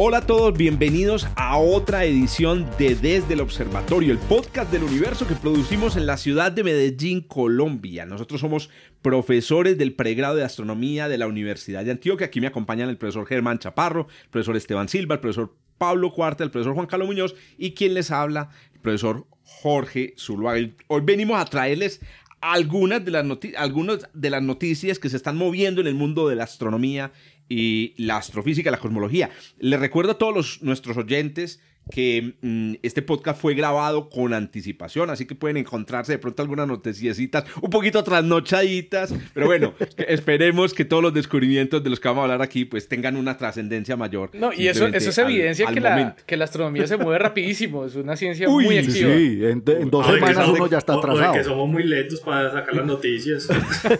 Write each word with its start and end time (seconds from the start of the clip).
Hola 0.00 0.18
a 0.18 0.26
todos, 0.26 0.56
bienvenidos 0.56 1.26
a 1.34 1.58
otra 1.58 2.04
edición 2.04 2.70
de 2.78 2.94
Desde 2.94 3.34
el 3.34 3.40
Observatorio, 3.40 4.12
el 4.12 4.18
podcast 4.20 4.70
del 4.70 4.84
universo 4.84 5.26
que 5.26 5.34
producimos 5.34 5.96
en 5.96 6.06
la 6.06 6.16
ciudad 6.16 6.52
de 6.52 6.62
Medellín, 6.62 7.20
Colombia. 7.20 8.06
Nosotros 8.06 8.40
somos 8.40 8.70
profesores 9.02 9.76
del 9.76 9.94
pregrado 9.94 10.36
de 10.36 10.44
astronomía 10.44 11.08
de 11.08 11.18
la 11.18 11.26
Universidad 11.26 11.84
de 11.84 11.90
Antioquia. 11.90 12.28
Aquí 12.28 12.40
me 12.40 12.46
acompañan 12.46 12.88
el 12.88 12.96
profesor 12.96 13.26
Germán 13.26 13.58
Chaparro, 13.58 14.06
el 14.22 14.30
profesor 14.30 14.56
Esteban 14.56 14.88
Silva, 14.88 15.16
el 15.16 15.20
profesor 15.20 15.56
Pablo 15.78 16.12
Cuarta, 16.12 16.44
el 16.44 16.52
profesor 16.52 16.74
Juan 16.74 16.86
Carlos 16.86 17.08
Muñoz 17.08 17.34
y 17.58 17.72
quien 17.72 17.94
les 17.94 18.12
habla, 18.12 18.50
el 18.74 18.78
profesor 18.78 19.26
Jorge 19.42 20.14
Zuluaga. 20.16 20.64
Hoy 20.86 21.00
venimos 21.02 21.40
a 21.40 21.44
traerles 21.44 22.00
algunas 22.40 23.04
de, 23.04 23.10
las 23.10 23.26
algunas 23.56 24.08
de 24.14 24.30
las 24.30 24.42
noticias 24.42 25.00
que 25.00 25.08
se 25.08 25.16
están 25.16 25.36
moviendo 25.36 25.80
en 25.80 25.88
el 25.88 25.94
mundo 25.94 26.28
de 26.28 26.36
la 26.36 26.44
astronomía 26.44 27.10
y 27.48 27.94
la 27.96 28.16
astrofísica, 28.16 28.70
la 28.70 28.78
cosmología. 28.78 29.30
Les 29.58 29.80
recuerdo 29.80 30.12
a 30.12 30.18
todos 30.18 30.34
los, 30.34 30.62
nuestros 30.62 30.96
oyentes 30.96 31.60
que 31.90 32.34
mm, 32.40 32.74
este 32.82 33.02
podcast 33.02 33.40
fue 33.40 33.54
grabado 33.54 34.08
con 34.08 34.34
anticipación, 34.34 35.10
así 35.10 35.26
que 35.26 35.34
pueden 35.34 35.56
encontrarse 35.56 36.12
de 36.12 36.18
pronto 36.18 36.42
algunas 36.42 36.68
noticiecitas 36.68 37.44
un 37.60 37.70
poquito 37.70 38.02
trasnochaditas, 38.04 39.14
pero 39.34 39.46
bueno, 39.46 39.74
esperemos 39.96 40.74
que 40.74 40.84
todos 40.84 41.02
los 41.02 41.14
descubrimientos 41.14 41.82
de 41.82 41.90
los 41.90 42.00
que 42.00 42.08
vamos 42.08 42.22
a 42.22 42.24
hablar 42.24 42.42
aquí 42.42 42.64
pues 42.64 42.88
tengan 42.88 43.16
una 43.16 43.36
trascendencia 43.36 43.96
mayor. 43.96 44.30
No, 44.34 44.52
y 44.52 44.68
eso, 44.68 44.86
eso 44.86 45.10
es 45.10 45.18
evidencia 45.18 45.66
que, 45.66 45.80
la, 45.80 46.16
que, 46.26 46.36
la, 46.36 46.44
astronomía 46.44 46.86
se 46.86 46.96
mueve 46.96 47.18
rapidísimo, 47.18 47.84
es 47.84 47.94
una 47.94 48.16
ciencia 48.16 48.48
muy 48.48 48.78
activa. 48.78 49.14
Sí, 49.14 49.40
en, 49.42 49.90
dos 49.90 50.06
semanas 50.06 50.48
uno 50.48 50.66
ya 50.66 50.78
está 50.78 50.94
atrasado. 50.94 51.32
que 51.32 51.44
somos 51.44 51.68
muy 51.68 51.84
lentos 51.84 52.20
para 52.20 52.50
sacar 52.52 52.74
las 52.74 52.86
noticias. 52.86 53.48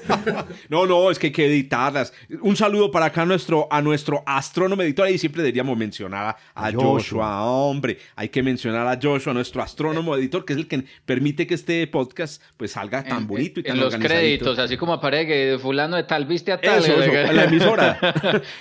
no, 0.69 0.87
no, 0.87 1.11
es 1.11 1.19
que 1.19 1.29
hay 1.29 1.33
que 1.33 1.47
editarlas. 1.47 2.13
Un 2.41 2.57
saludo 2.57 2.91
para 2.91 3.07
acá 3.07 3.23
a 3.23 3.27
nuestro, 3.27 3.67
a 3.71 3.81
nuestro 3.83 4.23
astrónomo 4.27 4.83
editor, 4.83 5.09
y 5.09 5.19
siempre 5.19 5.43
deberíamos 5.43 5.77
mencionar 5.77 6.37
a, 6.55 6.67
a 6.67 6.73
Joshua, 6.73 7.29
hombre, 7.79 7.99
hay 8.17 8.29
que 8.29 8.43
mencionar 8.43 8.87
a 8.87 8.99
Joshua, 9.01 9.33
nuestro 9.33 9.63
astrónomo 9.63 10.17
editor, 10.17 10.45
que 10.45 10.53
es 10.53 10.59
el 10.59 10.67
que 10.67 10.85
permite 11.07 11.47
que 11.47 11.55
este 11.55 11.87
podcast 11.87 12.43
pues 12.57 12.73
salga 12.73 13.05
tan 13.05 13.27
bonito 13.27 13.61
y 13.61 13.63
tan 13.63 13.77
En 13.77 13.83
los 13.83 13.97
créditos, 13.97 14.59
así 14.59 14.77
como 14.77 14.95
aparece 14.95 15.27
que 15.27 15.59
fulano 15.61 15.97
de 15.97 16.03
tal 16.03 16.27
viste 16.27 16.53
a 16.53 16.61
tal. 16.61 16.85
Eso, 16.85 17.01
eso, 17.01 17.13
la 17.33 17.45
emisora. 17.45 17.99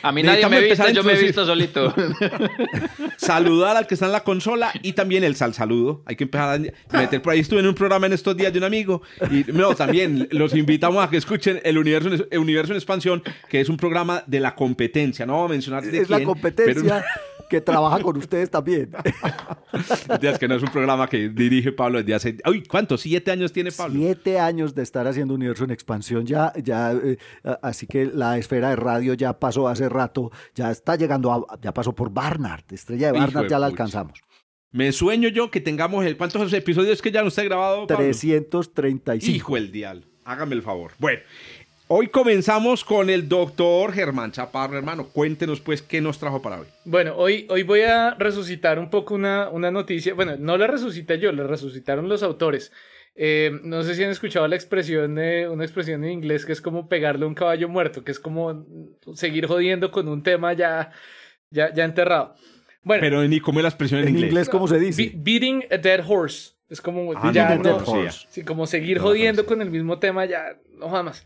a 0.01 0.11
mí 0.11 0.23
nadie 0.23 0.47
me 0.47 0.57
ha 0.57 0.59
visto, 0.59 0.89
yo 0.89 1.03
me 1.03 1.13
he 1.13 1.21
visto 1.21 1.45
solito. 1.45 1.93
Saludar 3.17 3.77
al 3.77 3.87
que 3.87 3.95
está 3.95 4.05
en 4.05 4.11
la 4.11 4.23
consola 4.23 4.71
y 4.81 4.93
también 4.93 5.23
el 5.23 5.35
sal 5.35 5.53
saludo. 5.53 6.03
Hay 6.05 6.15
que 6.15 6.25
empezar 6.25 6.59
a 6.91 6.97
meter 6.97 7.21
por 7.21 7.33
ahí. 7.33 7.39
Estuve 7.39 7.59
en 7.59 7.67
un 7.67 7.75
programa 7.75 8.05
en 8.07 8.13
estos 8.13 8.37
días 8.37 8.53
de 8.53 8.59
un 8.59 8.65
amigo 8.65 9.01
y 9.31 9.51
no, 9.51 9.73
también 9.75 10.27
los 10.31 10.53
invitamos 10.53 11.03
a 11.03 11.09
que 11.09 11.17
escuchen 11.17 11.59
el 11.63 11.77
universo, 11.77 12.25
el 12.29 12.39
universo 12.39 12.73
en 12.73 12.77
expansión, 12.77 13.23
que 13.49 13.61
es 13.61 13.69
un 13.69 13.77
programa 13.77 14.23
de 14.27 14.39
la 14.39 14.55
competencia. 14.55 15.25
No 15.25 15.33
vamos 15.33 15.49
a 15.49 15.53
mencionar 15.53 15.83
de 15.83 15.97
Es 15.97 16.09
la 16.09 16.23
competencia 16.23 17.03
que 17.49 17.61
trabaja 17.61 17.99
con 18.01 18.17
ustedes 18.17 18.49
también. 18.49 18.91
es 20.21 20.39
que 20.39 20.47
no 20.47 20.55
es 20.55 20.63
un 20.63 20.69
programa 20.69 21.07
que 21.07 21.29
dirige 21.29 21.71
Pablo 21.71 21.99
desde 21.99 22.13
hace... 22.13 22.37
Uy, 22.49 22.63
¿cuántos? 22.63 23.01
¿Siete 23.01 23.31
años 23.31 23.51
tiene 23.51 23.71
Pablo? 23.71 23.95
Siete 23.99 24.39
años 24.39 24.75
de 24.75 24.83
estar 24.83 25.07
haciendo 25.07 25.33
Universo 25.33 25.63
en 25.63 25.71
Expansión 25.71 26.25
ya, 26.25 26.53
ya 26.61 26.93
eh, 26.93 27.17
así 27.61 27.87
que 27.87 28.05
la 28.05 28.37
esfera 28.37 28.69
de 28.69 28.75
radio 28.75 29.13
ya 29.13 29.39
pasó 29.39 29.67
hace 29.67 29.89
rato, 29.89 30.31
ya 30.55 30.71
está 30.71 30.95
llegando, 30.95 31.31
a, 31.31 31.59
ya 31.61 31.73
pasó 31.73 31.93
por 31.93 32.11
Barnard, 32.11 32.63
Estrella 32.71 33.11
de 33.11 33.19
Barnard, 33.19 33.47
ya 33.47 33.59
la 33.59 33.67
alcanzamos. 33.67 34.21
Me 34.71 34.91
sueño 34.91 35.29
yo 35.29 35.49
que 35.49 35.61
tengamos 35.61 36.05
el... 36.05 36.17
¿Cuántos 36.17 36.51
episodios 36.53 37.01
que 37.01 37.11
ya 37.11 37.21
no 37.21 37.29
está 37.29 37.43
grabado? 37.43 37.87
Pablo? 37.87 38.03
335. 38.05 39.35
Hijo 39.35 39.57
el 39.57 39.71
dial. 39.71 40.05
Hágame 40.25 40.55
el 40.55 40.61
favor. 40.61 40.91
Bueno, 40.99 41.21
Hoy 41.89 42.07
comenzamos 42.07 42.83
con 42.83 43.09
el 43.09 43.29
doctor 43.29 43.93
Germán 43.93 44.33
Chaparro, 44.33 44.77
hermano. 44.77 45.07
Cuéntenos 45.07 45.61
pues 45.61 45.81
qué 45.81 46.01
nos 46.01 46.19
trajo 46.19 46.41
para 46.41 46.59
hoy. 46.59 46.67
Bueno, 46.83 47.15
hoy, 47.15 47.47
hoy 47.49 47.63
voy 47.63 47.81
a 47.81 48.13
resucitar 48.15 48.77
un 48.77 48.89
poco 48.89 49.15
una, 49.15 49.47
una 49.49 49.71
noticia. 49.71 50.13
Bueno, 50.13 50.35
no 50.37 50.57
la 50.57 50.67
resucité 50.67 51.17
yo, 51.17 51.31
la 51.31 51.47
resucitaron 51.47 52.09
los 52.09 52.23
autores. 52.23 52.73
Eh, 53.15 53.57
no 53.63 53.83
sé 53.83 53.95
si 53.95 54.03
han 54.03 54.09
escuchado 54.09 54.45
la 54.49 54.57
expresión 54.57 55.15
de 55.15 55.47
una 55.47 55.63
expresión 55.63 56.03
en 56.03 56.11
inglés 56.11 56.45
que 56.45 56.51
es 56.51 56.59
como 56.59 56.89
pegarle 56.89 57.23
a 57.23 57.29
un 57.29 57.35
caballo 57.35 57.69
muerto, 57.69 58.03
que 58.03 58.11
es 58.11 58.19
como 58.19 58.65
seguir 59.13 59.47
jodiendo 59.47 59.89
con 59.89 60.09
un 60.09 60.23
tema 60.23 60.51
ya, 60.51 60.91
ya, 61.51 61.73
ya 61.73 61.85
enterrado. 61.85 62.35
Bueno, 62.83 62.99
pero 62.99 63.25
ni 63.25 63.39
cómo 63.39 63.59
es 63.59 63.63
la 63.63 63.69
expresión 63.69 64.01
en, 64.01 64.17
inglés? 64.19 64.49
¿Cómo 64.49 64.67
se 64.67 64.77
dice? 64.77 65.13
beating 65.15 65.63
a 65.71 65.77
dead 65.77 66.03
horse. 66.05 66.51
Es 66.69 66.81
como 66.81 67.13
ah, 67.15 67.31
ya 67.33 67.55
no, 67.55 67.79
sí, 68.29 68.43
como 68.43 68.67
seguir 68.67 68.99
jodiendo 68.99 69.45
con 69.45 69.61
el 69.61 69.71
mismo 69.71 69.99
tema 69.99 70.25
ya 70.25 70.57
no 70.77 70.89
jamás. 70.89 71.25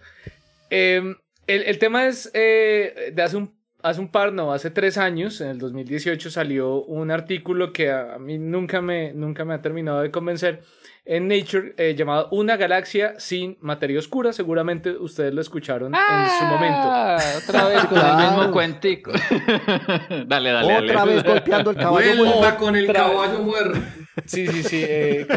Em, 0.71 1.17
el, 1.47 1.63
el, 1.63 1.77
tema 1.79 2.07
es 2.07 2.31
eh, 2.33 3.11
de 3.13 3.21
hace 3.21 3.35
un, 3.35 3.53
hace 3.83 3.99
un 3.99 4.07
par, 4.07 4.31
no, 4.31 4.53
hace 4.53 4.71
tres 4.71 4.97
años, 4.97 5.41
en 5.41 5.49
el 5.49 5.57
2018 5.59 6.31
salió 6.31 6.81
un 6.83 7.11
artículo 7.11 7.73
que 7.73 7.91
a, 7.91 8.17
mí 8.19 8.37
nunca 8.37 8.81
me, 8.81 9.11
nunca 9.13 9.43
me 9.43 9.53
ha 9.53 9.61
terminado 9.61 10.01
de 10.01 10.11
convencer 10.11 10.61
en 11.03 11.27
Nature 11.27 11.73
eh, 11.77 11.95
llamado 11.95 12.29
Una 12.31 12.55
galaxia 12.57 13.19
sin 13.19 13.57
materia 13.59 13.99
oscura. 13.99 14.31
Seguramente 14.33 14.91
ustedes 14.91 15.33
lo 15.33 15.41
escucharon 15.41 15.93
en 15.93 16.29
su 16.39 16.45
momento. 16.45 16.79
Ah, 16.83 17.17
otra 17.43 17.65
vez 17.65 17.85
con 17.85 17.97
el 17.97 18.15
mismo 18.15 18.51
cuentico. 18.51 19.11
dale, 20.27 20.51
dale, 20.51 20.77
Otra 20.77 21.05
vez 21.05 21.23
golpeando 21.23 21.71
el 21.71 21.77
caballo 21.77 22.15
muerto. 22.15 22.57
con 22.59 22.75
el 22.75 22.93
caballo 22.93 23.39
muerto. 23.39 23.79
Sí, 24.25 24.47
sí, 24.47 24.63
sí. 24.63 24.83
Eh, 24.87 25.27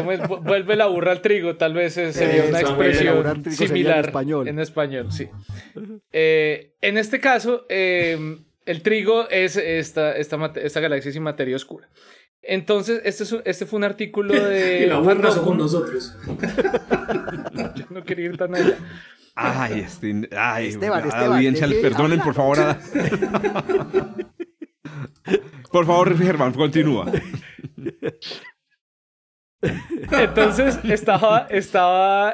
Vuelve 0.41 0.75
la 0.75 0.87
burra 0.87 1.11
al 1.11 1.21
trigo, 1.21 1.55
tal 1.55 1.73
vez 1.73 1.93
sería 1.93 2.45
una 2.49 2.61
expresión 2.61 3.43
similar 3.51 3.99
en 3.99 4.05
español. 4.05 4.47
En 4.47 4.59
español, 4.59 5.11
sí. 5.11 5.29
Eh, 6.11 6.75
en 6.81 6.97
este 6.97 7.19
caso, 7.19 7.65
em, 7.69 8.45
el 8.65 8.81
trigo 8.81 9.29
es 9.29 9.57
esta, 9.57 10.15
esta, 10.15 10.51
esta 10.55 10.79
galaxia 10.79 11.11
sin 11.11 11.23
materia 11.23 11.55
oscura. 11.55 11.89
Entonces, 12.47 13.01
este, 13.03 13.23
es, 13.23 13.35
este 13.43 13.65
fue 13.65 13.77
un 13.77 13.83
artículo 13.83 14.33
de. 14.49 14.83
y 14.83 14.85
la 14.85 14.99
burra 14.99 15.31
somos 15.31 15.57
nosotros. 15.57 16.15
Yo 17.75 17.85
no 17.89 18.03
quería 18.03 18.25
ir 18.25 18.37
tan 18.37 18.55
allá. 18.55 18.77
Ay, 19.35 19.81
este, 19.81 20.29
ay, 20.37 20.67
Esteban, 20.67 21.05
Esteban, 21.05 21.33
audiencia, 21.33 21.67
perdonen, 21.81 22.21
por 22.21 22.33
favor. 22.33 22.57
A... 22.59 22.79
por 25.71 25.85
favor, 25.85 26.17
Germán, 26.17 26.53
continúa. 26.53 27.11
Entonces 30.11 30.79
estaba, 30.83 31.47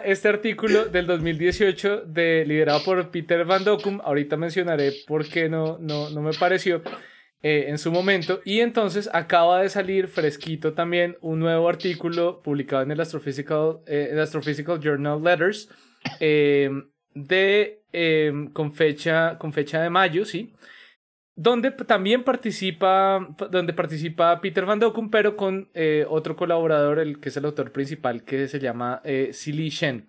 este 0.04 0.28
artículo 0.28 0.86
del 0.86 1.08
2018 1.08 2.04
de, 2.06 2.46
liderado 2.46 2.84
por 2.84 3.10
Peter 3.12 3.46
Van 3.46 3.64
Dokum. 3.64 4.00
Ahorita 4.04 4.38
mencionaré 4.38 4.94
por 5.08 5.28
qué 5.28 5.50
no, 5.50 5.78
no, 5.80 6.10
no 6.10 6.22
me 6.22 6.34
pareció 6.34 6.82
eh, 7.44 7.66
en 7.70 7.80
su 7.80 7.92
momento. 7.92 8.40
Y 8.46 8.60
entonces 8.60 9.10
acaba 9.12 9.64
de 9.64 9.70
salir 9.70 10.08
fresquito 10.08 10.74
también 10.74 11.18
un 11.22 11.40
nuevo 11.40 11.68
artículo 11.68 12.40
publicado 12.44 12.84
en 12.84 12.92
el 12.92 13.00
Astrophysical, 13.00 13.80
eh, 13.88 14.16
Astrophysical 14.22 14.80
Journal 14.80 15.24
Letters 15.24 15.68
eh, 16.20 16.70
de, 17.16 17.82
con, 18.54 18.74
fecha, 18.74 19.40
con 19.40 19.54
fecha 19.54 19.82
de 19.82 19.90
mayo, 19.90 20.24
¿sí? 20.24 20.54
Donde 21.42 21.72
también 21.72 22.24
participa, 22.24 23.28
donde 23.50 23.74
participa 23.74 24.40
Peter 24.42 24.64
Van 24.64 24.78
Dokum, 24.78 25.10
pero 25.10 25.36
con 25.36 25.72
eh, 25.74 26.06
otro 26.08 26.36
colaborador, 26.36 27.00
el 27.00 27.20
que 27.20 27.30
es 27.30 27.38
el 27.38 27.46
autor 27.46 27.72
principal, 27.72 28.24
que 28.24 28.48
se 28.48 28.60
llama 28.60 29.02
eh, 29.04 29.32
Silly 29.34 29.70
Shen. 29.70 30.08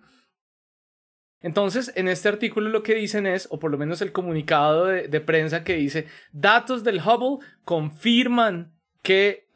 Entonces, 1.41 1.91
en 1.95 2.07
este 2.07 2.29
artículo 2.29 2.69
lo 2.69 2.83
que 2.83 2.93
dicen 2.93 3.25
es, 3.25 3.47
o 3.49 3.57
por 3.57 3.71
lo 3.71 3.79
menos 3.79 4.01
el 4.03 4.11
comunicado 4.11 4.85
de, 4.85 5.21
prensa 5.21 5.63
que 5.63 5.73
dice, 5.73 6.05
datos 6.31 6.83
del 6.83 6.99
Hubble 6.99 7.43
confirman 7.65 8.77
que 9.01 9.49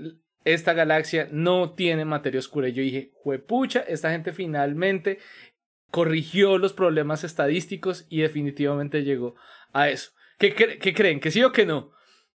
esta 0.45 0.73
galaxia 0.73 1.29
no 1.31 1.73
tiene 1.75 2.05
materia 2.05 2.39
oscura. 2.39 2.69
Y 2.69 2.73
yo 2.73 2.81
dije, 2.81 3.11
juepucha, 3.13 3.81
esta 3.81 4.09
gente 4.09 4.33
finalmente 4.33 5.19
corrigió 5.91 6.57
los 6.57 6.73
problemas 6.73 7.23
estadísticos 7.23 8.07
y 8.09 8.21
definitivamente 8.21 9.03
llegó 9.03 9.35
a 9.73 9.89
eso. 9.89 10.16
¿Qué, 10.37 10.53
creen? 10.93 11.19
¿Que 11.19 11.31
sí 11.31 11.43
o 11.43 11.51
que 11.51 11.65
no? 11.65 11.91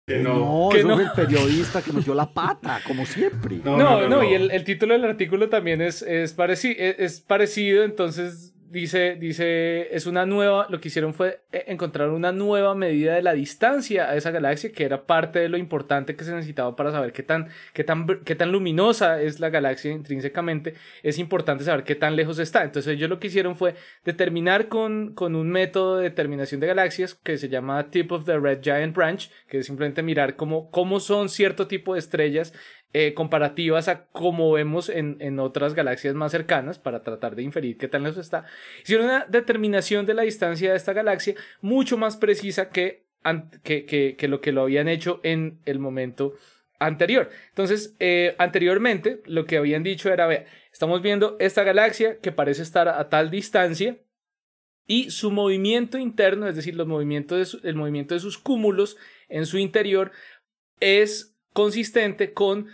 Que 0.05 0.19
no, 0.19 0.69
que 0.71 0.83
no. 0.83 0.99
es 0.99 0.99
el 1.07 1.11
periodista 1.11 1.81
que 1.81 1.93
metió 1.93 2.15
la 2.15 2.33
pata, 2.33 2.81
como 2.85 3.05
siempre. 3.05 3.57
No, 3.63 4.07
no, 4.07 4.23
y 4.23 4.33
el, 4.33 4.63
título 4.63 4.93
del 4.93 5.05
artículo 5.05 5.49
también 5.49 5.81
es, 5.81 6.01
es, 6.01 6.35
es, 6.37 7.21
parecido, 7.21 7.83
entonces 7.83 8.53
dice, 8.71 9.17
dice, 9.19 9.93
es 9.93 10.05
una 10.05 10.25
nueva, 10.25 10.65
lo 10.69 10.79
que 10.79 10.87
hicieron 10.87 11.13
fue 11.13 11.41
eh, 11.51 11.65
encontrar 11.67 12.09
una 12.09 12.31
nueva 12.31 12.73
medida 12.73 13.15
de 13.15 13.21
la 13.21 13.33
distancia 13.33 14.09
a 14.09 14.15
esa 14.15 14.31
galaxia, 14.31 14.71
que 14.71 14.85
era 14.85 15.05
parte 15.05 15.39
de 15.39 15.49
lo 15.49 15.57
importante 15.57 16.15
que 16.15 16.23
se 16.23 16.33
necesitaba 16.33 16.75
para 16.75 16.91
saber 16.91 17.11
qué 17.11 17.21
tan, 17.21 17.49
qué 17.73 17.83
tan, 17.83 18.07
qué 18.23 18.35
tan 18.35 18.51
luminosa 18.51 19.21
es 19.21 19.39
la 19.41 19.49
galaxia 19.49 19.91
intrínsecamente. 19.91 20.73
Es 21.03 21.19
importante 21.19 21.65
saber 21.65 21.83
qué 21.83 21.95
tan 21.95 22.15
lejos 22.15 22.39
está. 22.39 22.63
Entonces 22.63 22.93
ellos 22.93 23.09
lo 23.09 23.19
que 23.19 23.27
hicieron 23.27 23.57
fue 23.57 23.75
determinar 24.05 24.69
con, 24.69 25.13
con 25.13 25.35
un 25.35 25.49
método 25.49 25.97
de 25.97 26.03
determinación 26.03 26.61
de 26.61 26.67
galaxias 26.67 27.13
que 27.15 27.37
se 27.37 27.49
llama 27.49 27.89
Tip 27.89 28.11
of 28.13 28.25
the 28.25 28.39
Red 28.39 28.61
Giant 28.61 28.95
Branch, 28.95 29.29
que 29.49 29.59
es 29.59 29.65
simplemente 29.65 30.01
mirar 30.01 30.37
cómo, 30.37 30.71
cómo 30.71 31.01
son 31.01 31.27
cierto 31.27 31.67
tipo 31.67 31.93
de 31.93 31.99
estrellas 31.99 32.53
eh, 32.93 33.13
comparativas 33.13 33.87
a 33.87 34.05
como 34.07 34.51
vemos 34.51 34.89
en, 34.89 35.15
en, 35.21 35.39
otras 35.39 35.75
galaxias 35.75 36.13
más 36.13 36.33
cercanas 36.33 36.77
para 36.77 37.03
tratar 37.03 37.35
de 37.35 37.43
inferir 37.43 37.77
qué 37.77 37.87
tan 37.87 38.03
lejos 38.03 38.17
está. 38.17 38.45
Hicieron 38.83 39.05
una 39.05 39.25
determinación 39.29 40.05
de 40.05 40.13
la 40.13 40.23
distancia 40.23 40.71
de 40.71 40.77
esta 40.77 40.91
galaxia 40.91 41.35
mucho 41.61 41.97
más 41.97 42.17
precisa 42.17 42.69
que, 42.69 43.05
que, 43.63 43.85
que, 44.17 44.27
lo 44.27 44.41
que 44.41 44.51
lo 44.51 44.63
habían 44.63 44.89
hecho 44.89 45.21
en 45.23 45.59
el 45.65 45.79
momento 45.79 46.33
anterior. 46.79 47.29
Entonces, 47.49 47.95
eh, 47.99 48.35
anteriormente 48.37 49.21
lo 49.25 49.45
que 49.45 49.55
habían 49.55 49.83
dicho 49.83 50.11
era, 50.11 50.27
vea, 50.27 50.45
estamos 50.73 51.01
viendo 51.01 51.37
esta 51.39 51.63
galaxia 51.63 52.17
que 52.19 52.33
parece 52.33 52.61
estar 52.61 52.89
a 52.89 53.07
tal 53.07 53.31
distancia 53.31 53.99
y 54.85 55.11
su 55.11 55.31
movimiento 55.31 55.97
interno, 55.97 56.47
es 56.49 56.57
decir, 56.57 56.75
los 56.75 56.87
movimientos 56.87 57.57
el 57.63 57.75
movimiento 57.75 58.15
de 58.15 58.19
sus 58.19 58.37
cúmulos 58.37 58.97
en 59.29 59.45
su 59.45 59.57
interior 59.57 60.11
es 60.81 61.37
consistente 61.53 62.33
con 62.33 62.67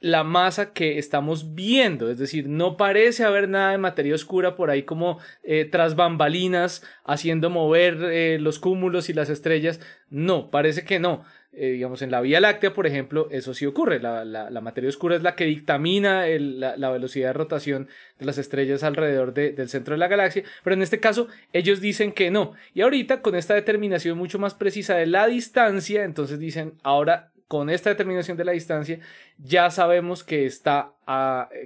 la 0.00 0.22
masa 0.22 0.72
que 0.72 0.98
estamos 0.98 1.54
viendo, 1.54 2.10
es 2.10 2.18
decir, 2.18 2.48
no 2.48 2.76
parece 2.76 3.24
haber 3.24 3.48
nada 3.48 3.72
de 3.72 3.78
materia 3.78 4.14
oscura 4.14 4.54
por 4.54 4.70
ahí 4.70 4.84
como 4.84 5.18
eh, 5.42 5.64
tras 5.64 5.96
bambalinas 5.96 6.84
haciendo 7.04 7.50
mover 7.50 7.98
eh, 8.04 8.38
los 8.38 8.60
cúmulos 8.60 9.08
y 9.08 9.12
las 9.12 9.28
estrellas, 9.28 9.80
no, 10.08 10.50
parece 10.50 10.84
que 10.84 11.00
no. 11.00 11.24
Eh, 11.50 11.72
digamos, 11.72 12.02
en 12.02 12.12
la 12.12 12.20
Vía 12.20 12.40
Láctea, 12.40 12.72
por 12.72 12.86
ejemplo, 12.86 13.26
eso 13.32 13.52
sí 13.52 13.66
ocurre. 13.66 13.98
La, 13.98 14.24
la, 14.24 14.60
materia 14.60 14.88
oscura 14.88 15.16
es 15.16 15.22
la 15.22 15.34
que 15.34 15.46
dictamina 15.46 16.26
la, 16.26 16.90
velocidad 16.90 17.28
de 17.28 17.32
rotación 17.32 17.88
de 18.18 18.26
las 18.26 18.38
estrellas 18.38 18.84
alrededor 18.84 19.32
del 19.34 19.68
centro 19.68 19.94
de 19.94 19.98
la 19.98 20.06
galaxia, 20.06 20.44
pero 20.62 20.74
en 20.74 20.82
este 20.82 21.00
caso 21.00 21.26
ellos 21.52 21.80
dicen 21.80 22.12
que 22.12 22.30
no. 22.30 22.52
Y 22.74 22.82
ahorita, 22.82 23.22
con 23.22 23.34
esta 23.34 23.54
determinación 23.54 24.16
mucho 24.16 24.38
más 24.38 24.54
precisa 24.54 24.94
de 24.94 25.06
la 25.06 25.26
distancia, 25.26 26.04
entonces 26.04 26.38
dicen, 26.38 26.74
ahora 26.84 27.32
con 27.48 27.70
esta 27.70 27.90
determinación 27.90 28.36
de 28.36 28.44
la 28.44 28.52
distancia, 28.52 29.00
ya 29.38 29.70
sabemos 29.70 30.22
que 30.22 30.44
está, 30.44 30.92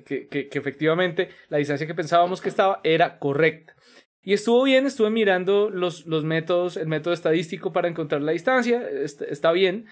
que, 0.06 0.48
efectivamente 0.52 1.28
la 1.48 1.58
distancia 1.58 1.86
que 1.88 1.94
pensábamos 1.94 2.40
que 2.40 2.48
estaba 2.48 2.80
era 2.84 3.18
correcta. 3.18 3.74
Y 4.22 4.32
estuvo 4.32 4.62
bien, 4.62 4.86
estuve 4.86 5.10
mirando 5.10 5.68
los, 5.68 6.06
los 6.06 6.24
métodos, 6.24 6.76
el 6.76 6.86
método 6.86 7.12
estadístico 7.12 7.72
para 7.72 7.88
encontrar 7.88 8.22
la 8.22 8.30
distancia, 8.30 8.80
está, 8.88 9.50
bien, 9.50 9.86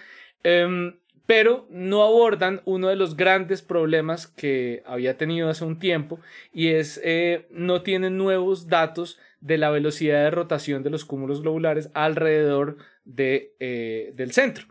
em, 0.44 0.96
pero 1.26 1.66
no 1.68 2.04
abordan 2.04 2.62
uno 2.64 2.86
de 2.88 2.94
los 2.94 3.16
grandes 3.16 3.60
problemas 3.60 4.28
que 4.28 4.84
había 4.86 5.16
tenido 5.16 5.48
hace 5.48 5.64
un 5.64 5.80
tiempo 5.80 6.20
y 6.52 6.68
es 6.68 7.00
eh, 7.02 7.46
no 7.50 7.82
tienen 7.82 8.16
nuevos 8.16 8.68
datos 8.68 9.18
de 9.40 9.58
la 9.58 9.70
velocidad 9.70 10.24
de 10.24 10.30
rotación 10.30 10.82
de 10.82 10.90
los 10.90 11.04
cúmulos 11.04 11.42
globulares 11.42 11.90
alrededor 11.94 12.76
de, 13.04 13.54
eh, 13.58 14.12
del 14.14 14.32
centro. 14.32 14.66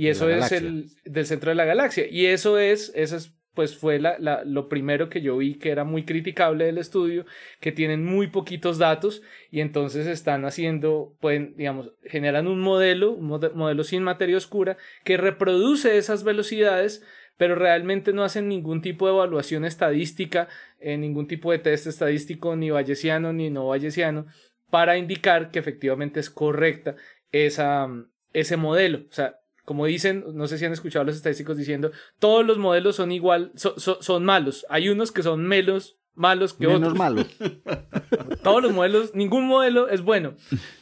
Y 0.00 0.08
eso 0.08 0.30
es 0.30 0.50
el 0.50 0.86
del 1.04 1.26
centro 1.26 1.50
de 1.50 1.56
la 1.56 1.66
galaxia. 1.66 2.06
Y 2.08 2.24
eso 2.24 2.58
es, 2.58 2.90
eso 2.94 3.16
es 3.18 3.34
pues 3.52 3.76
fue 3.76 3.98
la, 3.98 4.18
la, 4.18 4.44
lo 4.44 4.66
primero 4.70 5.10
que 5.10 5.20
yo 5.20 5.36
vi 5.36 5.56
que 5.58 5.68
era 5.68 5.84
muy 5.84 6.06
criticable 6.06 6.64
del 6.64 6.78
estudio, 6.78 7.26
que 7.60 7.70
tienen 7.70 8.06
muy 8.06 8.28
poquitos 8.28 8.78
datos 8.78 9.20
y 9.50 9.60
entonces 9.60 10.06
están 10.06 10.46
haciendo, 10.46 11.14
pueden, 11.20 11.54
digamos, 11.54 11.92
generan 12.02 12.46
un 12.46 12.62
modelo, 12.62 13.10
un 13.12 13.26
modelo 13.26 13.84
sin 13.84 14.02
materia 14.02 14.38
oscura 14.38 14.78
que 15.04 15.18
reproduce 15.18 15.98
esas 15.98 16.24
velocidades, 16.24 17.04
pero 17.36 17.54
realmente 17.54 18.14
no 18.14 18.24
hacen 18.24 18.48
ningún 18.48 18.80
tipo 18.80 19.06
de 19.06 19.12
evaluación 19.12 19.66
estadística, 19.66 20.48
eh, 20.78 20.96
ningún 20.96 21.26
tipo 21.26 21.52
de 21.52 21.58
test 21.58 21.86
estadístico, 21.86 22.56
ni 22.56 22.70
bayesiano 22.70 23.34
ni 23.34 23.50
no 23.50 23.66
bayesiano, 23.66 24.24
para 24.70 24.96
indicar 24.96 25.50
que 25.50 25.58
efectivamente 25.58 26.20
es 26.20 26.30
correcta 26.30 26.96
esa, 27.32 27.86
ese 28.32 28.56
modelo. 28.56 29.00
O 29.10 29.12
sea, 29.12 29.39
como 29.70 29.86
dicen, 29.86 30.24
no 30.34 30.48
sé 30.48 30.58
si 30.58 30.64
han 30.64 30.72
escuchado 30.72 31.04
los 31.04 31.14
estadísticos 31.14 31.56
diciendo, 31.56 31.92
todos 32.18 32.44
los 32.44 32.58
modelos 32.58 32.96
son 32.96 33.12
igual, 33.12 33.52
son 33.54 34.24
malos. 34.24 34.66
Hay 34.68 34.88
unos 34.88 35.12
que 35.12 35.22
son 35.22 35.46
menos 35.46 35.96
malos 36.16 36.54
que 36.54 36.66
Menos 36.66 36.80
otros. 36.92 36.98
malos. 36.98 37.26
todos 38.42 38.64
los 38.64 38.72
modelos, 38.72 39.14
ningún 39.14 39.46
modelo 39.46 39.88
es 39.88 40.02
bueno. 40.02 40.34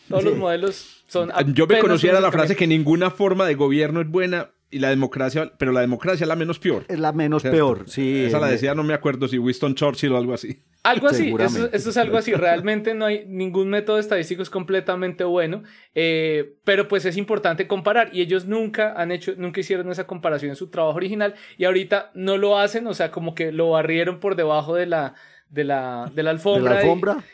Todos 0.08 0.25
los 0.25 0.38
modelos 0.38 1.05
son. 1.06 1.31
Yo 1.52 1.67
me 1.67 1.81
conociera 1.81 2.19
la 2.23 2.32
frase 2.32 2.56
que 2.56 2.67
ninguna 2.67 3.11
forma 3.11 3.44
de 3.44 3.56
gobierno 3.56 4.00
es 4.00 4.08
buena 4.08 4.52
y 4.70 4.81
la 4.81 4.91
democracia, 4.91 5.53
pero 5.56 5.73
la 5.73 5.81
democracia 5.81 6.25
es 6.25 6.29
la 6.29 6.37
menos 6.37 6.59
peor. 6.59 6.85
Es 6.88 6.99
la 6.99 7.12
menos 7.12 7.43
peor, 7.43 7.88
sí. 7.88 8.25
Esa 8.25 8.38
la 8.38 8.49
decía, 8.49 8.75
no 8.75 8.82
me 8.82 8.93
acuerdo 8.93 9.26
si 9.26 9.38
Winston 9.38 9.75
Churchill 9.75 10.12
o 10.12 10.19
algo 10.19 10.35
así. 10.35 10.62
Algo 10.82 11.09
así, 11.09 11.35
eso, 11.38 11.69
es 11.73 11.97
algo 11.97 12.19
así. 12.19 12.32
Realmente 12.35 12.94
no 12.94 13.06
hay 13.06 13.25
ningún 13.26 13.70
método 13.70 13.99
estadístico 13.99 14.43
es 14.43 14.50
completamente 14.50 15.25
bueno, 15.25 15.62
eh, 15.94 16.56
pero 16.65 16.87
pues 16.87 17.05
es 17.06 17.17
importante 17.17 17.67
comparar 17.67 18.11
y 18.12 18.20
ellos 18.20 18.47
nunca 18.47 18.93
han 18.97 19.11
hecho, 19.11 19.35
nunca 19.37 19.61
hicieron 19.61 19.91
esa 19.91 20.06
comparación 20.06 20.50
en 20.50 20.56
su 20.56 20.69
trabajo 20.69 20.97
original 20.97 21.35
y 21.56 21.64
ahorita 21.64 22.11
no 22.14 22.37
lo 22.37 22.59
hacen, 22.59 22.87
o 22.87 22.94
sea, 22.94 23.11
como 23.11 23.35
que 23.35 23.53
lo 23.53 23.71
barrieron 23.71 24.21
por 24.21 24.37
debajo 24.37 24.75
de 24.75 24.87
la, 24.87 25.14
de 25.49 25.64
la, 25.64 26.12
de 26.14 26.23
la 26.23 26.31
alfombra. 26.31 26.71
¿De 26.71 26.75
la 26.75 26.81
alfombra? 26.81 27.25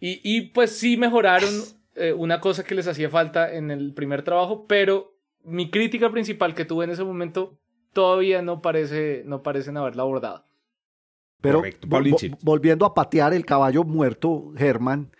Y, 0.00 0.20
y, 0.22 0.40
pues 0.52 0.70
sí 0.70 0.96
mejoraron 0.96 1.50
eh, 1.96 2.12
una 2.12 2.40
cosa 2.40 2.64
que 2.64 2.74
les 2.74 2.86
hacía 2.86 3.10
falta 3.10 3.52
en 3.52 3.70
el 3.70 3.92
primer 3.92 4.22
trabajo, 4.22 4.66
pero 4.66 5.15
mi 5.46 5.70
crítica 5.70 6.10
principal 6.10 6.54
que 6.54 6.64
tuve 6.64 6.84
en 6.84 6.90
ese 6.90 7.04
momento 7.04 7.58
todavía 7.92 8.42
no 8.42 8.60
parece, 8.60 9.22
no 9.24 9.42
parecen 9.42 9.76
haberla 9.76 10.02
abordado. 10.02 10.44
Pero 11.40 11.62
volviendo 12.42 12.84
a 12.84 12.94
patear 12.94 13.32
el 13.32 13.46
caballo 13.46 13.84
muerto, 13.84 14.52
Germán, 14.56 15.12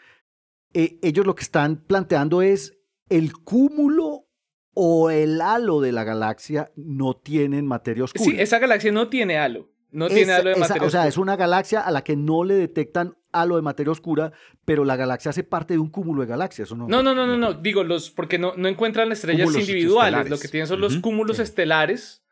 eh, 0.75 0.99
ellos 1.03 1.25
lo 1.25 1.35
que 1.35 1.43
están 1.43 1.77
planteando 1.77 2.43
es 2.43 2.77
el 3.09 3.33
cúmulo 3.33 4.27
o 4.75 5.11
el 5.11 5.41
halo 5.41 5.81
de 5.81 5.93
la 5.93 6.05
galaxia 6.05 6.71
no 6.75 7.15
tienen 7.15 7.67
materia 7.67 8.05
oscura. 8.05 8.25
Sí, 8.25 8.37
esa 8.39 8.59
galaxia 8.59 8.93
no 8.93 9.09
tiene 9.09 9.39
halo. 9.39 9.71
No 9.91 10.09
tiene 10.09 10.33
halo 10.33 10.51
de 10.51 10.57
materia 10.57 10.83
oscura. 10.83 10.87
O 10.87 10.91
sea, 10.91 11.07
es 11.07 11.17
una 11.17 11.37
galaxia 11.37 11.81
a 11.81 11.91
la 11.91 12.03
que 12.03 12.17
no 12.17 12.45
le 12.45 12.55
detectan 12.55 13.17
halo 13.41 13.57
de 13.57 13.63
materia 13.63 13.91
oscura, 13.91 14.33
pero 14.65 14.85
la 14.85 14.97
galaxia 14.97 15.31
hace 15.31 15.45
parte 15.45 15.75
de 15.75 15.81
un 15.81 15.91
cúmulo 15.91 16.23
de 16.23 16.29
galaxias, 16.29 16.71
¿o 16.73 16.77
no? 16.77 16.87
No, 16.89 17.03
no, 17.03 17.15
no, 17.15 17.27
no, 17.27 17.37
no. 17.37 17.55
digo, 17.55 17.85
los, 17.85 18.11
porque 18.11 18.39
no, 18.39 18.55
no 18.57 18.69
encuentran 18.69 19.13
estrellas 19.13 19.55
individuales. 19.55 20.29
Lo 20.29 20.39
que 20.39 20.49
tienen 20.49 20.67
son 20.67 20.81
los 20.81 20.99
cúmulos 20.99 21.39
estelares 21.39 22.26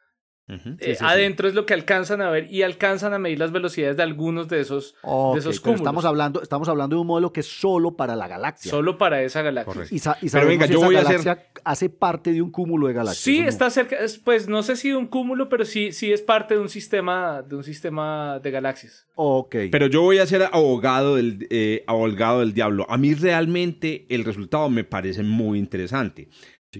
eh, 0.46 0.96
adentro 1.00 1.48
es 1.48 1.54
lo 1.54 1.64
que 1.64 1.72
alcanzan 1.72 2.20
a 2.20 2.28
ver 2.28 2.52
y 2.52 2.62
alcanzan 2.62 3.14
a 3.14 3.18
medir 3.18 3.38
las 3.38 3.50
velocidades 3.50 3.96
de 3.96 4.02
algunos 4.02 4.46
de 4.48 4.60
esos, 4.60 4.94
de 5.02 5.38
esos 5.38 5.60
cúmulos. 5.60 5.80
Estamos 5.80 6.04
hablando, 6.04 6.42
estamos 6.42 6.68
hablando 6.68 6.96
de 6.96 7.00
un 7.00 7.06
modelo 7.06 7.32
que 7.32 7.40
es 7.40 7.46
solo 7.46 7.96
para 7.96 8.14
la 8.14 8.28
galaxia. 8.28 8.70
Solo 8.70 8.98
para 8.98 9.22
esa 9.22 9.40
galaxia. 9.40 9.84
Y, 10.20 10.28
pero 10.30 10.46
venga, 10.46 10.66
yo 10.66 10.80
voy 10.80 10.96
a 10.96 11.00
hacer... 11.00 11.48
hace 11.64 11.88
parte 11.88 12.32
de 12.32 12.42
un 12.42 12.50
cúmulo 12.50 12.88
de 12.88 12.92
galaxias. 12.92 13.22
Sí, 13.22 13.40
está 13.40 13.70
cerca, 13.70 13.96
pues 14.22 14.46
no 14.48 14.62
sé 14.62 14.76
si 14.76 14.90
de 14.90 14.96
un 14.96 15.06
cúmulo, 15.06 15.48
pero 15.48 15.64
sí, 15.64 15.92
sí 15.92 16.12
es 16.12 16.20
parte 16.20 16.54
de 16.54 16.60
un 16.60 16.68
sistema, 16.68 17.42
de 17.42 17.56
un 17.56 17.64
sistema 17.64 18.38
de 18.42 18.50
galaxias. 18.50 19.06
Ok. 19.14 19.56
Pero 19.70 19.86
yo 19.86 20.02
voy 20.02 20.18
a 20.18 20.26
ser 20.26 20.42
abogado 20.52 21.16
del, 21.16 21.46
eh, 21.50 21.84
abogado 21.86 22.40
del 22.40 22.52
diablo. 22.52 22.86
A 22.90 22.98
mí 22.98 23.14
realmente 23.14 24.06
el 24.10 24.24
resultado 24.24 24.68
me 24.68 24.84
parece 24.84 25.22
muy 25.22 25.58
interesante. 25.58 26.28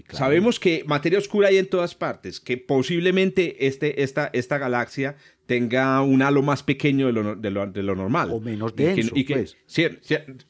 Sabemos 0.09 0.59
que 0.59 0.83
materia 0.85 1.19
oscura 1.19 1.49
hay 1.49 1.57
en 1.57 1.67
todas 1.67 1.95
partes, 1.95 2.39
que 2.39 2.57
posiblemente 2.57 3.67
este, 3.67 4.03
esta, 4.03 4.29
esta 4.33 4.57
galaxia 4.57 5.15
tenga 5.45 6.01
un 6.01 6.21
halo 6.21 6.41
más 6.41 6.63
pequeño 6.63 7.07
de 7.07 7.13
lo, 7.13 7.35
de 7.35 7.51
lo, 7.51 7.67
de 7.67 7.83
lo 7.83 7.95
normal. 7.95 8.31
O 8.31 8.39
menos 8.39 8.75
denso, 8.75 9.11
y 9.15 9.25
que, 9.25 9.35
pues. 9.35 9.57
sí, 9.65 9.85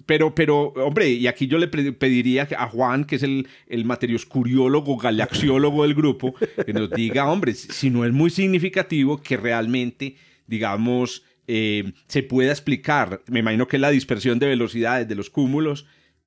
pero, 0.05 0.33
pero, 0.33 0.67
hombre, 0.77 1.09
y 1.09 1.27
aquí 1.27 1.47
yo 1.47 1.57
le 1.57 1.67
pediría 1.67 2.47
a 2.57 2.67
Juan, 2.67 3.05
que 3.05 3.17
es 3.17 3.23
el, 3.23 3.47
el 3.67 3.85
oscuriólogo, 4.15 4.97
galaxiólogo 4.97 5.83
del 5.83 5.95
grupo, 5.95 6.35
que 6.65 6.73
nos 6.73 6.89
diga, 6.91 7.29
hombre, 7.29 7.53
si 7.53 7.89
no 7.89 8.05
es 8.05 8.13
muy 8.13 8.29
significativo, 8.29 9.21
que 9.21 9.37
realmente, 9.37 10.15
digamos, 10.47 11.23
eh, 11.47 11.91
se 12.07 12.23
pueda 12.23 12.51
explicar, 12.51 13.21
me 13.27 13.39
imagino 13.39 13.67
que 13.67 13.77
la 13.77 13.91
dispersión 13.91 14.39
de 14.39 14.47
velocidades 14.47 15.07
de 15.07 15.15
los 15.15 15.29
cúmulos, 15.29 15.85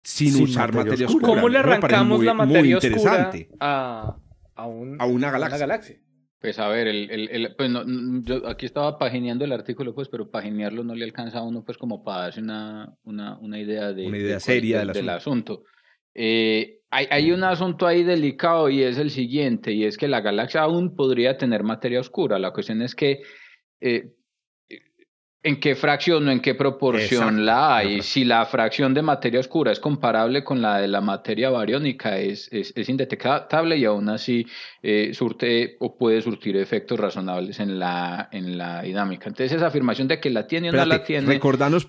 sin, 0.09 0.43
usar 0.43 0.73
materia, 0.75 1.07
oscura. 1.07 1.27
¿Cómo 1.27 1.49
le 1.49 1.59
arrancamos 1.59 2.25
la 2.25 2.35
materia 2.35 2.79
oscura 2.79 3.31
a, 3.61 4.17
a, 4.55 4.67
una, 4.67 5.31
galaxia. 5.31 6.01
Pues 6.41 6.59
a 6.59 6.69
ver, 6.69 6.87
el, 6.87 7.11
el, 7.11 7.55
pues 7.57 7.71
yo 8.23 8.47
aquí 8.49 8.65
estaba 8.65 8.99
pagineando 8.99 9.45
el 9.45 9.53
artículo, 9.53 9.95
pues, 9.95 10.09
pero 10.09 10.31
paginearlo 10.31 10.83
no 10.83 10.95
le 10.95 11.05
alcanza 11.05 11.39
a 11.39 11.43
uno, 11.43 11.63
pues, 11.65 11.77
como 11.77 12.03
para 12.03 12.23
darse 12.23 12.41
una, 12.41 12.97
una, 13.05 13.39
una 13.39 13.59
idea 13.59 13.93
de, 13.93 14.07
una 14.07 14.19
idea 14.19 14.41
seria 14.41 14.85
del, 14.85 15.09
asunto. 15.11 15.65
Eh, 16.15 16.81
hay, 16.91 17.07
hay, 17.11 17.31
un 17.31 17.45
asunto 17.45 17.87
ahí 17.87 18.03
delicado 18.03 18.71
y 18.71 18.83
es 18.83 18.99
el 18.99 19.11
siguiente, 19.11 19.73
y 19.73 19.85
es 19.85 19.99
que 19.99 20.09
la 20.09 20.21
galaxia 20.21 20.63
aún 20.63 20.97
podría 20.97 21.37
tener 21.37 21.65
materia 21.65 22.01
oscura. 22.01 22.39
La 22.39 22.53
cuestión 22.53 22.81
es 22.83 22.95
que 22.95 23.21
eh, 23.81 24.15
en 25.43 25.61
qué 25.61 25.75
fracción 25.77 26.27
o 26.27 26.31
en 26.31 26.41
qué 26.41 26.55
proporción 26.55 27.47
la 27.47 27.77
hay. 27.77 28.03
Si 28.03 28.25
la 28.25 28.45
fracción 28.47 28.93
de 28.93 29.03
materia 29.03 29.41
oscura 29.41 29.71
es 29.71 29.79
comparable 29.79 30.43
con 30.43 30.61
la 30.61 30.79
de 30.79 30.89
la 30.89 31.01
materia 31.01 31.51
bariónica, 31.51 32.19
es, 32.19 32.49
es, 32.53 32.73
es 32.77 32.89
indetectable 32.89 33.77
y 33.77 33.85
aún 33.85 34.09
así 34.09 34.47
eh, 34.83 35.11
surte 35.13 35.77
o 35.81 35.97
puede 35.97 36.23
surtir 36.23 36.57
efectos 36.57 37.01
razonables 37.01 37.59
en 37.61 37.79
la, 37.79 38.29
en 38.31 38.57
la 38.57 38.83
dinámica. 38.83 39.29
Entonces, 39.29 39.57
esa 39.57 39.67
afirmación 39.67 40.07
de 40.07 40.21
que 40.21 40.31
la 40.31 40.47
tiene 40.47 40.71
o 40.71 40.73
no 40.73 40.85
la 40.85 41.03
tiene. 41.03 41.27
Recordanos, 41.27 41.87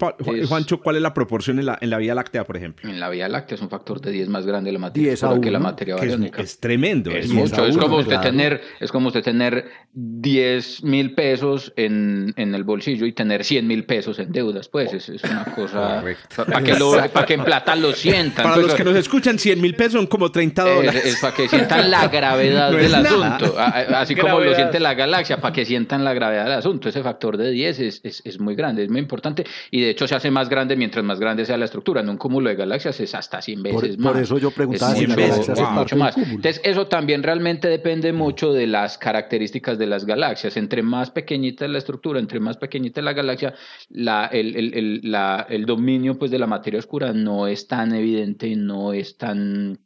Juancho, 0.48 0.79
cuál 0.79 0.96
es 0.96 1.01
la 1.01 1.13
proporción 1.13 1.60
en 1.60 1.67
la, 1.67 1.77
en 1.81 1.89
la 1.89 1.98
Vía 1.98 2.15
Láctea, 2.15 2.46
por 2.46 2.58
ejemplo. 2.58 2.89
En 2.89 3.00
la 3.00 3.10
Vía 3.10 3.29
Láctea 3.29 3.55
es 3.55 3.62
un 3.62 3.69
factor 3.69 4.01
de 4.01 4.12
10 4.12 4.29
más 4.29 4.46
grande 4.46 4.72
la 4.72 4.79
materia 4.79 5.13
oscura 5.13 5.39
que 5.39 5.51
la 5.51 5.60
materia 5.60 5.96
bariónica. 5.96 6.41
Es, 6.41 6.60
tremendo. 6.60 7.12
Es, 7.12 7.29
mucho. 7.29 7.65
Es 7.65 7.77
como, 7.77 7.98
usted 7.98 8.19
tener, 8.22 8.62
es 8.79 8.91
como 8.91 9.08
usted 9.08 9.24
tener 9.24 9.65
10 9.93 10.84
mil 10.84 11.13
pesos 11.13 11.74
en, 11.75 12.34
en 12.38 12.55
el 12.55 12.63
bolsillo 12.63 13.05
y 13.05 13.13
tener 13.13 13.43
100 13.43 13.67
mil 13.67 13.86
pesos 13.86 14.19
en 14.19 14.31
deudas, 14.31 14.67
pues 14.67 14.93
es, 14.93 15.10
es 15.10 15.24
una 15.24 15.46
cosa 15.46 16.03
para 16.36 16.63
que, 16.63 16.74
para 17.13 17.25
que 17.25 17.34
en 17.34 17.43
plata 17.43 17.75
lo 17.75 17.93
sientan. 17.93 18.43
Para 18.43 18.55
pues, 18.55 18.67
los 18.67 18.75
que 18.75 18.84
nos 18.84 18.96
escuchan, 18.96 19.38
100 19.38 19.62
mil 19.62 19.75
pesos 19.75 19.93
son 19.93 20.08
como 20.08 20.31
30 20.31 20.63
dólares. 20.63 21.05
Es, 21.05 21.19
para 21.19 21.36
que 21.36 21.48
sientan 21.48 21.91
la 21.91 22.08
gravedad 22.10 22.78
del 22.79 22.95
asunto, 22.95 23.55
así 23.57 24.15
como 24.15 24.39
lo 24.39 24.53
siente 24.55 24.79
la 24.79 24.93
galaxia, 24.93 25.39
para 25.39 25.53
que 25.53 25.65
sientan 25.65 26.03
la 26.03 26.13
gravedad 26.13 26.45
del 26.45 26.53
asunto. 26.53 26.89
Ese 26.89 27.03
factor 27.03 27.38
de 27.38 27.51
10 27.51 27.79
es, 27.79 28.01
es, 28.03 28.21
es, 28.25 28.39
muy 28.39 28.55
grande, 28.55 28.83
es 28.83 28.89
muy 28.89 29.00
importante 29.00 29.45
y 29.71 29.81
de 29.81 29.89
hecho 29.91 30.07
se 30.07 30.15
hace 30.15 30.31
más 30.31 30.50
grande 30.50 30.75
mientras 30.75 31.03
más 31.03 31.19
grande 31.19 31.45
sea 31.45 31.57
la 31.57 31.65
estructura. 31.65 32.01
En 32.01 32.09
un 32.09 32.17
cúmulo 32.17 32.50
de 32.50 32.55
galaxias 32.55 33.00
es 33.00 33.13
hasta 33.15 33.41
100 33.41 33.63
veces 33.63 33.98
más. 33.98 34.13
Por 34.13 34.21
eso 34.21 34.38
yo 34.38 34.51
preguntaba 34.51 34.95
si 34.95 35.05
veces, 35.05 35.59
mucho 35.71 35.95
más. 35.95 36.17
Entonces 36.17 36.62
eso 36.63 36.88
también 36.88 37.24
realmente 37.24 37.67
depende 37.67 38.13
mucho 38.13 38.53
de 38.53 38.67
las 38.67 38.98
características 38.98 39.77
de 39.77 39.88
las 39.88 40.05
galaxias. 40.05 40.57
Entre 40.57 40.81
más 40.81 41.12
pequeñita 41.12 41.65
es 41.65 41.71
la 41.71 41.77
estructura, 41.77 42.19
entre 42.19 42.39
más 42.39 42.57
pequeñita 42.57 43.01
es 43.01 43.05
la 43.05 43.13
galaxia, 43.13 43.53
la, 43.89 44.25
el, 44.27 44.55
el, 44.55 45.01
la, 45.03 45.45
el, 45.50 45.65
dominio 45.65 46.17
pues, 46.17 46.31
de 46.31 46.39
la 46.39 46.48
materia 46.48 46.79
oscura 46.79 47.13
no 47.13 47.48
es 47.48 47.67
tan 47.67 47.93
evidente, 47.93 48.55
no 48.55 48.93
es 48.93 49.17
tan, 49.17 49.79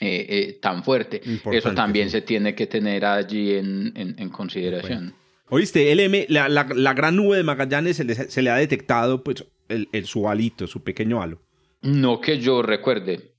eh, 0.00 0.26
eh, 0.28 0.58
tan 0.60 0.82
fuerte. 0.84 1.20
Eso 1.52 1.72
también 1.74 2.10
se 2.10 2.22
tiene 2.22 2.54
que 2.54 2.66
tener 2.66 3.04
allí 3.04 3.54
en, 3.54 3.92
en, 3.94 4.28
consideración. 4.30 5.14
Oíste, 5.48 5.94
LM, 5.94 6.26
la, 6.28 6.48
la, 6.48 6.66
la, 6.74 6.94
gran 6.94 7.16
nube 7.16 7.36
de 7.36 7.42
Magallanes 7.42 7.96
se 7.96 8.04
le, 8.04 8.14
se 8.14 8.42
le 8.42 8.50
ha 8.50 8.56
detectado 8.56 9.22
pues, 9.22 9.44
el, 9.68 9.88
el, 9.92 10.06
su 10.06 10.28
halito, 10.28 10.66
su 10.66 10.82
pequeño 10.82 11.22
halo. 11.22 11.42
No 11.82 12.20
que 12.20 12.38
yo 12.38 12.62
recuerde. 12.62 13.32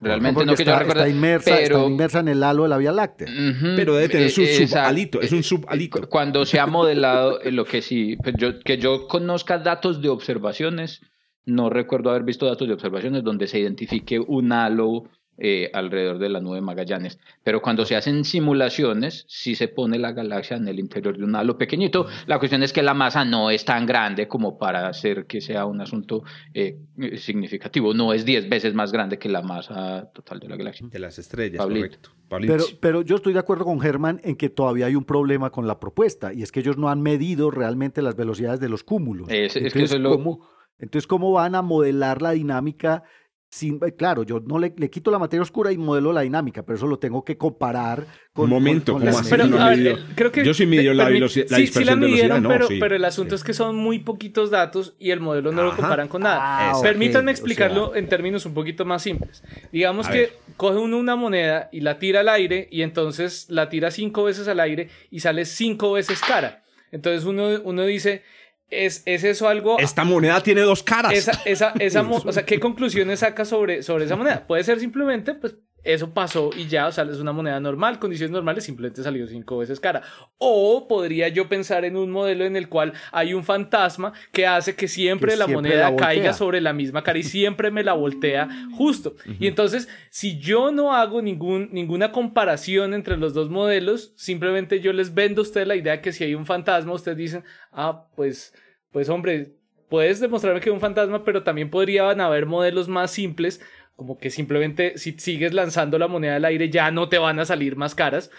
Realmente 0.00 0.46
no, 0.46 0.54
que 0.54 0.62
está, 0.62 0.74
yo 0.74 0.78
recuerde, 0.78 1.00
está 1.00 1.08
inmersa, 1.08 1.56
pero, 1.56 1.78
está 1.78 1.90
inmersa 1.90 2.20
en 2.20 2.28
el 2.28 2.42
halo 2.44 2.62
de 2.62 2.68
la 2.68 2.78
Vía 2.78 2.92
Láctea. 2.92 3.26
Uh 3.28 3.32
-huh, 3.32 3.76
pero 3.76 3.96
debe 3.96 4.08
tener 4.08 4.30
su 4.30 4.42
esa, 4.42 4.66
subalito, 4.66 5.20
es 5.20 5.32
un 5.32 5.42
subalito. 5.42 6.08
Cuando 6.08 6.46
se 6.46 6.60
ha 6.60 6.66
modelado, 6.66 7.40
lo 7.50 7.64
que 7.64 7.82
sí, 7.82 8.16
pues 8.22 8.36
yo, 8.38 8.60
que 8.60 8.78
yo 8.78 9.08
conozca 9.08 9.58
datos 9.58 10.00
de 10.00 10.08
observaciones, 10.08 11.00
no 11.44 11.68
recuerdo 11.70 12.10
haber 12.10 12.22
visto 12.22 12.46
datos 12.46 12.68
de 12.68 12.74
observaciones 12.74 13.24
donde 13.24 13.48
se 13.48 13.58
identifique 13.58 14.20
un 14.20 14.52
halo 14.52 15.04
eh, 15.40 15.70
alrededor 15.72 16.18
de 16.18 16.28
la 16.28 16.40
nube 16.40 16.60
Magallanes. 16.60 17.18
Pero 17.44 17.62
cuando 17.62 17.84
se 17.84 17.94
hacen 17.94 18.24
simulaciones, 18.24 19.24
sí 19.28 19.54
se 19.54 19.68
pone 19.68 19.98
la 19.98 20.12
galaxia 20.12 20.56
en 20.56 20.66
el 20.66 20.80
interior 20.80 21.16
de 21.16 21.24
un 21.24 21.36
halo 21.36 21.56
pequeñito. 21.56 22.06
La 22.26 22.38
cuestión 22.38 22.62
es 22.64 22.72
que 22.72 22.82
la 22.82 22.92
masa 22.94 23.24
no 23.24 23.50
es 23.50 23.64
tan 23.64 23.86
grande 23.86 24.26
como 24.26 24.58
para 24.58 24.88
hacer 24.88 25.26
que 25.26 25.40
sea 25.40 25.64
un 25.66 25.80
asunto 25.80 26.24
eh, 26.54 26.78
significativo. 27.16 27.94
No 27.94 28.12
es 28.12 28.24
10 28.24 28.48
veces 28.48 28.74
más 28.74 28.90
grande 28.90 29.18
que 29.18 29.28
la 29.28 29.42
masa 29.42 30.10
total 30.12 30.40
de 30.40 30.48
la 30.48 30.56
galaxia. 30.56 30.88
De 30.90 30.98
las 30.98 31.18
estrellas, 31.18 31.58
Pablito. 31.58 31.86
correcto. 31.86 32.10
Pero, 32.28 32.64
pero 32.80 33.02
yo 33.02 33.16
estoy 33.16 33.32
de 33.32 33.38
acuerdo 33.38 33.64
con 33.64 33.80
Germán 33.80 34.20
en 34.24 34.36
que 34.36 34.50
todavía 34.50 34.86
hay 34.86 34.96
un 34.96 35.04
problema 35.04 35.50
con 35.50 35.66
la 35.66 35.80
propuesta 35.80 36.34
y 36.34 36.42
es 36.42 36.52
que 36.52 36.60
ellos 36.60 36.76
no 36.76 36.90
han 36.90 37.00
medido 37.00 37.50
realmente 37.50 38.02
las 38.02 38.16
velocidades 38.16 38.60
de 38.60 38.68
los 38.68 38.84
cúmulos. 38.84 39.28
Es, 39.30 39.56
entonces, 39.56 39.66
es 39.66 39.72
que 39.72 39.82
eso 39.84 39.94
es 39.94 40.02
lo... 40.02 40.10
¿cómo, 40.10 40.48
entonces, 40.78 41.06
¿cómo 41.06 41.32
van 41.32 41.54
a 41.54 41.62
modelar 41.62 42.22
la 42.22 42.32
dinámica? 42.32 43.04
Sin, 43.50 43.78
claro, 43.78 44.24
yo 44.24 44.40
no 44.40 44.58
le, 44.58 44.74
le, 44.76 44.90
quito 44.90 45.10
la 45.10 45.18
materia 45.18 45.40
oscura 45.40 45.72
y 45.72 45.78
modelo 45.78 46.12
la 46.12 46.20
dinámica, 46.20 46.64
pero 46.64 46.76
eso 46.76 46.86
lo 46.86 46.98
tengo 46.98 47.24
que 47.24 47.38
comparar 47.38 48.04
con. 48.34 48.44
Un 48.44 48.50
momento, 48.50 48.92
con, 48.92 49.00
con 49.00 49.10
con 49.10 49.20
así? 49.20 49.30
Pero, 49.30 49.46
no 49.46 49.56
ver, 49.56 49.98
creo 50.14 50.30
que, 50.30 50.44
Yo 50.44 50.52
sí 50.52 50.66
midió 50.66 50.92
la, 50.92 51.08
velocidad, 51.08 51.46
la 51.48 51.56
sí, 51.56 51.62
dispersión 51.62 51.96
sí 51.96 52.00
la 52.02 52.06
midieron, 52.06 52.42
de 52.42 52.48
velocidad, 52.48 52.52
pero, 52.52 52.64
no, 52.64 52.68
sí. 52.68 52.78
pero 52.78 52.96
el 52.96 53.04
asunto 53.06 53.34
es 53.34 53.42
que 53.42 53.54
son 53.54 53.76
muy 53.76 54.00
poquitos 54.00 54.50
datos 54.50 54.94
y 54.98 55.12
el 55.12 55.20
modelo 55.20 55.50
no 55.50 55.62
Ajá. 55.62 55.70
lo 55.70 55.76
comparan 55.76 56.08
con 56.08 56.22
nada. 56.22 56.38
Ah, 56.40 56.80
Permítanme 56.82 57.30
okay, 57.30 57.40
explicarlo 57.40 57.88
o 57.88 57.90
sea... 57.92 57.98
en 57.98 58.08
términos 58.10 58.44
un 58.44 58.52
poquito 58.52 58.84
más 58.84 59.02
simples. 59.02 59.42
Digamos 59.72 60.08
que 60.08 60.18
ver. 60.18 60.32
coge 60.58 60.76
uno 60.76 60.98
una 60.98 61.16
moneda 61.16 61.70
y 61.72 61.80
la 61.80 61.98
tira 61.98 62.20
al 62.20 62.28
aire 62.28 62.68
y 62.70 62.82
entonces 62.82 63.46
la 63.48 63.70
tira 63.70 63.90
cinco 63.90 64.24
veces 64.24 64.46
al 64.48 64.60
aire 64.60 64.90
y 65.10 65.20
sale 65.20 65.46
cinco 65.46 65.92
veces 65.92 66.20
cara. 66.20 66.64
Entonces 66.92 67.24
uno, 67.24 67.60
uno 67.64 67.84
dice, 67.84 68.22
¿Es, 68.70 69.02
¿Es, 69.06 69.24
eso 69.24 69.48
algo? 69.48 69.78
Esta 69.78 70.04
moneda 70.04 70.42
tiene 70.42 70.60
dos 70.60 70.82
caras. 70.82 71.12
Esa, 71.12 71.32
esa, 71.44 71.72
esa 71.78 72.02
o 72.10 72.32
sea, 72.32 72.44
¿qué 72.44 72.60
conclusiones 72.60 73.20
saca 73.20 73.44
sobre, 73.44 73.82
sobre 73.82 74.04
esa 74.04 74.16
moneda? 74.16 74.46
Puede 74.46 74.64
ser 74.64 74.78
simplemente, 74.78 75.34
pues, 75.34 75.56
eso 75.84 76.12
pasó 76.12 76.50
y 76.56 76.66
ya, 76.66 76.86
o 76.86 76.92
sea, 76.92 77.04
es 77.04 77.18
una 77.18 77.32
moneda 77.32 77.60
normal, 77.60 77.98
condiciones 77.98 78.32
normales, 78.32 78.64
simplemente 78.64 79.02
salió 79.02 79.26
cinco 79.26 79.58
veces 79.58 79.80
cara. 79.80 80.02
O 80.36 80.86
podría 80.88 81.28
yo 81.28 81.48
pensar 81.48 81.84
en 81.84 81.96
un 81.96 82.10
modelo 82.10 82.44
en 82.44 82.56
el 82.56 82.68
cual 82.68 82.92
hay 83.12 83.32
un 83.34 83.44
fantasma 83.44 84.12
que 84.32 84.46
hace 84.46 84.74
que 84.74 84.88
siempre 84.88 85.32
que 85.32 85.36
la 85.36 85.46
siempre 85.46 85.70
moneda 85.70 85.90
la 85.90 85.96
caiga 85.96 86.32
sobre 86.32 86.60
la 86.60 86.72
misma 86.72 87.02
cara 87.02 87.18
y 87.18 87.22
siempre 87.22 87.70
me 87.70 87.84
la 87.84 87.92
voltea 87.92 88.48
justo. 88.76 89.14
Uh 89.24 89.30
-huh. 89.30 89.36
Y 89.40 89.46
entonces, 89.46 89.88
si 90.10 90.38
yo 90.38 90.72
no 90.72 90.94
hago 90.94 91.22
ningún, 91.22 91.68
ninguna 91.72 92.12
comparación 92.12 92.92
entre 92.92 93.16
los 93.16 93.32
dos 93.32 93.48
modelos, 93.48 94.12
simplemente 94.16 94.80
yo 94.80 94.92
les 94.92 95.14
vendo 95.14 95.40
a 95.40 95.44
ustedes 95.44 95.66
la 95.66 95.76
idea 95.76 96.02
que 96.02 96.12
si 96.12 96.24
hay 96.24 96.34
un 96.34 96.46
fantasma, 96.46 96.92
ustedes 96.92 97.16
dicen, 97.16 97.44
ah, 97.72 98.06
pues, 98.16 98.52
pues 98.90 99.08
hombre, 99.08 99.52
puedes 99.88 100.20
demostrarme 100.20 100.60
que 100.60 100.68
es 100.68 100.74
un 100.74 100.80
fantasma, 100.80 101.24
pero 101.24 101.42
también 101.42 101.70
podrían 101.70 102.20
haber 102.20 102.46
modelos 102.46 102.88
más 102.88 103.10
simples 103.10 103.60
como 103.98 104.16
que 104.16 104.30
simplemente 104.30 104.96
si 104.96 105.18
sigues 105.18 105.52
lanzando 105.52 105.98
la 105.98 106.06
moneda 106.06 106.36
al 106.36 106.44
aire 106.44 106.70
ya 106.70 106.92
no 106.92 107.08
te 107.08 107.18
van 107.18 107.40
a 107.40 107.44
salir 107.44 107.74
más 107.74 107.96
caras. 107.96 108.30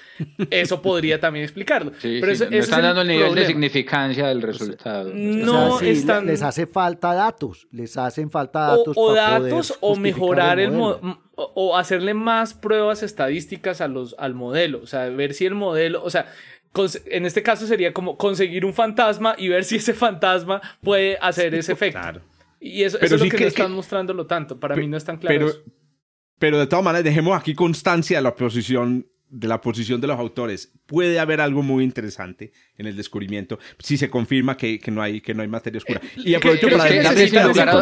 Eso 0.51 0.82
podría 0.82 1.20
también 1.20 1.44
explicarlo. 1.44 1.92
Sí, 2.00 2.20
Pero 2.22 2.34
sí, 2.34 2.44
eso, 2.44 2.50
no 2.50 2.58
están 2.60 2.82
dando 2.82 3.01
el 3.01 3.10
nivel 3.10 3.25
problema. 3.25 3.42
de 3.42 3.54
significancia 3.54 4.28
del 4.28 4.42
resultado. 4.42 5.12
No 5.13 5.75
o 5.75 5.80
sea, 5.80 5.88
sí, 5.94 6.00
están... 6.00 6.28
les 6.28 6.44
hace 6.44 6.66
falta 6.66 7.13
datos, 7.13 7.68
les 7.74 7.98
hacen 7.98 8.32
falta 8.32 8.68
datos. 8.68 8.96
O, 8.96 9.12
o 9.12 9.13
para 9.13 9.42
datos 9.42 9.74
poder 9.74 9.80
o 9.82 10.00
mejorar 10.00 10.62
el, 10.62 10.72
modelo. 10.72 11.01
mo 11.01 11.20
o 11.36 11.78
hacerle 11.78 12.13
más 12.13 12.54
pruebas 12.54 13.04
estadísticas 13.04 13.82
a 13.82 13.89
los, 13.89 14.16
al 14.18 14.36
modelo. 14.36 14.80
O 14.82 14.88
sea, 14.88 15.10
ver 15.10 15.34
si 15.34 15.46
el 15.46 15.56
modelo, 15.56 16.01
o 16.01 16.10
sea, 16.10 16.28
en 17.06 17.25
este 17.25 17.44
caso 17.44 17.68
sería 17.68 17.92
como 17.92 18.16
conseguir 18.16 18.63
un 18.63 18.74
fantasma 18.74 19.36
y 19.38 19.50
ver 19.50 19.66
si 19.66 19.75
ese 19.75 19.94
fantasma 19.94 20.62
puede 20.82 21.18
hacer 21.20 21.54
ese 21.54 21.74
efecto. 21.74 22.00
Claro. 22.00 22.22
Y 22.60 22.84
eso, 22.84 22.98
eso 23.00 23.08
sí 23.08 23.13
es 23.16 23.20
lo 23.22 23.30
que, 23.30 23.38
que 23.38 23.44
no 23.44 23.48
están 23.48 23.68
que, 23.68 23.74
mostrándolo 23.74 24.28
tanto. 24.28 24.60
Para 24.60 24.75
mí 24.75 24.88
no 24.88 24.98
es 24.98 25.06
tan 25.06 25.18
claro. 25.18 25.48
Pero, 25.48 25.63
pero 26.38 26.60
de 26.60 26.68
todas 26.68 26.84
maneras, 26.84 27.04
dejemos 27.04 27.38
aquí 27.38 27.54
constancia 27.54 28.18
de 28.18 28.24
la 28.24 28.36
posición 28.36 29.06
de 29.30 29.48
la 29.48 29.62
posición 29.62 30.01
de 30.01 30.08
los 30.08 30.20
autores. 30.20 30.72
Puede 30.86 31.20
haber 31.20 31.39
algo 31.39 31.62
muy 31.62 31.84
interesante 31.84 32.51
en 32.78 32.88
el 32.88 32.96
descubrimiento 32.96 33.60
si 33.78 33.96
se 33.98 34.10
confirma 34.10 34.58
que, 34.58 34.80
que 34.80 34.89
no, 34.89 35.01
hay, 35.01 35.22
que 35.22 35.34
no 35.34 35.44
hay 35.44 35.48
materia 35.48 35.78
oscura. 35.78 36.01
Y 36.18 36.34
aprovecho 36.34 36.68
para 36.70 36.88
es, 36.88 36.92
que, 36.92 37.00
es, 37.00 37.32
que, 37.32 37.38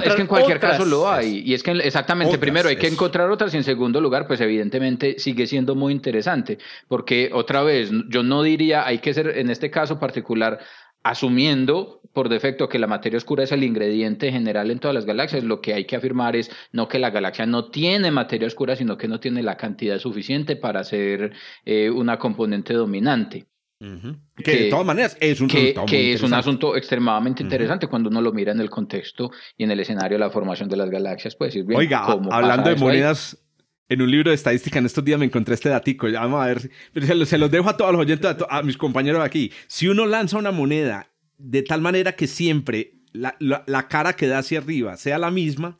es 0.10 0.16
que 0.16 0.22
en 0.22 0.28
cualquier 0.28 0.58
otras. 0.58 0.74
caso 0.74 0.86
lo 0.86 1.10
hay. 1.10 1.40
Y 1.46 1.54
es 1.54 1.64
que 1.64 1.72
exactamente, 1.72 2.32
Otras, 2.32 2.42
primero 2.42 2.70
hay 2.70 2.76
que 2.76 2.88
encontrar 2.88 3.32
otras 3.32 3.54
y 3.54 3.58
en 3.58 3.64
segundo 3.64 4.02
lugar, 4.02 4.28
pues 4.28 4.42
evidentemente 4.42 5.20
sigue 5.20 5.48
siendo 5.48 5.74
muy 5.76 5.94
interesante. 5.94 6.58
Porque 6.88 7.30
otra 7.34 7.64
vez, 7.64 7.92
yo 8.10 8.24
no 8.24 8.44
diría, 8.44 8.86
hay 8.86 9.00
que 9.00 9.14
ser 9.14 9.38
en 9.38 9.50
este 9.50 9.72
caso 9.72 10.00
particular 10.00 10.60
asumiendo 11.10 12.02
por 12.14 12.30
defecto 12.30 12.68
que 12.68 12.80
la 12.80 12.88
materia 12.88 13.18
oscura 13.18 13.44
es 13.44 13.52
el 13.52 13.64
ingrediente 13.64 14.32
general 14.32 14.72
en 14.72 14.80
todas 14.80 14.96
las 14.96 15.06
galaxias, 15.06 15.44
lo 15.44 15.62
que 15.62 15.76
hay 15.76 15.86
que 15.86 15.96
afirmar 15.96 16.36
es 16.36 16.50
no 16.72 16.88
que 16.88 16.98
la 16.98 17.12
galaxia 17.12 17.46
no 17.46 17.70
tiene 17.70 18.10
materia 18.10 18.48
oscura, 18.48 18.76
sino 18.76 18.98
que 18.98 19.08
no 19.08 19.20
tiene 19.20 19.44
la 19.44 19.56
cantidad 19.56 20.00
suficiente 20.00 20.56
para 20.56 20.84
ser 20.84 21.34
eh, 21.64 21.92
una 21.92 22.18
componente 22.18 22.74
dominante. 22.74 23.46
Uh 23.80 23.86
-huh. 23.86 24.20
que, 24.36 24.44
que, 24.44 24.64
de 24.64 24.70
todas 24.72 24.88
maneras 24.88 25.16
es 25.20 25.40
un, 25.40 25.48
que, 25.48 25.76
que 25.86 26.14
es 26.14 26.24
un 26.24 26.34
asunto 26.34 26.76
extremadamente 26.76 27.44
interesante 27.44 27.86
uh 27.86 27.88
-huh. 27.88 27.92
cuando 27.92 28.10
uno 28.10 28.22
lo 28.22 28.34
mira 28.34 28.52
en 28.52 28.60
el 28.60 28.72
contexto 28.72 29.30
y 29.56 29.66
en 29.66 29.70
el 29.70 29.80
escenario 29.80 30.18
de 30.18 30.24
la 30.26 30.32
formación 30.32 30.68
de 30.68 30.78
las 30.78 30.90
galaxias. 30.90 31.36
Pues, 31.36 31.54
decir, 31.54 31.68
bien, 31.68 31.80
Oiga, 31.80 32.00
hablando 32.32 32.72
de 32.72 32.76
monedas, 32.78 33.36
ahí? 33.36 33.47
En 33.89 34.01
un 34.01 34.12
libro 34.12 34.32
de 34.32 34.36
estadística 34.36 34.79
en 34.79 34.86
estos 34.86 35.03
días 35.03 35.20
me 35.20 35.25
encontré 35.25 35.53
este 35.53 35.70
datico. 35.70 36.12
Vamos 36.12 36.41
a 36.41 36.48
ver, 36.48 36.72
se 36.94 37.15
los, 37.15 37.29
se 37.29 37.38
los 37.38 37.51
dejo 37.51 37.70
a 37.70 37.77
todos 37.77 37.91
los 37.91 38.01
oyentes, 38.01 38.29
a, 38.29 38.38
to 38.38 38.48
a 38.50 38.62
mis 38.63 38.77
compañeros 38.77 39.24
aquí. 39.24 39.51
Si 39.67 39.88
uno 39.88 40.06
lanza 40.06 40.38
una 40.38 40.51
moneda 40.51 41.10
de 41.38 41.62
tal 41.62 41.82
manera 41.82 42.13
que 42.13 42.27
siempre 42.27 42.96
la, 43.13 43.36
la, 43.39 43.63
la, 43.67 43.88
cara 43.88 44.13
que 44.13 44.27
da 44.27 44.39
hacia 44.39 44.60
arriba 44.60 44.98
sea 44.98 45.17
la 45.17 45.32
misma, 45.32 45.79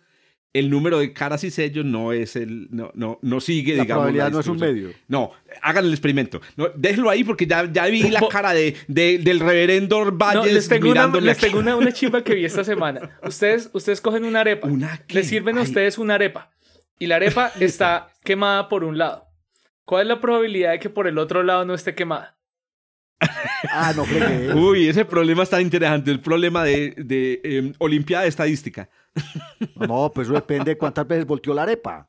el 0.54 0.70
número 0.70 1.00
de 1.00 1.14
caras 1.14 1.44
y 1.44 1.52
sellos 1.52 1.86
no 1.86 2.14
es 2.14 2.36
el 2.36 2.68
no 2.72 2.92
no 2.96 3.20
no 3.22 3.40
sigue 3.42 3.76
la 3.76 3.84
digamos 3.84 4.02
probabilidad 4.02 4.32
no 4.32 4.40
es 4.40 4.48
un 4.48 4.58
medio. 4.58 4.90
No 5.08 5.32
hagan 5.62 5.86
el 5.86 5.92
experimento. 5.92 6.42
No, 6.56 6.70
déjelo 6.76 7.10
ahí 7.10 7.24
porque 7.24 7.46
ya, 7.46 7.72
ya 7.72 7.86
vi 7.88 8.04
la 8.04 8.22
cara 8.30 8.54
de, 8.54 8.76
de 8.88 9.18
del 9.20 9.40
reverendo 9.40 10.12
Valles 10.12 10.46
no, 10.46 10.54
les 10.54 10.68
tengo 10.68 10.92
una, 10.92 11.08
les 11.08 11.38
tengo 11.38 11.60
una, 11.60 11.76
una 11.76 11.92
chimba 11.92 12.24
que 12.24 12.36
vi 12.36 12.46
esta 12.46 12.64
semana. 12.64 13.20
Ustedes 13.22 13.70
ustedes 13.74 14.00
cogen 14.00 14.24
una 14.24 14.40
arepa. 14.40 14.68
¿Una 14.68 15.04
les 15.10 15.28
sirven 15.28 15.58
a 15.58 15.62
ustedes 15.62 15.98
una 15.98 16.16
arepa 16.16 16.52
y 17.00 17.08
la 17.08 17.18
arepa 17.18 17.52
está 17.60 18.10
quemada 18.24 18.70
por 18.70 18.84
un 18.84 18.98
lado 18.98 19.28
¿cuál 19.88 20.04
es 20.04 20.08
la 20.10 20.22
probabilidad 20.22 20.72
de 20.72 20.80
que 20.80 20.90
por 20.90 21.08
el 21.08 21.18
otro 21.18 21.42
lado 21.42 21.66
no 21.66 21.74
esté 21.74 21.96
quemada? 21.96 22.38
ah, 23.72 23.94
no 23.96 24.06
fregué. 24.06 24.54
Uy, 24.54 24.88
ese 24.88 25.06
problema 25.06 25.42
está 25.42 25.60
interesante, 25.60 26.12
el 26.12 26.20
problema 26.20 26.64
de, 26.64 26.94
de 26.98 27.42
em, 27.44 27.74
Olimpiada 27.80 28.24
de 28.24 28.30
Estadística. 28.30 28.88
No, 29.76 30.12
pues 30.14 30.28
depende 30.28 30.72
de 30.72 30.78
cuántas 30.78 31.08
veces 31.08 31.26
volteó 31.26 31.56
la 31.56 31.64
arepa. 31.64 32.08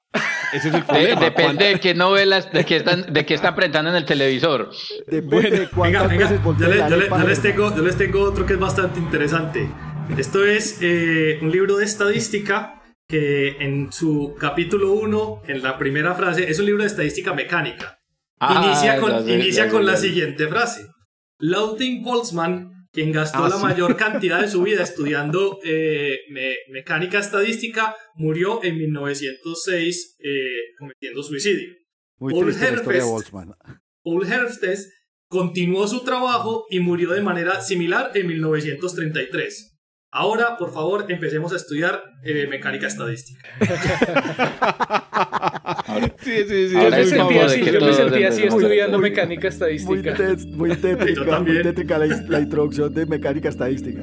Ese 0.53 0.69
es 0.69 0.75
el 0.75 0.85
problema. 0.85 1.21
depende 1.21 1.65
de 1.67 1.81
qué 1.81 1.95
novelas, 1.95 2.53
de 2.53 2.65
qué 2.65 2.77
están, 2.77 3.11
de 3.11 3.25
qué 3.25 3.35
están 3.35 3.55
presentando 3.55 3.91
en 3.91 3.97
el 3.97 4.05
televisor. 4.05 4.71
Depende 5.07 5.61
de 5.61 5.69
cuántas 5.69 6.09
veces 6.09 6.43
volteó 6.43 6.69
la 6.69 6.87
arepa. 6.87 7.23
Yo 7.23 7.29
les, 7.29 7.41
tengo, 7.41 7.75
yo 7.75 7.83
les 7.83 7.97
tengo 7.97 8.21
otro 8.21 8.45
que 8.45 8.55
es 8.55 8.59
bastante 8.59 8.99
interesante. 8.99 9.71
Esto 10.19 10.45
es 10.45 10.79
eh, 10.83 11.39
un 11.41 11.51
libro 11.51 11.77
de 11.77 11.85
estadística 11.85 12.78
que 13.09 13.57
en 13.61 13.91
su 13.91 14.37
capítulo 14.39 14.93
1, 14.93 15.43
en 15.49 15.63
la 15.63 15.79
primera 15.79 16.15
frase, 16.15 16.51
es 16.51 16.59
un 16.59 16.67
libro 16.67 16.83
de 16.83 16.89
estadística 16.89 17.33
mecánica. 17.33 17.99
Ah, 18.39 18.63
inicia 18.67 19.01
con, 19.01 19.29
inicia 19.29 19.69
con 19.69 19.87
la 19.87 19.97
siguiente 19.97 20.47
frase. 20.47 20.87
Ludwig 21.39 22.03
Boltzmann, 22.03 22.87
quien 22.93 23.11
gastó 23.11 23.45
ah, 23.45 23.49
la 23.49 23.57
mayor 23.57 23.97
cantidad 23.97 24.43
de 24.43 24.49
su 24.49 24.63
vida 24.63 24.83
estudiando 24.83 25.59
eh, 25.65 26.19
mecánica 26.71 27.19
estadística, 27.19 27.97
murió 28.15 28.63
en 28.63 28.77
1906 28.77 30.17
eh, 30.19 30.47
cometiendo 30.79 31.23
suicidio. 31.23 31.75
Muy 32.19 32.35
Paul 32.35 32.51
Herfest, 32.51 33.31
Paul 34.03 34.27
Herfest 34.27 34.93
continuó 35.29 35.89
su 35.89 36.05
trabajo 36.05 36.67
y 36.69 36.81
murió 36.81 37.13
de 37.13 37.23
manera 37.23 37.63
similar 37.63 38.11
en 38.15 38.27
1933. 38.27 39.78
Ahora, 40.11 40.57
por 40.57 40.73
favor, 40.73 41.05
empecemos 41.09 41.53
a 41.53 41.57
estudiar 41.57 42.03
eh, 42.23 42.47
mecánica 42.49 42.87
estadística. 42.87 43.47
sí, 46.21 46.45
sí, 46.49 46.69
sí. 46.69 46.75
yo 46.75 46.91
me 46.91 47.05
sentía 47.05 47.45
así, 47.45 47.65
yo 47.73 47.81
me 47.81 47.93
sentía 47.93 48.29
así 48.29 48.43
estudiando 48.45 48.99
mecánica 48.99 49.49
estadística. 49.49 49.93
Muy, 50.55 50.75
tétrica, 50.77 51.41
muy 51.41 51.63
tétrica 51.63 51.99
la 51.99 52.41
introducción 52.41 52.95
de 52.95 53.05
mecánica 53.05 53.51
estadística. 53.51 54.03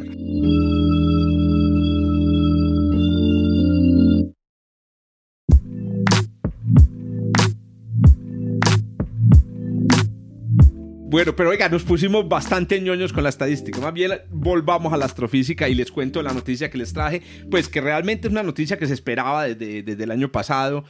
Bueno, 11.15 11.33
pero 11.33 11.51
oiga, 11.51 11.69
nos 11.69 11.85
pusimos 11.85 12.27
bastante 12.27 12.81
ñoños 12.81 13.13
con 13.13 13.23
la 13.23 13.29
estadística. 13.29 13.79
Más 13.79 13.93
bien 13.93 14.11
volvamos 14.29 14.91
a 14.91 14.97
la 14.97 15.05
astrofísica 15.05 15.69
y 15.69 15.73
les 15.73 15.89
cuento 15.89 16.21
la 16.21 16.33
noticia 16.33 16.69
que 16.69 16.77
les 16.77 16.91
traje, 16.91 17.21
pues 17.49 17.69
que 17.69 17.79
realmente 17.79 18.27
es 18.27 18.33
una 18.33 18.43
noticia 18.43 18.77
que 18.77 18.85
se 18.85 18.95
esperaba 18.95 19.45
desde, 19.45 19.81
desde 19.81 20.03
el 20.03 20.11
año 20.11 20.29
pasado. 20.29 20.83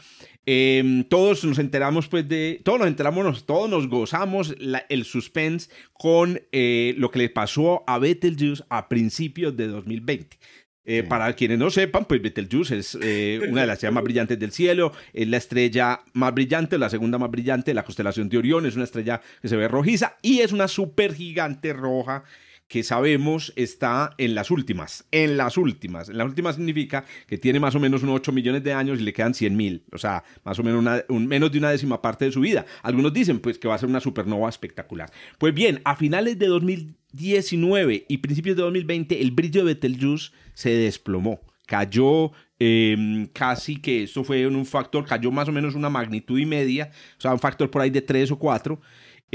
Em, 0.48 1.03
todos 1.03 1.44
nos 1.46 1.60
enteramos, 1.60 2.08
pues, 2.08 2.27
de. 2.27 2.60
Todos 2.63 2.79
nos 2.79 2.88
enteramos, 2.88 3.46
todos 3.46 3.70
nos 3.70 3.88
gozamos 3.88 4.55
el 4.89 5.05
suspense 5.05 5.70
con 5.94 6.41
eh, 6.51 6.96
lo 6.98 7.12
que 7.12 7.20
le 7.20 7.29
pasó 7.29 7.84
a 7.86 8.00
Betelgeuse 8.00 8.63
a 8.70 8.89
principios 8.89 9.55
de 9.55 9.67
2020. 9.67 10.39
Eh, 10.88 11.01
para 11.01 11.34
quienes 11.34 11.58
no 11.58 11.72
sepan, 11.72 12.06
pues 12.06 12.22
Betelgeuse 12.22 12.77
es 12.77 12.98
eh, 13.01 13.39
una 13.50 13.62
de 13.62 13.68
las 13.68 13.75
estrellas 13.75 13.94
más 13.96 14.04
brillantes 14.04 14.38
del 14.38 14.51
cielo, 14.51 14.92
es 15.13 15.27
la 15.27 15.38
estrella 15.38 16.01
más 16.13 16.32
brillante, 16.34 16.77
la 16.77 16.89
segunda 16.89 17.18
más 17.18 17.32
brillante 17.32 17.72
de 17.72 17.75
la 17.75 17.84
constelación 17.84 18.30
de 18.30 18.38
Orión, 18.38 18.68
es 18.68 18.75
una 18.75 18.84
estrella 18.84 19.20
que 19.42 19.48
se 19.48 19.56
ve 19.56 19.68
rojiza 19.68 20.18
y 20.22 20.42
es 20.42 20.51
una 20.51 20.68
supergigante 20.68 21.74
roja 21.74 22.24
que 22.67 22.84
sabemos 22.84 23.53
está 23.55 24.15
en 24.17 24.34
las 24.34 24.50
últimas, 24.50 25.05
en 25.12 25.38
las 25.38 25.57
últimas. 25.57 26.10
En 26.10 26.17
las 26.17 26.27
últimas 26.27 26.55
significa 26.55 27.05
que 27.27 27.38
tiene 27.38 27.60
más 27.60 27.75
o 27.75 27.79
menos 27.79 28.01
unos 28.03 28.15
8 28.15 28.31
millones 28.31 28.63
de 28.63 28.74
años 28.74 29.00
y 29.00 29.03
le 29.03 29.13
quedan 29.13 29.34
100 29.34 29.55
mil, 29.55 29.84
o 29.91 29.98
sea, 29.98 30.24
más 30.43 30.57
o 30.57 30.63
menos 30.63 31.03
un, 31.10 31.27
menos 31.27 31.51
de 31.51 31.60
una 31.60 31.69
décima 31.69 32.01
parte 32.01 32.25
de 32.25 32.31
su 32.31 32.39
vida. 32.39 32.65
Algunos 32.81 33.13
dicen 33.13 33.39
pues 33.39 33.60
que 33.60 33.67
va 33.67 33.75
a 33.75 33.77
ser 33.77 33.89
una 33.89 34.00
supernova 34.00 34.50
espectacular. 34.50 35.12
Pues 35.38 35.53
bien, 35.53 35.81
a 35.86 35.95
finales 35.95 36.39
de 36.39 36.48
2019 36.48 38.05
y 38.07 38.17
principios 38.17 38.55
de 38.55 38.63
2020 38.63 39.22
el 39.22 39.31
brillo 39.31 39.62
de 39.62 39.74
Betelgeuse 39.74 40.31
se 40.53 40.72
desplomó, 40.72 41.41
cayó 41.67 42.31
em, 42.57 43.27
casi 43.27 43.79
que 43.79 44.03
esto 44.03 44.24
fue 44.24 44.48
un 44.48 44.65
factor, 44.65 45.05
cayó 45.05 45.29
más 45.29 45.48
o 45.50 45.51
menos 45.51 45.75
una 45.75 45.89
magnitud 45.91 46.39
y 46.39 46.48
media, 46.48 46.89
o 47.17 47.22
sea, 47.22 47.34
un 47.34 47.39
factor 47.39 47.69
por 47.69 47.84
ahí 47.84 47.91
de 47.91 48.01
3 48.01 48.31
o 48.31 48.39
4. 48.39 48.81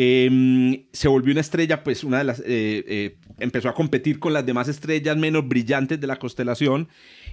Em, 0.03 0.87
se 0.95 1.09
volvió 1.09 1.33
una 1.33 1.43
estrella, 1.43 1.85
pues 1.85 2.05
una 2.05 2.17
de 2.17 2.25
las, 2.25 2.41
eh, 2.41 2.45
eh, 2.47 3.17
empezó 3.39 3.69
a 3.69 3.75
competir 3.75 4.19
con 4.19 4.33
las 4.33 4.47
demás 4.47 4.67
estrellas 4.67 5.15
menos 5.19 5.47
brillantes 5.47 6.01
de 6.01 6.07
la 6.07 6.17
constelación 6.17 6.89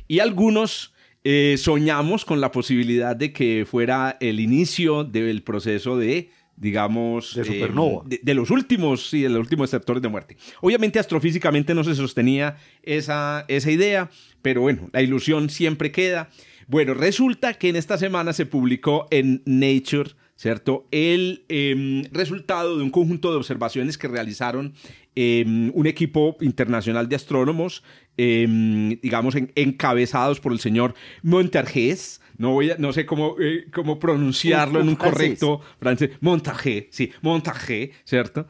y 0.05 0.19
algunos 0.19 0.93
eh, 1.23 1.55
soñamos 1.57 2.25
con 2.25 2.41
la 2.41 2.51
posibilidad 2.51 3.15
de 3.15 3.31
que 3.31 3.65
fuera 3.65 4.17
el 4.19 4.41
inicio 4.41 5.05
del 5.05 5.43
proceso 5.43 5.97
de 5.97 6.29
digamos, 6.57 7.35
de 7.35 7.45
supernova. 7.45 8.03
de, 8.05 8.33
los 8.33 8.49
últimos, 8.49 9.11
sí, 9.11 9.21
de 9.21 9.29
los 9.29 9.39
últimos 9.39 9.69
sectores 9.69 10.01
de 10.01 10.09
muerte. 10.09 10.35
Obviamente 10.59 10.99
astrofísicamente 10.99 11.73
no 11.73 11.85
se 11.85 11.95
sostenía 11.95 12.57
esa, 12.83 13.45
esa 13.47 13.71
idea, 13.71 14.09
pero 14.41 14.59
bueno, 14.59 14.89
la 14.91 15.01
ilusión 15.01 15.49
siempre 15.49 15.93
queda. 15.93 16.29
Bueno, 16.67 16.95
resulta 16.95 17.53
que 17.53 17.69
en 17.69 17.77
esta 17.77 17.97
semana 17.97 18.33
se 18.33 18.45
publicó 18.45 19.07
en 19.09 19.41
Nature 19.45 20.15
¿cierto? 20.37 20.87
El 20.91 21.43
em, 21.49 22.03
resultado 22.11 22.77
de 22.77 22.83
un 22.83 22.91
conjunto 22.91 23.31
de 23.31 23.37
observaciones 23.37 23.97
que 23.97 24.07
realizaron 24.07 24.73
em, 25.15 25.71
un 25.73 25.87
equipo 25.87 26.37
internacional 26.41 27.09
de 27.09 27.15
astrónomos, 27.15 27.83
em, 28.17 28.99
digamos, 29.01 29.35
encabezados 29.55 30.39
por 30.39 30.53
el 30.53 30.59
señor 30.59 30.93
Montargés. 31.23 32.21
No, 32.37 32.51
voy 32.51 32.71
no 32.77 32.93
sé 32.93 33.07
cómo, 33.07 33.35
eh, 33.39 33.65
cómo 33.73 33.97
pronunciarlo 33.97 34.79
en 34.79 34.89
un 34.89 34.95
correcto 34.95 35.59
francés. 35.79 36.11
Montargé, 36.21 36.87
sí, 36.91 37.11
Montargé, 37.21 37.91
¿cierto? 38.05 38.47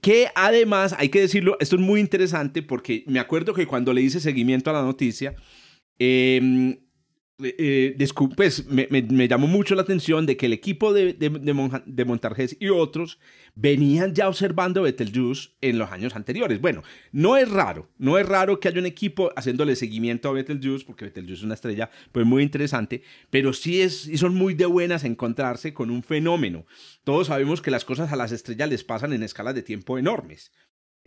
que 0.00 0.28
además, 0.34 0.94
hay 0.96 1.08
que 1.08 1.20
decirlo, 1.20 1.56
esto 1.60 1.76
es 1.76 1.82
muy 1.82 2.00
interesante 2.00 2.62
porque 2.62 3.04
me 3.06 3.18
acuerdo 3.18 3.52
que 3.52 3.66
cuando 3.66 3.92
le 3.92 4.00
hice 4.00 4.20
seguimiento 4.20 4.70
a 4.70 4.72
la 4.72 4.82
noticia, 4.82 5.34
eh, 5.98 6.78
pues, 8.36 8.66
me, 8.66 9.28
llamó 9.28 9.46
mucho 9.46 9.76
la 9.76 9.82
atención 9.82 10.26
de 10.26 10.36
que 10.36 10.46
el 10.46 10.52
equipo 10.52 10.92
de, 10.92 11.12
de, 11.14 12.04
Montargés 12.04 12.56
y 12.58 12.68
otros 12.68 13.20
venían 13.54 14.12
ya 14.12 14.28
observando 14.28 14.82
Betelgeuse 14.82 15.50
en 15.60 15.78
los 15.78 15.92
años 15.92 16.16
anteriores. 16.16 16.60
Bueno, 16.60 16.82
no 17.12 17.36
es 17.36 17.48
raro, 17.48 17.88
no 17.96 18.18
es 18.18 18.26
raro 18.26 18.58
que 18.58 18.66
haya 18.66 18.80
un 18.80 18.86
equipo 18.86 19.30
haciéndole 19.36 19.76
seguimiento 19.76 20.28
a 20.28 20.32
Betelgeuse, 20.32 20.84
porque 20.84 21.04
Betelgeuse 21.04 21.40
es 21.40 21.44
una 21.44 21.54
estrella 21.54 21.90
pues, 22.10 22.26
muy 22.26 22.42
interesante, 22.42 23.02
pero 23.30 23.52
sí, 23.52 23.82
es, 23.82 24.08
y 24.08 24.18
son 24.18 24.34
muy 24.34 24.54
de 24.54 24.66
buenas 24.66 25.04
encontrarse 25.04 25.72
con 25.72 25.90
un 25.90 26.02
fenómeno. 26.02 26.66
Todos 27.04 27.28
sabemos 27.28 27.62
que 27.62 27.70
las 27.70 27.84
cosas 27.84 28.12
a 28.12 28.16
las 28.16 28.32
estrellas 28.32 28.68
les 28.68 28.82
pasan 28.82 29.12
en 29.12 29.22
escalas 29.22 29.54
de 29.54 29.62
tiempo 29.62 29.96
enormes. 29.96 30.50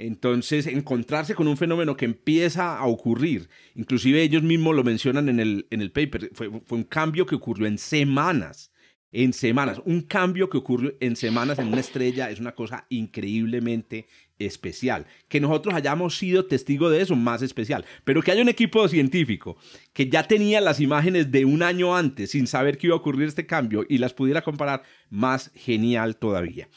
Entonces, 0.07 0.65
encontrarse 0.65 1.35
con 1.35 1.47
un 1.47 1.57
fenómeno 1.57 1.95
que 1.95 2.05
empieza 2.05 2.77
a 2.77 2.87
ocurrir, 2.87 3.49
inclusive 3.75 4.23
ellos 4.23 4.41
mismos 4.41 4.75
lo 4.75 4.83
mencionan 4.83 5.29
en 5.29 5.39
el, 5.39 5.67
en 5.69 5.81
el 5.81 5.91
paper, 5.91 6.31
fue, 6.33 6.47
un 6.47 6.83
cambio 6.83 7.25
que 7.25 7.35
ocurrió 7.35 7.67
en 7.67 7.77
semanas, 7.77 8.71
en 9.11 9.33
semanas, 9.33 9.81
un 9.85 10.01
cambio 10.01 10.49
que 10.49 10.57
ocurrió 10.57 10.93
en 11.01 11.15
semanas 11.15 11.59
en 11.59 11.67
una 11.67 11.81
estrella 11.81 12.29
es 12.29 12.39
una 12.39 12.55
cosa 12.55 12.85
increíblemente 12.89 14.07
especial. 14.39 15.05
Que 15.27 15.41
nosotros 15.41 15.75
hayamos 15.75 16.17
sido 16.17 16.45
testigo 16.45 16.89
de 16.89 17.01
eso, 17.01 17.15
más 17.15 17.41
especial. 17.41 17.85
Pero 18.03 18.21
que 18.21 18.31
haya 18.31 18.41
un 18.41 18.49
equipo 18.49 18.87
científico 18.87 19.57
que 19.93 20.09
ya 20.09 20.27
tenía 20.27 20.61
las 20.61 20.79
imágenes 20.79 21.29
de 21.29 21.45
un 21.45 21.61
año 21.61 21.95
antes 21.95 22.31
sin 22.31 22.47
saber 22.47 22.77
que 22.77 22.87
iba 22.87 22.95
a 22.95 22.99
ocurrir 22.99 23.27
este 23.27 23.45
cambio 23.45 23.85
y 23.87 23.97
las 23.97 24.13
pudiera 24.13 24.41
comparar, 24.41 24.81
más 25.09 25.51
genial 25.55 26.15
todavía. 26.15 26.69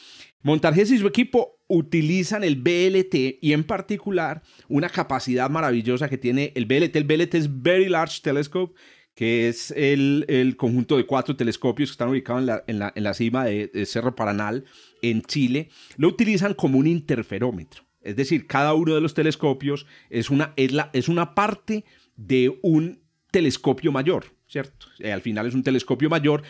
Montargés 0.43 0.91
y 0.91 0.99
su 0.99 1.07
equipo 1.07 1.54
utilizan 1.67 2.45
el 2.45 2.57
BLT 2.57 3.39
y 3.41 3.53
en 3.53 3.65
particular 3.65 4.43
una 4.69 4.89
capacidad 4.89 5.49
maravillosa 5.51 6.09
que 6.09 6.19
tiene 6.19 6.53
el 6.55 6.67
BLT. 6.67 6.97
El 6.97 7.05
BLT 7.05 7.35
es 7.35 7.63
Very 7.63 7.89
Large 7.89 8.21
Telescope, 8.23 8.75
que 9.15 9.49
es 9.49 9.71
el, 9.71 10.55
conjunto 10.59 10.97
de 10.97 11.07
cuatro 11.07 11.37
telescopios 11.37 11.91
que 11.91 11.93
están 11.93 12.09
ubicados 12.09 12.41
en 12.67 12.79
la, 12.79 12.93
en 12.95 13.05
la, 13.05 13.15
cima 13.15 13.45
de, 13.45 13.87
Cerro 13.87 14.15
Paranal, 14.15 14.65
en 15.03 15.23
Chile. 15.23 15.71
Lo 15.97 16.09
utilizan 16.09 16.55
como 16.55 16.79
un 16.79 16.87
interferómetro. 16.87 17.85
Es 18.03 18.17
decir, 18.17 18.47
cada 18.47 18.75
uno 18.75 18.95
de 18.95 19.01
los 19.01 19.15
telescopios 19.15 19.87
es 20.11 20.31
una, 20.31 20.53
es 20.57 20.73
la, 20.73 20.91
es 20.93 21.09
una 21.09 21.35
parte 21.35 21.85
de 22.17 22.59
un 22.63 23.01
telescopio 23.31 23.93
mayor. 23.93 24.27
¿Cierto? 24.55 24.87
Eh, 25.01 25.13
al 25.13 25.21
final 25.21 25.47
es 25.47 25.55
un 25.55 25.65
telescopio 25.65 26.09
mayor. 26.09 26.45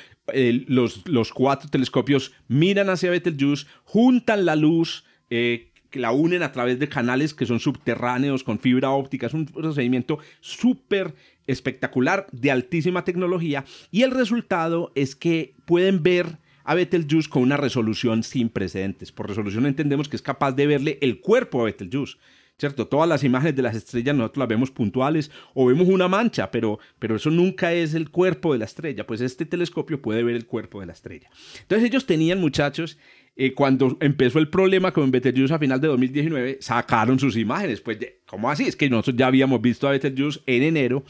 los, 0.68 1.08
los, 1.08 1.32
cuatro 1.32 1.70
telescopios 1.70 2.32
miran 2.48 2.90
hacia 2.90 3.10
Betelgeuse, 3.10 3.66
juntan 3.84 4.44
la 4.44 4.56
luz, 4.56 5.04
eh, 5.30 5.72
la 5.92 6.12
unen 6.12 6.42
a 6.42 6.52
través 6.52 6.78
de 6.78 6.90
canales 6.90 7.32
que 7.32 7.46
son 7.46 7.60
subterráneos 7.60 8.44
con 8.44 8.58
fibra 8.58 8.90
óptica. 8.90 9.26
Es 9.26 9.32
un 9.32 9.46
procedimiento 9.46 10.18
súper 10.40 11.14
espectacular, 11.46 12.26
de 12.30 12.50
altísima 12.50 13.04
tecnología. 13.04 13.64
Y 13.90 14.02
el 14.02 14.10
resultado 14.10 14.92
es 14.94 15.16
que 15.16 15.54
pueden 15.64 16.02
ver 16.02 16.38
a 16.64 16.74
Betelgeuse 16.74 17.30
con 17.30 17.42
una 17.42 17.56
resolución 17.56 18.22
sin 18.22 18.50
precedentes. 18.50 19.12
Por 19.12 19.28
resolución 19.28 19.64
entendemos 19.64 20.10
que 20.10 20.16
es 20.16 20.22
capaz 20.22 20.52
de 20.52 20.66
verle 20.66 20.98
el 21.00 21.20
cuerpo 21.20 21.62
a 21.62 21.64
Betelgeuse. 21.64 22.18
¿Cierto? 22.58 22.86
Todas 22.86 23.08
las 23.08 23.24
imágenes 23.24 23.56
de 23.56 23.62
las 23.62 23.76
estrellas 23.76 24.14
nosotros 24.14 24.40
las 24.40 24.48
vemos 24.48 24.70
puntuales 24.70 25.30
o 25.54 25.66
vemos 25.66 25.88
una 25.88 26.08
mancha, 26.08 26.50
pero, 26.50 26.78
pero 26.98 27.16
eso 27.16 27.30
nunca 27.30 27.72
es 27.72 27.94
el 27.94 28.10
cuerpo 28.10 28.52
de 28.52 28.58
la 28.60 28.64
estrella, 28.64 29.06
pues 29.06 29.20
este 29.20 29.44
telescopio 29.46 30.00
puede 30.00 30.22
ver 30.22 30.36
el 30.36 30.46
cuerpo 30.46 30.80
de 30.80 30.86
la 30.86 30.92
estrella. 30.92 31.30
Entonces 31.60 31.88
ellos 31.88 32.06
tenían, 32.06 32.40
muchachos, 32.40 32.98
eh, 33.36 33.52
cuando 33.52 33.96
empezó 34.00 34.38
el 34.38 34.48
problema 34.48 34.92
con 34.92 35.10
Betelgeuse 35.10 35.54
a 35.54 35.58
final 35.58 35.80
de 35.80 35.88
2019, 35.88 36.58
sacaron 36.60 37.18
sus 37.18 37.36
imágenes. 37.36 37.80
Pues, 37.80 37.98
¿cómo 38.26 38.48
así? 38.48 38.64
Es 38.64 38.76
que 38.76 38.88
nosotros 38.88 39.16
ya 39.16 39.26
habíamos 39.26 39.60
visto 39.60 39.88
a 39.88 39.90
Betelgeuse 39.90 40.40
en 40.46 40.62
enero 40.62 41.04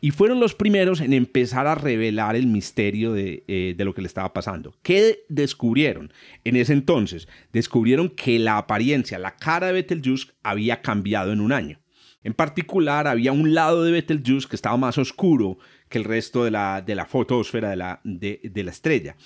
y 0.00 0.10
fueron 0.10 0.40
los 0.40 0.56
primeros 0.56 1.00
en 1.00 1.12
empezar 1.12 1.68
a 1.68 1.76
revelar 1.76 2.34
el 2.34 2.48
misterio 2.48 3.12
de, 3.12 3.44
eh, 3.46 3.74
de 3.76 3.84
lo 3.84 3.94
que 3.94 4.02
le 4.02 4.08
estaba 4.08 4.32
pasando. 4.32 4.74
¿Qué 4.82 5.24
descubrieron 5.28 6.12
en 6.42 6.56
ese 6.56 6.72
entonces? 6.72 7.28
Descubrieron 7.52 8.08
que 8.08 8.40
la 8.40 8.58
apariencia, 8.58 9.20
la 9.20 9.36
cara 9.36 9.68
de 9.68 9.74
Betelgeuse 9.74 10.32
había 10.42 10.82
cambiado 10.82 11.32
en 11.32 11.40
un 11.40 11.52
año. 11.52 11.80
En 12.24 12.34
particular, 12.34 13.06
había 13.06 13.30
un 13.30 13.54
lado 13.54 13.84
de 13.84 13.92
Betelgeuse 13.92 14.48
que 14.48 14.56
estaba 14.56 14.76
más 14.76 14.98
oscuro 14.98 15.58
que 15.88 15.98
el 15.98 16.04
resto 16.04 16.44
de 16.44 16.50
la, 16.50 16.82
de 16.82 16.96
fotosfera 17.04 17.70
de 18.02 18.64
la 18.64 18.70
estrella. 18.70 19.16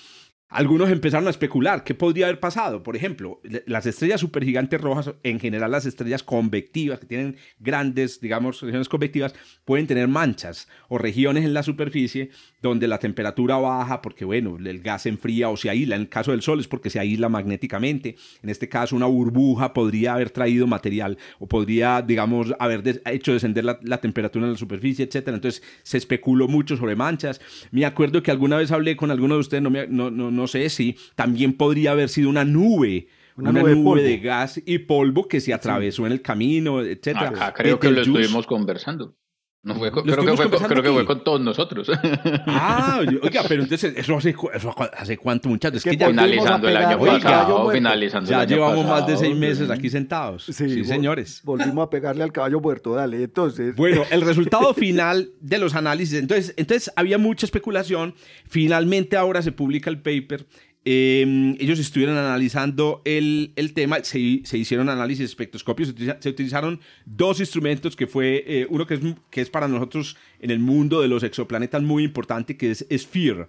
Algunos 0.53 0.91
empezaron 0.91 1.25
a 1.25 1.31
especular 1.31 1.83
qué 1.83 1.95
podría 1.95 2.27
haber 2.27 2.39
pasado. 2.39 2.83
Por 2.83 2.95
ejemplo, 2.95 3.41
las 3.65 3.87
estrellas 3.87 4.21
supergigantes 4.21 4.79
rojas, 4.79 5.15
en 5.23 5.39
general 5.39 5.71
las 5.71 5.87
estrellas 5.87 6.21
convectivas, 6.21 6.99
que 6.99 7.07
tienen 7.07 7.37
grandes, 7.57 8.21
digamos, 8.21 8.61
regiones 8.61 8.87
convectivas, 8.87 9.33
pueden 9.65 9.87
tener 9.87 10.07
manchas 10.07 10.67
o 10.89 10.99
regiones 10.99 11.43
en 11.43 11.55
la 11.55 11.63
superficie 11.63 12.29
donde 12.63 12.87
la 12.87 12.97
temperatura 12.97 13.57
baja 13.57 14.01
porque, 14.01 14.25
bueno, 14.25 14.57
el 14.57 14.79
gas 14.81 15.03
se 15.03 15.09
enfría 15.09 15.49
o 15.49 15.57
se 15.57 15.69
aísla. 15.69 15.95
En 15.95 16.01
el 16.01 16.09
caso 16.09 16.31
del 16.31 16.41
Sol 16.41 16.59
es 16.59 16.67
porque 16.67 16.89
se 16.89 16.99
aísla 16.99 17.29
magnéticamente. 17.29 18.15
En 18.41 18.49
este 18.49 18.67
caso, 18.67 18.95
una 18.95 19.05
burbuja 19.05 19.73
podría 19.73 20.15
haber 20.15 20.31
traído 20.31 20.65
material 20.65 21.17
o 21.39 21.47
podría, 21.47 22.01
digamos, 22.01 22.53
haber 22.59 23.01
hecho 23.05 23.33
descender 23.33 23.65
la, 23.65 23.79
la, 23.83 23.99
temperatura 23.99 24.45
en 24.45 24.53
la 24.53 24.57
superficie, 24.57 25.05
etc. 25.05 25.27
Entonces, 25.27 25.61
se 25.83 25.97
especuló 25.97 26.47
mucho 26.47 26.75
sobre 26.75 26.95
manchas. 26.95 27.39
Me 27.71 27.85
acuerdo 27.85 28.23
que 28.23 28.31
alguna 28.31 28.57
vez 28.57 28.71
hablé 28.71 28.95
con 28.95 29.11
alguno 29.11 29.35
de 29.35 29.41
ustedes, 29.41 29.61
no, 29.61 29.69
me, 29.69 29.87
no, 29.87 30.09
no 30.09 30.31
no 30.31 30.47
sé 30.47 30.69
si 30.69 30.97
también 31.15 31.53
podría 31.53 31.91
haber 31.91 32.09
sido 32.09 32.29
una 32.29 32.43
nube. 32.43 33.07
Una, 33.35 33.51
nube, 33.51 34.03
de, 34.03 34.19
gas 34.19 34.61
y 34.63 34.77
polvo 34.77 35.27
que 35.27 35.41
se 35.41 35.55
atravesó 35.55 36.05
en 36.05 36.11
el 36.11 36.21
camino, 36.21 36.81
etc. 36.81 37.17
creo 37.55 37.79
que 37.79 37.89
lo 37.89 38.01
estuvimos 38.01 38.45
conversando. 38.45 39.15
No 39.63 39.75
fue 39.75 39.89
creo, 39.91 40.03
que 40.03 40.35
fue, 40.35 40.49
creo 40.49 40.83
que 40.83 40.91
fue, 40.91 41.05
con 41.05 41.23
todos 41.23 41.39
nosotros. 41.39 41.89
Ah, 42.45 42.99
oiga, 43.21 43.43
pero 43.47 43.63
entonces, 43.63 43.93
¿eso 43.95 44.17
hace, 44.17 44.35
eso 44.53 44.75
hace 44.97 45.17
cuánto, 45.17 45.47
muchachos? 45.47 45.77
Es 45.77 45.83
que, 45.83 45.95
ya 45.95 46.07
finalizando 46.07 46.67
el 46.67 46.75
año 46.77 46.99
pasado, 46.99 47.69
finalizando 47.71 48.29
Ya 48.29 48.37
el 48.37 48.41
año 48.41 48.55
llevamos 48.55 48.85
más 48.85 49.07
de 49.07 49.17
seis 49.17 49.35
meses 49.35 49.69
aquí 49.69 49.89
sentados. 49.89 50.45
Sí, 50.45 50.83
señores. 50.83 51.41
Volvimos 51.43 51.87
a 51.87 51.89
pegarle 51.89 52.23
al 52.23 52.33
caballo 52.33 52.59
muerto, 52.59 52.93
dale. 52.93 53.23
Entonces. 53.23 53.75
Bueno, 53.75 54.03
el 54.11 54.21
resultado 54.25 54.73
final 54.73 55.31
de 55.39 55.57
los 55.57 55.75
análisis. 55.75 56.19
Entonces, 56.19 56.53
entonces 56.57 56.91
había 56.97 57.17
mucha 57.17 57.45
especulación. 57.45 58.15
Finalmente 58.47 59.15
ahora 59.15 59.41
se 59.41 59.53
publica 59.53 59.89
el 59.89 60.01
paper 60.01 60.45
Em, 60.85 61.55
ellos 61.61 61.79
estuvieron 61.79 62.17
analizando 62.17 63.01
el, 63.05 63.53
el 63.55 63.73
tema, 63.73 64.03
se, 64.03 64.41
se, 64.43 64.57
hicieron 64.57 64.89
análisis 64.89 65.23
espectroscopios, 65.23 65.95
se, 66.19 66.29
utilizaron 66.29 66.81
dos 67.05 67.39
instrumentos 67.39 67.95
que 67.95 68.05
fue 68.05 68.43
eh, 68.45 68.67
uno 68.69 68.85
que 68.85 68.95
es, 68.95 68.99
que 69.29 69.39
es 69.39 69.49
para 69.49 69.69
nosotros 69.69 70.17
en 70.41 70.51
el 70.51 70.59
mundo 70.59 71.01
de 71.01 71.07
los 71.07 71.23
exoplanetas 71.23 71.81
muy 71.81 72.03
importante, 72.03 72.57
que 72.57 72.71
es 72.71 72.85
SPHERE, 72.91 73.47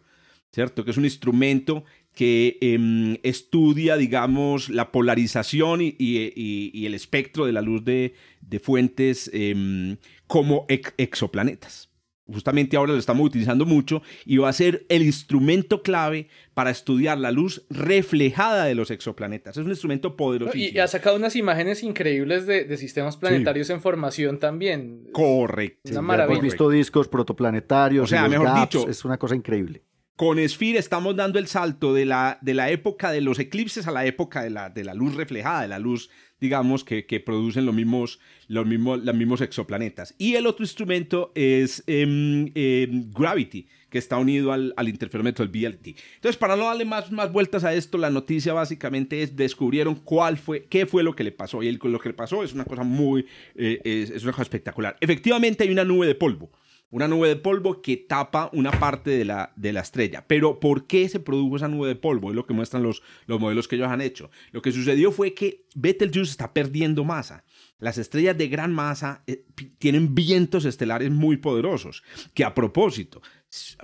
¿cierto? 0.53 0.85
Que 0.85 0.93
es 0.93 0.97
un 0.97 1.07
instrumento 1.07 1.85
que 2.15 2.57
em, 2.61 3.17
estudia, 3.25 3.97
digamos, 3.97 4.69
la 4.69 4.93
polarización 4.93 5.83
y, 5.83 5.97
y, 5.99 6.71
y, 6.73 6.87
el 6.87 6.95
espectro 6.95 7.47
de 7.47 7.53
la 7.53 7.63
luz 7.63 7.85
de, 7.85 8.15
de 8.43 8.61
fuentes 8.61 9.29
em, 9.35 9.97
como 10.29 10.67
exoplanetas 10.69 11.94
justamente 12.33 12.77
ahora 12.77 12.93
lo 12.93 12.99
estamos 12.99 13.27
utilizando 13.27 13.67
mucho 13.67 14.03
y 14.25 14.39
va 14.39 14.49
a 14.49 14.53
ser 14.53 14.87
el 14.89 15.03
instrumento 15.03 15.83
clave 15.83 16.29
para 16.55 16.71
estudiar 16.71 17.19
la 17.19 17.31
luz 17.31 17.67
reflejada 17.71 18.65
de 18.65 18.75
los 18.75 18.91
exoplanetas. 18.91 19.57
Es 19.57 19.65
un 19.65 19.71
instrumento 19.71 20.17
poderoso. 20.17 20.57
Y, 20.57 20.79
ha 20.79 20.87
sacado 20.87 21.17
unas 21.17 21.37
imágenes 21.37 21.83
increíbles 21.83 22.47
de, 22.47 22.75
sistemas 22.77 23.17
planetarios 23.17 23.71
en 23.71 23.81
formación 23.81 24.39
también. 24.39 25.09
Correcto. 25.13 25.91
Una 25.91 26.03
maravilla. 26.03 26.39
Hemos 26.39 26.45
visto 26.45 26.71
discos 26.71 27.09
protoplanetarios. 27.09 28.05
O 28.05 28.07
sea, 28.07 28.29
mejor 28.29 28.55
dicho, 28.61 28.89
es 28.89 29.05
una 29.05 29.19
cosa 29.19 29.35
increíble. 29.35 29.83
Con 30.17 30.39
Sphere 30.49 30.79
estamos 30.79 31.17
dando 31.17 31.41
el 31.41 31.49
salto 31.49 31.93
de 31.93 32.05
la, 32.05 32.39
de 32.41 32.55
la 32.55 32.71
época 32.71 33.11
de 33.11 33.21
los 33.21 33.41
eclipses 33.41 33.89
a 33.89 33.91
la 33.91 34.05
época 34.07 34.45
de 34.45 34.51
la, 34.51 34.71
de 34.71 34.85
la 34.85 34.95
luz 34.95 35.17
reflejada, 35.17 35.63
de 35.63 35.69
la 35.69 35.81
luz 35.81 36.09
digamos, 36.45 36.85
que, 36.85 37.23
producen 37.25 37.65
los 37.65 37.75
mismos, 37.75 38.21
los, 38.49 38.67
mismos, 38.67 39.03
los 39.03 39.15
mismos 39.15 39.41
exoplanetas. 39.41 40.15
Y 40.19 40.35
el 40.35 40.47
otro 40.47 40.63
instrumento 40.63 41.33
es 41.35 41.83
em, 41.87 42.53
em, 42.55 43.11
Gravity, 43.11 43.67
que 43.89 43.97
está 43.97 44.19
unido 44.19 44.53
al, 44.53 44.75
al, 44.77 44.91
interferómetro 44.91 45.47
del 45.47 45.53
BLT. 45.53 45.97
Entonces, 46.17 46.37
para 46.37 46.55
no 46.55 46.67
darle 46.67 46.85
más, 46.85 47.11
más 47.11 47.33
vueltas 47.33 47.65
a 47.65 47.73
esto, 47.73 47.97
la 47.97 48.11
noticia 48.11 48.53
básicamente 48.53 49.23
es 49.23 49.35
descubrieron 49.35 49.95
cuál 49.95 50.37
fue, 50.37 50.67
qué 50.67 50.85
fue 50.85 51.03
lo 51.03 51.17
que 51.17 51.25
le 51.25 51.33
pasó. 51.33 51.63
Y 51.63 51.73
lo 51.73 51.99
que 51.99 52.11
le 52.11 52.15
pasó 52.15 52.45
es 52.45 52.53
una 52.53 52.67
cosa 52.67 52.83
muy, 52.83 53.25
eh, 53.55 53.81
es 53.85 54.23
una 54.23 54.33
cosa 54.33 54.43
espectacular. 54.43 54.99
Efectivamente 55.01 55.65
hay 55.65 55.71
una 55.71 55.85
nube 55.85 56.07
de 56.07 56.15
polvo 56.15 56.51
una 56.91 57.09
nube 57.09 57.29
de 57.29 57.37
polvo 57.37 57.83
que 57.83 57.97
tapa 57.97 58.51
una 58.53 58.71
parte 58.71 59.11
de 59.11 59.25
la, 59.25 59.53
de 59.57 59.73
la 59.73 59.81
estrella. 59.81 60.27
Pero 60.29 60.61
¿por 60.61 60.87
qué 60.87 61.09
se 61.09 61.19
produjo 61.19 61.57
esa 61.57 61.67
nube 61.67 61.89
de 61.89 61.97
polvo? 61.97 62.31
Es 62.31 62.37
lo 62.37 62.47
que 62.47 62.55
muestran 62.55 62.83
los, 62.83 63.03
los 63.27 63.41
modelos 63.41 63.67
que 63.67 63.77
ellos 63.77 63.89
han 63.89 64.01
hecho. 64.01 64.31
Lo 64.53 64.63
que 64.63 64.71
sucedió 64.71 65.11
fue 65.11 65.35
que 65.35 65.67
Betelgeuse 65.75 66.31
está 66.31 66.53
perdiendo 66.53 67.05
masa. 67.05 67.45
Las 67.79 67.99
estrellas 67.99 68.39
de 68.39 68.49
gran 68.49 68.73
masa 68.73 69.25
eh, 69.27 69.45
tienen 69.79 70.15
vientos 70.15 70.65
estelares 70.65 71.11
muy 71.11 71.37
poderosos, 71.37 72.05
que 72.33 72.45
a 72.45 72.55
propósito, 72.55 73.21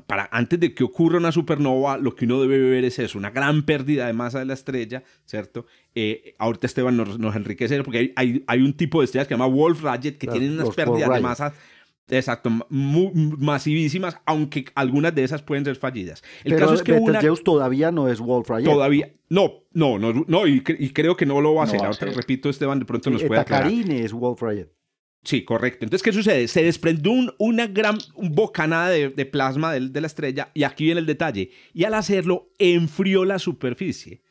para, 0.06 0.28
antes 0.32 0.60
de 0.60 0.72
que 0.72 0.84
ocurra 0.84 1.18
una 1.18 1.32
supernova, 1.32 1.98
lo 1.98 2.14
que 2.14 2.24
uno 2.24 2.40
debe 2.40 2.58
ver 2.58 2.84
es 2.84 2.98
eso, 2.98 3.18
una 3.18 3.30
gran 3.30 3.64
pérdida 3.64 4.06
de 4.06 4.12
masa 4.12 4.38
de 4.38 4.44
la 4.44 4.54
estrella, 4.54 5.02
¿cierto? 5.26 5.66
Eh, 5.94 6.34
ahorita 6.38 6.66
Esteban 6.66 6.96
nos, 6.96 7.18
nos 7.18 7.34
enriquece 7.34 7.82
porque 7.82 8.12
hay, 8.14 8.44
hay, 8.46 8.60
un 8.62 8.74
tipo 8.74 9.00
de 9.00 9.06
estrellas 9.06 9.26
que 9.26 9.34
se 9.34 9.38
llama 9.38 9.54
Wolf 9.54 9.82
Rayet 9.82 10.18
que 10.18 10.28
tienen 10.28 10.52
unas 10.52 10.74
pérdidas 10.74 11.12
de 11.12 11.20
masa 11.20 11.52
Exacto, 12.10 12.50
masivísimas, 12.68 14.16
aunque 14.26 14.66
algunas 14.74 15.14
de 15.14 15.24
esas 15.24 15.42
pueden 15.42 15.64
ser 15.64 15.76
fallidas. 15.76 16.22
El 16.44 16.56
caso 16.56 16.74
es 16.74 16.82
que 16.82 16.92
Betelgeuse 16.92 17.42
todavía 17.42 17.90
no 17.90 18.08
es 18.08 18.20
Wolf 18.20 18.48
Rayet. 18.48 18.70
Todavía, 18.70 19.12
no, 19.28 19.64
no, 19.72 19.98
no, 19.98 20.24
no 20.26 20.46
y, 20.46 20.60
creo 20.60 21.16
que 21.16 21.26
no 21.26 21.40
lo 21.40 21.54
va 21.54 21.62
a 21.62 21.64
hacer. 21.64 21.80
Ahora 21.80 22.12
repito, 22.14 22.48
Esteban, 22.48 22.78
de 22.78 22.84
pronto 22.84 23.10
nos 23.10 23.22
puede 23.22 23.40
aclarar. 23.40 23.70
es 23.70 24.12
Wolf 24.12 24.42
Rayet. 24.42 24.72
Sí, 25.22 25.44
correcto. 25.44 25.84
Entonces, 25.84 26.02
¿qué 26.02 26.12
sucede? 26.12 26.48
Se 26.48 26.62
desprendió 26.62 27.12
una 27.38 27.66
gran 27.66 27.98
bocanada 28.16 28.88
de, 28.88 29.26
plasma 29.26 29.72
de, 29.72 29.88
de 29.88 30.00
la 30.00 30.06
estrella 30.06 30.50
y 30.54 30.62
aquí 30.62 30.84
viene 30.84 31.00
el 31.00 31.06
detalle. 31.06 31.50
Y 31.74 31.84
al 31.84 31.94
hacerlo, 31.94 32.52
enfrió 32.58 33.26
la 33.26 33.38
superficie. 33.38 34.22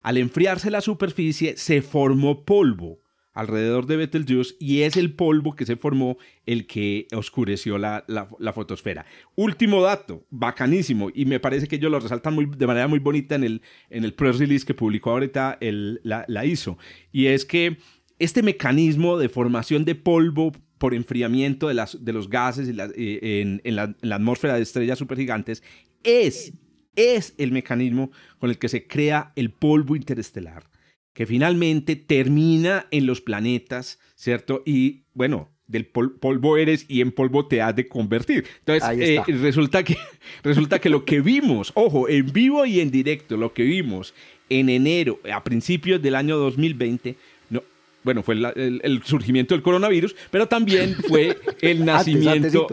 Al 0.00 0.16
enfriarse 0.16 0.68
la 0.70 0.80
superficie, 0.80 1.56
se 1.56 1.80
formó 1.80 2.44
polvo 2.44 3.01
alrededor 3.32 3.86
de 3.86 3.96
Betelgeuse 3.96 4.54
y 4.58 4.82
es 4.82 4.96
el 4.96 5.14
polvo 5.14 5.54
que 5.54 5.66
se 5.66 5.76
formó 5.76 6.18
el 6.46 6.66
que 6.66 7.06
oscureció 7.14 7.78
la, 7.78 8.04
la, 8.06 8.52
fotosfera. 8.52 9.06
Último 9.34 9.82
dato, 9.82 10.26
bacanísimo, 10.30 11.10
y 11.14 11.24
me 11.24 11.40
parece 11.40 11.66
que 11.66 11.76
ellos 11.76 11.90
lo 11.90 12.00
resaltan 12.00 12.34
muy, 12.34 12.46
de 12.46 12.66
manera 12.66 12.88
muy 12.88 12.98
bonita 12.98 13.34
en 13.34 13.44
el, 13.44 13.62
en 13.90 14.04
el 14.04 14.14
press 14.14 14.38
release 14.38 14.66
que 14.66 14.74
publicó 14.74 15.10
ahorita 15.10 15.58
el, 15.60 16.00
la, 16.04 16.24
la 16.28 16.44
ISO, 16.44 16.78
y 17.10 17.26
es 17.26 17.44
que 17.44 17.78
este 18.18 18.42
mecanismo 18.42 19.18
de 19.18 19.28
formación 19.28 19.84
de 19.84 19.94
polvo 19.94 20.52
por 20.78 20.94
enfriamiento 20.94 21.68
de, 21.68 21.74
las, 21.74 22.04
de 22.04 22.12
los 22.12 22.28
gases 22.28 22.68
en, 22.68 23.60
en, 23.64 23.76
la, 23.76 23.84
en 23.84 24.08
la 24.08 24.16
atmósfera 24.16 24.54
de 24.54 24.62
estrellas 24.62 24.98
supergigantes 24.98 25.62
es, 26.02 26.52
es 26.96 27.34
el 27.38 27.52
mecanismo 27.52 28.10
con 28.38 28.50
el 28.50 28.58
que 28.58 28.68
se 28.68 28.86
crea 28.86 29.32
el 29.36 29.52
polvo 29.52 29.96
interestelar 29.96 30.71
que 31.12 31.26
finalmente 31.26 31.96
termina 31.96 32.86
en 32.90 33.06
los 33.06 33.20
planetas, 33.20 33.98
¿cierto? 34.14 34.62
Y 34.64 35.02
bueno, 35.14 35.50
del 35.66 35.86
polvo 35.86 36.56
eres 36.56 36.84
y 36.88 37.00
en 37.00 37.12
polvo 37.12 37.46
te 37.46 37.62
has 37.62 37.74
de 37.74 37.88
convertir. 37.88 38.44
Entonces, 38.58 38.88
eh, 38.98 39.22
resulta, 39.26 39.82
que, 39.82 39.96
resulta 40.42 40.78
que 40.78 40.88
lo 40.88 41.04
que 41.04 41.20
vimos, 41.20 41.72
ojo, 41.74 42.08
en 42.08 42.32
vivo 42.32 42.64
y 42.66 42.80
en 42.80 42.90
directo, 42.90 43.36
lo 43.36 43.52
que 43.52 43.62
vimos 43.62 44.14
en 44.48 44.68
enero, 44.68 45.18
a 45.32 45.42
principios 45.42 46.00
del 46.02 46.14
año 46.14 46.36
2020, 46.36 47.16
no, 47.50 47.62
bueno, 48.04 48.22
fue 48.22 48.34
el, 48.34 49.02
surgimiento 49.04 49.54
del 49.54 49.62
coronavirus, 49.62 50.14
pero 50.30 50.46
también 50.46 50.94
fue 51.08 51.38
el 51.62 51.84
nacimiento 51.84 52.66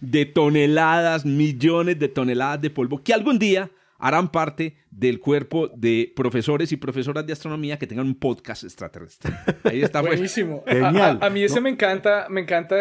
de 0.00 0.26
toneladas, 0.26 1.26
millones 1.26 1.98
de 1.98 2.08
toneladas 2.08 2.62
de 2.62 2.70
polvo 2.70 3.02
que 3.02 3.12
algún 3.12 3.38
día 3.38 3.70
harán 4.02 4.32
parte 4.32 4.76
del 4.90 5.20
cuerpo 5.20 5.68
de 5.68 6.12
profesores 6.16 6.72
y 6.72 6.76
profesoras 6.76 7.24
de 7.24 7.32
astronomía 7.32 7.78
que 7.78 7.86
tengan 7.86 8.06
un 8.06 8.16
podcast 8.16 8.64
extraterrestre. 8.64 9.32
Ahí 9.62 9.80
está. 9.80 10.00
Buenísimo. 10.00 10.64
Genial. 10.66 11.20
A, 11.22 11.30
mí 11.30 11.44
ese 11.44 11.60
me 11.60 11.70
encanta, 11.70 12.26
me 12.28 12.40
encanta 12.40 12.76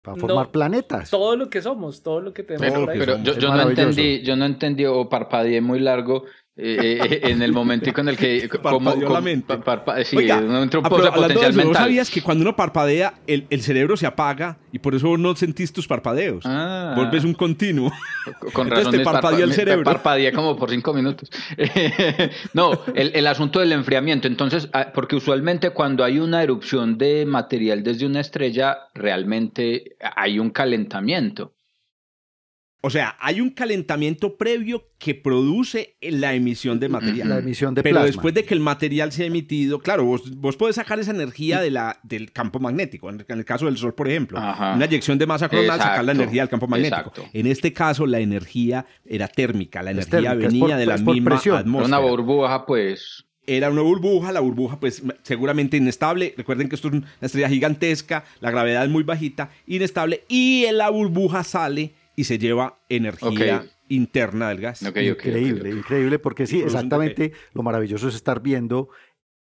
para 0.06 0.20
formar 0.20 0.50
planetas. 0.52 1.10
Todo 1.10 1.36
lo 1.36 1.50
que 1.50 1.60
somos, 1.60 2.00
todo 2.00 2.20
lo 2.20 2.32
que 2.32 2.44
tenemos. 2.44 2.88
Pero, 2.96 3.18
yo, 3.22 3.36
yo 3.36 3.52
no 3.52 3.68
entendí, 3.68 4.22
yo 4.22 4.36
no 4.36 4.44
entendí 4.44 4.84
o 4.84 5.08
parpadeé 5.08 5.60
muy 5.60 5.80
largo 5.80 6.24
eh, 6.58 6.98
eh, 7.02 7.20
en 7.24 7.42
el 7.42 7.52
momentico 7.52 8.00
en 8.00 8.08
el 8.08 8.16
que 8.16 8.48
parpadeó 8.62 9.10
la 9.10 9.20
mente. 9.20 9.58
sí, 10.04 10.16
Oiga, 10.16 10.38
uno 10.38 10.62
entró 10.62 10.80
un 10.80 10.88
poco 10.88 11.12
potencial 11.12 11.52
mental. 11.52 11.72
¿No 11.72 11.74
sabías 11.74 12.10
que 12.10 12.22
cuando 12.22 12.42
uno 12.42 12.56
parpadea 12.56 13.12
el, 13.26 13.46
el, 13.50 13.60
cerebro 13.60 13.98
se 13.98 14.06
apaga 14.06 14.56
y 14.72 14.78
por 14.78 14.94
eso 14.94 15.18
no 15.18 15.36
sentís 15.36 15.70
tus 15.70 15.86
parpadeos? 15.86 16.46
Ah, 16.46 16.94
Vuelves 16.96 17.24
un 17.24 17.34
continuo. 17.34 17.92
Con 18.54 18.70
razón 18.70 18.90
te 18.90 19.00
parpadea 19.00 19.44
el 19.44 19.52
cerebro. 19.52 19.84
parpadea 19.84 20.32
como 20.32 20.56
por 20.56 20.70
cinco 20.70 20.94
minutos. 20.94 21.30
no, 22.54 22.70
el, 22.94 23.12
el 23.14 23.26
asunto 23.26 23.60
del 23.60 23.72
enfriamiento. 23.72 24.26
Entonces, 24.26 24.70
ah, 24.72 24.92
porque 24.94 25.16
usualmente 25.16 25.70
cuando 25.70 26.04
hay 26.04 26.18
una 26.18 26.42
erupción 26.42 26.96
de 26.96 27.26
material 27.26 27.82
desde 27.82 28.06
una 28.06 28.20
estrella, 28.20 28.78
realmente 28.94 29.96
hay 30.16 30.38
un 30.38 30.48
calentamiento. 30.48 31.55
O 32.82 32.90
sea, 32.90 33.16
hay 33.18 33.40
un 33.40 33.50
calentamiento 33.50 34.36
previo 34.36 34.90
que 34.98 35.14
produce 35.14 35.96
la 36.00 36.34
emisión 36.34 36.78
de 36.78 36.88
material. 36.88 37.28
La 37.28 37.38
emisión 37.38 37.74
de 37.74 37.82
Pero 37.82 38.04
después 38.04 38.34
de 38.34 38.44
que 38.44 38.54
el 38.54 38.60
material 38.60 39.12
se 39.12 39.24
ha 39.24 39.26
emitido, 39.26 39.80
claro, 39.80 40.04
vos, 40.04 40.30
vos 40.36 40.56
podés 40.56 40.76
sacar 40.76 40.98
esa 41.00 41.10
energía 41.10 41.60
de 41.60 41.70
la, 41.70 41.98
del 42.02 42.32
campo 42.32 42.60
magnético. 42.60 43.10
En 43.10 43.24
el, 43.26 43.44
caso 43.44 43.66
del 43.66 43.76
Sol, 43.76 43.94
por 43.94 44.08
ejemplo, 44.08 44.38
una 44.38 44.84
eyección 44.84 45.18
de 45.18 45.26
masa 45.26 45.48
coronal, 45.48 45.80
sacar 45.80 46.04
la 46.04 46.12
energía 46.12 46.42
del 46.42 46.48
campo 46.48 46.68
magnético. 46.68 47.12
En 47.32 47.46
este 47.46 47.72
caso, 47.72 48.06
la 48.06 48.20
energía 48.20 48.86
era 49.04 49.26
térmica, 49.28 49.82
la 49.82 49.90
energía 49.92 50.34
venía 50.34 50.76
de 50.76 50.86
la 50.86 50.96
misma 50.98 51.36
atmósfera. 51.36 51.86
Una 51.86 51.98
burbuja, 51.98 52.66
pues 52.66 53.26
era 53.46 53.70
una 53.70 53.82
burbuja, 53.82 54.32
la 54.32 54.40
burbuja 54.40 54.80
pues 54.80 55.02
seguramente 55.22 55.76
inestable, 55.76 56.34
recuerden 56.36 56.68
que 56.68 56.74
esto 56.74 56.88
es 56.88 56.94
una 56.94 57.06
estrella 57.20 57.48
gigantesca, 57.48 58.24
la 58.40 58.50
gravedad 58.50 58.84
es 58.84 58.90
muy 58.90 59.04
bajita, 59.04 59.50
inestable, 59.66 60.24
y 60.28 60.64
en 60.64 60.78
la 60.78 60.90
burbuja 60.90 61.44
sale 61.44 61.94
y 62.16 62.24
se 62.24 62.38
lleva 62.38 62.80
energía 62.88 63.66
interna 63.88 64.48
del 64.48 64.60
gas. 64.60 64.82
increíble, 64.82 65.70
increíble, 65.70 66.18
porque 66.18 66.46
sí, 66.46 66.60
exactamente 66.62 67.32
lo 67.52 67.62
maravilloso 67.62 68.08
es 68.08 68.14
estar 68.14 68.42
viendo 68.42 68.88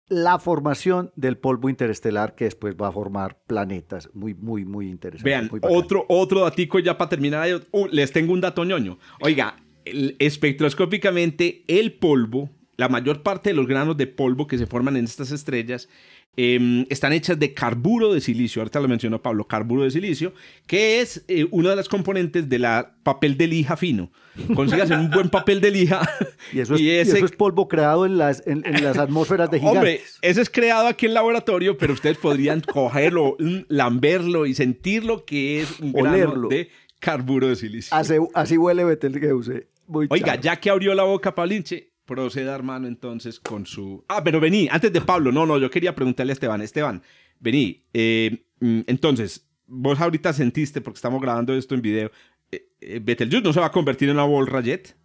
la 0.09 0.39
formación 0.39 1.13
del 1.17 1.39
polvo 1.39 1.69
interestelar 1.69 2.35
que 2.35 2.45
después 2.45 2.75
va 2.75 2.89
a 2.89 2.93
formar 2.93 3.43
planetas. 3.47 4.11
Muy, 4.13 4.35
muy, 4.35 4.65
muy 4.65 4.89
interesante. 4.89 5.31
Vean, 5.31 5.51
otro, 5.63 6.05
otro 6.09 6.41
datico 6.41 6.79
ya 6.81 6.99
para 6.99 7.11
terminar. 7.11 7.49
Uh, 7.71 7.87
les 7.87 8.13
tengo 8.13 8.33
un 8.33 8.41
dato 8.41 8.65
ñoño. 8.65 8.99
Oiga, 9.21 9.63
espectroscópicamente 9.85 11.65
el 11.69 11.95
polvo, 11.95 12.51
la 12.77 12.89
mayor 12.89 13.23
parte 13.23 13.51
de 13.51 13.55
los 13.55 13.67
granos 13.67 13.97
de 13.97 14.07
polvo 14.07 14.47
que 14.47 14.59
se 14.59 14.67
forman 14.67 14.97
en 14.97 15.05
estas 15.05 15.31
estrellas 15.31 15.89
Em, 16.35 16.87
están 16.89 17.13
hechas 17.13 17.39
de 17.39 17.53
carburo 17.53 18.15
de 18.15 18.23
silicio, 18.23 18.63
ahorita 18.63 18.81
lo 18.81 18.89
mencionó 18.89 19.21
Pablo, 19.21 19.47
carburo 19.47 19.83
de 19.83 19.91
silicio, 19.91 20.33
que 20.67 21.03
es 21.03 21.27
eh, 21.29 21.47
una 21.51 21.71
de 21.71 21.77
las 21.77 21.91
componentes 21.91 22.49
de 22.49 22.59
la 22.59 22.95
papel 23.03 23.37
de 23.37 23.49
lija 23.49 23.77
fino. 23.77 24.11
Consigas 24.55 24.91
un 24.91 25.11
buen 25.11 25.29
papel 25.29 25.61
de 25.61 25.71
lija. 25.71 26.01
Y 26.53 26.61
eso 26.61 26.75
es, 26.77 27.33
polvo 27.33 27.69
creado 27.69 28.05
en 28.05 28.19
las, 28.19 28.47
en, 28.47 28.63
las 28.83 28.99
atmósferas 28.99 29.51
de 29.51 29.59
gigantes. 29.59 29.79
Hombre, 29.79 30.01
ese 30.23 30.43
es 30.43 30.51
creado 30.51 30.87
aquí 30.87 31.07
en 31.07 31.15
laboratorio, 31.15 31.79
pero 31.79 31.93
ustedes 31.93 32.19
podrían 32.19 32.61
cogerlo, 32.61 33.37
lamberlo 33.69 34.45
y 34.47 34.55
sentir 34.55 35.05
lo 35.05 35.25
que 35.25 35.61
es 35.61 35.81
un 35.81 35.93
grano 35.93 36.49
de 36.49 36.69
carburo 36.99 37.49
de 37.49 37.57
silicio. 37.57 37.97
Así, 38.35 38.57
huele 38.57 38.85
Betelgeuse. 38.85 39.69
Oiga, 39.87 40.37
ya 40.37 40.57
que 40.57 40.71
abrió 40.71 40.95
la 40.95 41.05
boca 41.05 41.35
Paulinche, 41.35 41.92
proceda, 42.05 42.55
hermano, 42.55 42.89
entonces 42.89 43.41
con 43.41 43.67
su... 43.67 44.05
Ah, 44.09 44.23
pero 44.25 44.41
vení, 44.41 44.69
antes 44.71 44.93
de 44.93 45.01
Pablo, 45.01 45.33
no, 45.33 45.47
no, 45.47 45.59
yo 45.59 45.71
quería 45.71 45.95
preguntarle 45.95 46.33
a 46.33 46.35
Esteban. 46.35 46.63
Esteban, 46.63 47.03
vení, 47.41 47.85
eh, 47.93 48.47
mm, 48.61 48.81
entonces, 48.87 49.49
vos 49.67 50.01
ahorita 50.01 50.33
sentiste, 50.33 50.81
porque 50.81 50.99
estamos 50.99 51.21
grabando 51.21 51.55
esto 51.55 51.75
en 51.75 51.83
video, 51.83 52.11
eh, 52.51 52.69
eh, 52.81 53.01
Betelgeuse 53.03 53.45
no 53.45 53.53
se 53.53 53.61
va 53.61 53.67
a 53.67 53.73
convertir 53.73 54.09
en 54.09 54.17
una 54.17 54.25
Ball 54.25 54.47
Rayet. 54.47 54.97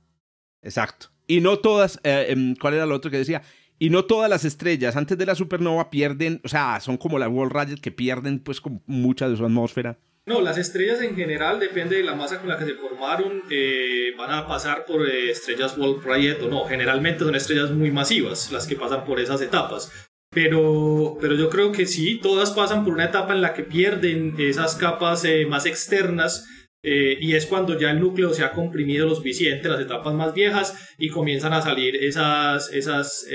Exacto. 0.61 1.07
Y 1.27 1.41
no 1.41 1.59
todas, 1.59 1.99
em, 2.03 2.55
¿cuál 2.55 2.75
era 2.75 2.85
el 2.85 2.91
otro 2.91 3.11
que 3.11 3.17
decía? 3.17 3.41
Y 3.79 3.89
no 3.89 4.05
todas 4.05 4.29
las 4.29 4.43
estrellas 4.43 4.95
antes 4.95 5.17
de 5.17 5.25
la 5.25 5.35
supernova 5.35 5.89
pierden, 5.89 6.41
o 6.43 6.47
sea, 6.47 6.79
son 6.79 6.97
como 6.97 7.19
la 7.19 7.29
Wall 7.29 7.51
Rayet 7.51 7.79
que 7.79 7.91
pierden 7.91 8.39
pues 8.39 8.59
con 8.59 8.81
mucha 8.87 9.29
de 9.29 9.37
su 9.37 9.45
atmósfera. 9.45 9.99
No, 10.27 10.41
las 10.41 10.57
estrellas 10.57 11.01
en 11.01 11.15
general, 11.15 11.57
depende 11.57 11.95
de 11.95 12.03
la 12.03 12.13
masa 12.13 12.41
con 12.41 12.49
la 12.49 12.57
que 12.57 12.65
se 12.65 12.73
formaron, 12.73 13.43
eh, 13.49 14.11
van 14.17 14.31
a 14.31 14.45
pasar 14.45 14.83
por 14.83 15.07
eh, 15.07 15.31
estrellas 15.31 15.77
Wolf 15.77 16.05
Rayet 16.05 16.41
o 16.41 16.49
no. 16.49 16.65
Generalmente 16.65 17.23
son 17.23 17.33
estrellas 17.33 17.71
muy 17.71 17.91
masivas 17.91 18.51
las 18.51 18.67
que 18.67 18.75
pasan 18.75 19.05
por 19.05 19.21
esas 19.21 19.41
etapas. 19.41 19.89
Pero, 20.29 21.17
pero 21.21 21.35
yo 21.35 21.49
creo 21.49 21.71
que 21.71 21.85
sí, 21.85 22.19
todas 22.21 22.51
pasan 22.51 22.83
por 22.83 22.93
una 22.93 23.05
etapa 23.05 23.33
en 23.33 23.41
la 23.41 23.53
que 23.53 23.63
pierden 23.63 24.35
esas 24.37 24.75
capas 24.75 25.23
eh, 25.23 25.45
más 25.45 25.65
externas 25.65 26.45
y 26.83 27.35
es 27.35 27.45
cuando 27.47 27.77
ya 27.77 27.91
el 27.91 27.99
núcleo 27.99 28.33
se 28.33 28.45
ha 28.45 28.53
comprimido 28.53 29.07
lo 29.07 29.15
suficiente, 29.15 29.67
las 29.67 29.81
etapas 29.81 30.13
más 30.13 30.33
viejas, 30.33 30.95
y 30.97 31.09
comienzan 31.09 31.51
a 31.51 31.61
salir 31.61 31.97
esas, 31.97 32.71
esas 32.71 33.25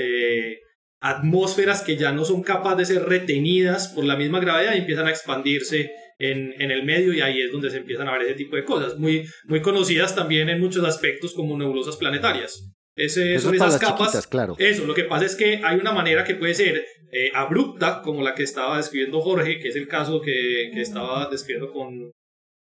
atmósferas 0.99 1.83
que 1.83 1.95
ya 1.95 2.11
no 2.13 2.25
son 2.25 2.41
capaces 2.41 2.87
de 2.87 2.95
ser 2.95 3.03
retenidas 3.03 3.89
por 3.89 4.05
la 4.05 4.15
misma 4.15 4.39
gravedad 4.39 4.73
y 4.73 4.79
empiezan 4.79 5.05
a 5.05 5.11
expandirse 5.11 5.91
en, 6.19 6.53
en, 6.61 6.71
el 6.71 6.83
medio 6.83 7.13
y 7.13 7.21
ahí 7.21 7.41
es 7.41 7.51
donde 7.51 7.69
se 7.69 7.77
empiezan 7.77 8.07
a 8.07 8.13
ver 8.13 8.23
ese 8.23 8.35
tipo 8.35 8.55
de 8.55 8.63
cosas, 8.63 8.97
muy, 8.97 9.25
muy 9.45 9.61
conocidas 9.61 10.15
también 10.15 10.49
en 10.49 10.59
muchos 10.59 10.85
aspectos 10.85 11.33
como 11.33 11.57
nebulosas 11.57 11.97
planetarias. 11.97 12.69
Ese, 12.95 13.39
son 13.39 13.55
esas 13.55 13.79
capas. 13.79 14.27
claro. 14.27 14.55
Eso, 14.59 14.85
lo 14.85 14.93
que 14.93 15.05
pasa 15.05 15.25
es 15.25 15.35
que 15.35 15.61
hay 15.63 15.77
una 15.77 15.93
manera 15.93 16.23
que 16.23 16.35
puede 16.35 16.53
ser 16.53 16.85
eh, 17.11 17.31
abrupta, 17.33 18.01
como 18.03 18.21
la 18.21 18.35
que 18.35 18.43
estaba 18.43 18.77
describiendo 18.77 19.21
Jorge, 19.21 19.59
que 19.59 19.69
es 19.69 19.75
el 19.75 19.87
caso 19.87 20.21
que, 20.21 20.69
que 20.73 20.81
estaba 20.81 21.27
describiendo 21.29 21.71
con, 21.71 22.11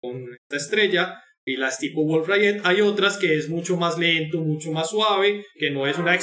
con 0.01 0.33
esta 0.33 0.57
estrella, 0.57 1.23
y 1.45 1.57
las 1.57 1.79
tipo 1.79 2.05
Wolf 2.05 2.27
Rayet. 2.27 2.61
Hay 2.63 2.81
otras 2.81 3.17
que 3.17 3.35
es 3.35 3.49
mucho 3.49 3.75
más 3.77 3.97
lento, 3.97 4.39
mucho 4.39 4.71
más 4.71 4.89
suave, 4.89 5.45
que 5.55 5.71
no 5.71 5.87
es 5.87 5.97
una, 5.97 6.15
eh, 6.15 6.19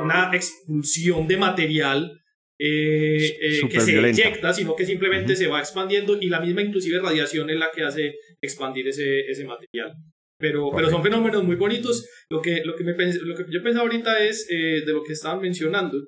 una 0.00 0.30
expulsión 0.32 1.26
de 1.26 1.36
material 1.36 2.19
eh, 2.62 3.38
eh, 3.40 3.68
que 3.70 3.80
se 3.80 3.92
inyecta, 3.92 4.52
sino 4.52 4.76
que 4.76 4.84
simplemente 4.84 5.34
se 5.34 5.46
va 5.46 5.60
expandiendo 5.60 6.18
y 6.20 6.28
la 6.28 6.40
misma 6.40 6.60
inclusive 6.60 7.00
radiación 7.00 7.48
es 7.48 7.56
la 7.56 7.70
que 7.74 7.82
hace 7.84 8.16
expandir 8.42 8.86
ese, 8.86 9.20
ese 9.20 9.46
material. 9.46 9.94
Pero, 10.38 10.70
pero 10.74 10.90
son 10.90 11.02
fenómenos 11.02 11.42
muy 11.42 11.56
bonitos. 11.56 12.06
Lo 12.28 12.42
que, 12.42 12.62
lo 12.62 12.76
que, 12.76 12.84
me 12.84 12.92
lo 12.92 13.34
que 13.34 13.44
yo 13.50 13.62
pensaba 13.62 13.84
ahorita 13.84 14.22
es 14.22 14.46
eh, 14.50 14.82
de 14.84 14.92
lo 14.92 15.02
que 15.02 15.14
estaban 15.14 15.40
mencionando. 15.40 15.98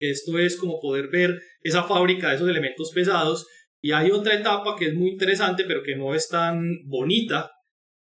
Esto 0.00 0.38
es 0.38 0.56
como 0.56 0.80
poder 0.80 1.08
ver 1.08 1.38
esa 1.60 1.82
fábrica 1.82 2.30
de 2.30 2.36
esos 2.36 2.48
elementos 2.48 2.90
pesados. 2.94 3.46
Y 3.82 3.92
hay 3.92 4.10
otra 4.10 4.34
etapa 4.34 4.76
que 4.78 4.86
es 4.86 4.94
muy 4.94 5.10
interesante, 5.10 5.64
pero 5.66 5.82
que 5.82 5.96
no 5.96 6.14
es 6.14 6.28
tan 6.28 6.62
bonita, 6.86 7.50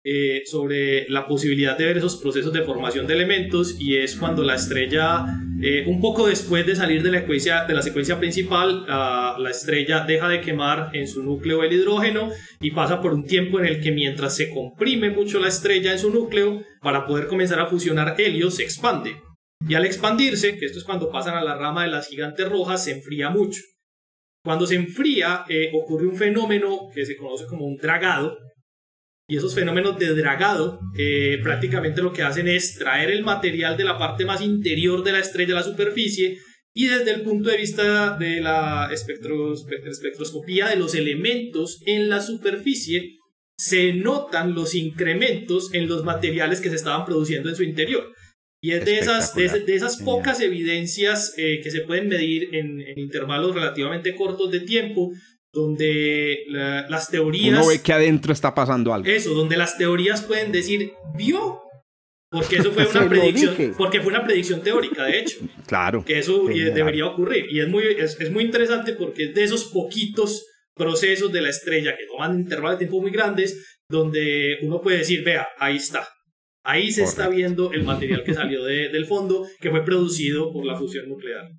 eh, 0.06 0.42
sobre 0.44 1.08
la 1.08 1.26
posibilidad 1.26 1.78
de 1.78 1.86
ver 1.86 1.96
esos 1.96 2.16
procesos 2.16 2.52
de 2.52 2.62
formación 2.62 3.06
de 3.06 3.14
elementos 3.14 3.76
y 3.80 3.96
es 3.96 4.16
cuando 4.16 4.42
la 4.42 4.54
estrella, 4.54 5.24
eh, 5.62 5.84
un 5.86 6.00
poco 6.00 6.26
después 6.26 6.66
de 6.66 6.76
salir 6.76 7.02
de 7.02 7.10
la 7.10 7.20
secuencia, 7.20 7.64
de 7.64 7.72
la 7.72 7.80
secuencia 7.80 8.18
principal, 8.18 8.84
la 8.86 9.50
estrella 9.50 10.04
deja 10.06 10.28
de 10.28 10.42
quemar 10.42 10.90
en 10.92 11.08
su 11.08 11.22
núcleo 11.22 11.62
el 11.62 11.72
hidrógeno 11.72 12.30
y 12.60 12.72
pasa 12.72 13.00
por 13.00 13.14
un 13.14 13.24
tiempo 13.24 13.58
en 13.58 13.64
el 13.64 13.80
que 13.80 13.92
mientras 13.92 14.36
se 14.36 14.50
comprime 14.50 15.08
mucho 15.08 15.40
la 15.40 15.48
estrella 15.48 15.92
en 15.92 15.98
su 15.98 16.10
núcleo, 16.10 16.62
para 16.82 17.06
poder 17.06 17.26
comenzar 17.26 17.58
a 17.60 17.66
fusionar 17.66 18.14
helio, 18.18 18.50
se 18.50 18.62
expande. 18.62 19.16
Y 19.66 19.74
al 19.74 19.86
expandirse, 19.86 20.58
esto 20.60 20.78
es 20.78 20.84
cuando 20.84 21.10
pasan 21.10 21.34
a 21.34 21.42
la 21.42 21.56
rama 21.56 21.84
de 21.84 21.90
las 21.90 22.08
gigantes 22.08 22.46
rojas, 22.46 22.84
se 22.84 22.92
enfría 22.92 23.30
mucho. 23.30 23.62
Cuando 24.44 24.66
se 24.66 24.74
enfría, 24.74 25.46
eh, 25.48 25.70
ocurre 25.72 26.06
un 26.06 26.16
fenómeno 26.16 26.90
que 26.94 27.06
se 27.06 27.16
conoce 27.16 27.46
como 27.46 27.64
un 27.64 27.76
dragado, 27.76 28.36
y 29.26 29.36
esos 29.36 29.54
fenómenos 29.54 29.98
de 29.98 30.14
dragado 30.14 30.80
eh, 30.98 31.38
prácticamente 31.42 32.02
lo 32.02 32.12
que 32.12 32.22
hacen 32.22 32.46
es 32.48 32.76
traer 32.76 33.10
el 33.10 33.24
material 33.24 33.76
de 33.76 33.84
la 33.84 33.98
parte 33.98 34.24
más 34.24 34.42
interior 34.42 35.02
de 35.02 35.12
la 35.12 35.20
estrella 35.20 35.54
a 35.54 35.60
la 35.60 35.62
superficie 35.62 36.38
y 36.74 36.86
desde 36.86 37.12
el 37.12 37.22
punto 37.22 37.50
de 37.50 37.56
vista 37.56 38.16
de 38.18 38.40
la 38.40 38.90
espectroscopía 38.92 40.68
de 40.68 40.76
los 40.76 40.94
elementos 40.94 41.80
en 41.86 42.08
la 42.08 42.20
superficie 42.20 43.18
se 43.56 43.92
notan 43.92 44.54
los 44.54 44.74
incrementos 44.74 45.72
en 45.72 45.86
los 45.86 46.04
materiales 46.04 46.60
que 46.60 46.70
se 46.70 46.76
estaban 46.76 47.04
produciendo 47.04 47.48
en 47.48 47.56
su 47.56 47.62
interior. 47.62 48.12
Y 48.60 48.72
es 48.72 48.84
de 48.84 48.98
esas, 48.98 49.34
de, 49.34 49.44
esas 49.74 49.98
pocas 49.98 50.40
evidencias 50.40 51.34
eh, 51.36 51.60
que 51.62 51.70
se 51.70 51.82
pueden 51.82 52.08
medir 52.08 52.54
en, 52.54 52.80
intervalos 52.96 53.54
relativamente 53.54 54.16
cortos 54.16 54.50
de 54.50 54.60
tiempo, 54.60 55.12
donde 55.54 56.44
las 56.88 57.10
teorías... 57.10 57.58
Uno 57.58 57.68
ve 57.68 57.80
que 57.80 57.92
adentro 57.92 58.32
está 58.32 58.54
pasando 58.54 58.92
algo. 58.92 59.08
Eso, 59.08 59.34
donde 59.34 59.56
las 59.56 59.78
teorías 59.78 60.22
pueden 60.22 60.52
decir, 60.52 60.92
vio, 61.16 61.60
porque 62.30 62.56
eso 62.56 62.72
fue 62.72 62.86
una 62.90 63.08
predicción, 63.08 63.74
porque 63.78 64.00
fue 64.00 64.12
una 64.12 64.24
predicción 64.24 64.62
teórica, 64.62 65.04
de 65.04 65.20
hecho. 65.20 65.38
Claro. 65.66 66.04
Que 66.04 66.18
eso 66.18 66.44
debería 66.46 67.06
ocurrir. 67.06 67.46
Y 67.50 67.60
es 67.60 67.68
muy, 67.68 67.84
es, 67.84 68.20
es 68.20 68.30
muy 68.30 68.44
interesante 68.44 68.92
porque 68.92 69.24
es 69.24 69.34
de 69.34 69.44
esos 69.44 69.64
poquitos 69.64 70.46
procesos 70.74 71.32
de 71.32 71.40
la 71.40 71.48
estrella 71.48 71.96
que 71.96 72.06
toman 72.06 72.38
intervalos 72.38 72.72
de 72.72 72.84
tiempo 72.84 73.00
muy 73.00 73.10
grandes, 73.10 73.78
donde 73.88 74.58
uno 74.62 74.82
puede 74.82 74.98
decir, 74.98 75.24
vea, 75.24 75.48
ahí 75.58 75.76
está. 75.76 76.06
Ahí 76.64 76.90
se 76.90 77.04
está 77.04 77.28
viendo 77.28 77.72
el 77.72 77.84
material 77.84 78.24
que 78.24 78.34
salió 78.34 78.64
del 78.64 79.06
fondo, 79.06 79.46
que 79.60 79.70
fue 79.70 79.84
producido 79.84 80.52
por 80.52 80.64
la 80.64 80.76
fusión 80.76 81.08
nuclear. 81.08 81.50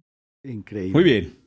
Increíble. 0.44 0.94
Muy 0.94 1.04
bien. 1.04 1.45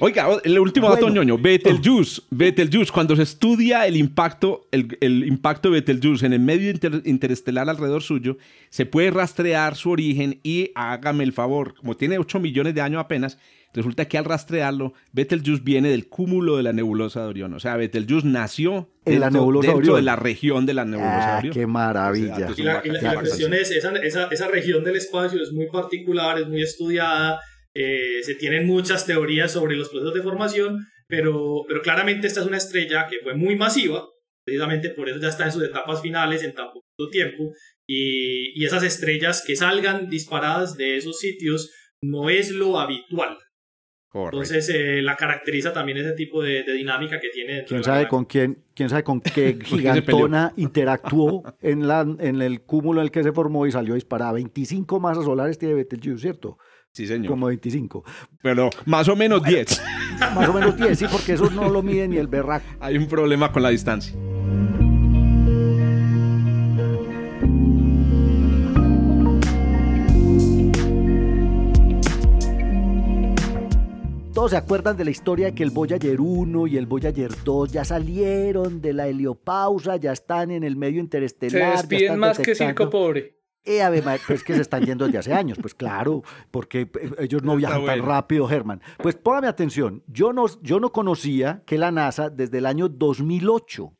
Oiga, 0.00 0.28
el 0.42 0.58
último 0.58 0.90
dato 0.90 1.08
ñoño, 1.08 1.38
Betelgeuse. 1.38 2.22
Betelgeuse, 2.30 2.92
cuando 2.92 3.14
se 3.14 3.22
estudia 3.22 3.86
el 3.86 3.96
impacto, 3.96 4.66
el, 4.70 5.24
impacto 5.26 5.68
de 5.70 5.80
Betelgeuse 5.80 6.26
en 6.26 6.32
el 6.32 6.40
medio 6.40 6.72
interestelar 7.04 7.68
alrededor 7.68 8.02
suyo, 8.02 8.36
se 8.70 8.86
puede 8.86 9.10
rastrear 9.10 9.76
su 9.76 9.90
origen 9.90 10.40
y 10.42 10.72
hágame 10.74 11.24
el 11.24 11.32
favor, 11.32 11.74
como 11.74 11.96
tiene 11.96 12.18
8 12.18 12.40
millones 12.40 12.74
de 12.74 12.80
años 12.80 13.00
apenas, 13.00 13.38
resulta 13.72 14.06
que 14.06 14.18
al 14.18 14.24
rastrearlo, 14.24 14.94
Betelgeuse 15.12 15.62
viene 15.62 15.90
del 15.90 16.08
cúmulo 16.08 16.56
de 16.56 16.62
la 16.62 16.72
nebulosa 16.72 17.22
de 17.22 17.26
Orión. 17.26 17.54
O 17.54 17.60
sea, 17.60 17.76
Betelgeuse 17.76 18.26
nació 18.26 18.88
en 19.04 19.20
la 19.20 19.30
nebulosa 19.30 19.72
dentro 19.72 19.96
de 19.96 20.02
la 20.02 20.16
región 20.16 20.66
de 20.66 20.74
la 20.74 20.84
nebulosa 20.84 21.18
de 21.18 21.32
ah, 21.32 21.38
Orión. 21.38 21.54
¡Qué 21.54 21.66
maravilla! 21.66 22.48
y 22.56 22.62
la, 22.62 23.14
cuestión 23.14 23.54
es, 23.54 23.70
esa, 23.70 23.92
esa, 23.96 24.26
esa, 24.26 24.48
región 24.48 24.84
del 24.84 24.96
espacio 24.96 25.42
es 25.42 25.52
muy 25.52 25.66
particular, 25.66 26.38
es 26.38 26.48
muy 26.48 26.62
estudiada, 26.62 27.40
eh, 27.74 28.22
se 28.22 28.34
tienen 28.34 28.66
muchas 28.66 29.06
teorías 29.06 29.52
sobre 29.52 29.76
los 29.76 29.88
procesos 29.88 30.14
de 30.14 30.22
formación, 30.22 30.86
pero, 31.08 31.64
pero 31.68 31.82
claramente 31.82 32.26
esta 32.26 32.40
es 32.40 32.46
una 32.46 32.56
estrella 32.56 33.06
que 33.08 33.18
fue 33.18 33.34
muy 33.34 33.56
masiva, 33.56 34.08
precisamente 34.44 34.90
por 34.90 35.08
eso 35.08 35.20
ya 35.20 35.28
está 35.28 35.44
en 35.44 35.52
sus 35.52 35.64
etapas 35.64 36.00
finales 36.00 36.42
en 36.42 36.54
tan 36.54 36.68
poco 36.68 37.10
tiempo, 37.10 37.52
y, 37.86 38.58
y 38.60 38.64
esas 38.64 38.82
estrellas 38.82 39.42
que 39.46 39.56
salgan 39.56 40.08
disparadas 40.08 40.76
de 40.76 40.96
esos 40.96 41.18
sitios 41.18 41.70
no 42.02 42.30
es 42.30 42.50
lo 42.50 42.78
habitual. 42.78 43.38
Entonces 44.14 44.68
eh, 44.68 45.02
la 45.02 45.16
caracteriza 45.16 45.72
también 45.72 45.98
ese 45.98 46.12
tipo 46.12 46.40
de, 46.40 46.62
dinámica 46.62 47.18
que 47.18 47.30
tiene. 47.30 47.64
¿Quién 47.64 47.82
sabe 47.82 48.06
con 48.06 48.24
quién, 48.24 48.62
quién 48.74 48.88
sabe 48.88 49.02
con 49.02 49.20
qué 49.20 49.58
gigantona 49.64 50.52
interactuó 50.56 51.42
en, 51.60 51.88
la, 51.88 52.02
en 52.02 52.40
el 52.40 52.62
cúmulo 52.62 53.00
en 53.00 53.06
el 53.06 53.10
que 53.10 53.24
se 53.24 53.32
formó 53.32 53.66
y 53.66 53.72
salió 53.72 53.94
disparada? 53.94 54.32
25 54.32 55.00
masas 55.00 55.24
solares 55.24 55.58
tiene 55.58 55.74
Betelgeuse, 55.74 56.22
¿cierto? 56.22 56.58
Sí, 56.94 57.08
señor. 57.08 57.26
Como 57.26 57.46
25. 57.46 58.04
Pero 58.40 58.70
más 58.86 59.08
o 59.08 59.16
menos 59.16 59.42
10. 59.42 59.82
Más 60.36 60.48
o 60.48 60.52
menos 60.52 60.76
10, 60.76 60.96
sí, 60.96 61.06
porque 61.10 61.32
eso 61.32 61.50
no 61.50 61.68
lo 61.68 61.82
mide 61.82 62.06
ni 62.06 62.18
el 62.18 62.28
berraco. 62.28 62.64
Hay 62.78 62.96
un 62.96 63.08
problema 63.08 63.50
con 63.50 63.64
la 63.64 63.70
distancia. 63.70 64.14
Todos 74.32 74.52
se 74.52 74.56
acuerdan 74.56 74.96
de 74.96 75.04
la 75.04 75.10
historia 75.10 75.46
de 75.46 75.54
que 75.54 75.64
el 75.64 75.70
Voyager 75.70 76.20
1 76.20 76.66
y 76.68 76.76
el 76.76 76.86
Voyager 76.86 77.32
2 77.44 77.72
ya 77.72 77.84
salieron 77.84 78.80
de 78.80 78.92
la 78.92 79.08
heliopausa, 79.08 79.96
ya 79.96 80.12
están 80.12 80.52
en 80.52 80.62
el 80.62 80.76
medio 80.76 81.00
interestelar. 81.00 81.78
Se 81.78 81.86
despiden 81.88 82.20
más 82.20 82.38
que 82.38 82.54
circo 82.54 82.88
pobre. 82.88 83.33
Eh, 83.66 84.02
pues 84.26 84.44
que 84.44 84.54
se 84.54 84.60
están 84.60 84.84
yendo 84.84 85.06
desde 85.06 85.18
hace 85.18 85.32
años, 85.32 85.56
pues 85.60 85.74
claro, 85.74 86.22
porque 86.50 86.82
eh, 86.82 87.10
ellos 87.18 87.42
no 87.42 87.56
viajan 87.56 87.86
tan 87.86 88.04
rápido, 88.04 88.46
Germán. 88.46 88.82
Pues 89.02 89.14
póngame 89.14 89.48
atención, 89.48 90.02
yo 90.06 90.32
no, 90.34 90.44
yo 90.60 90.80
no 90.80 90.92
conocía 90.92 91.62
que 91.64 91.78
la 91.78 91.90
NASA 91.90 92.28
desde 92.28 92.58
el 92.58 92.66
año 92.66 92.90
2008 92.90 93.92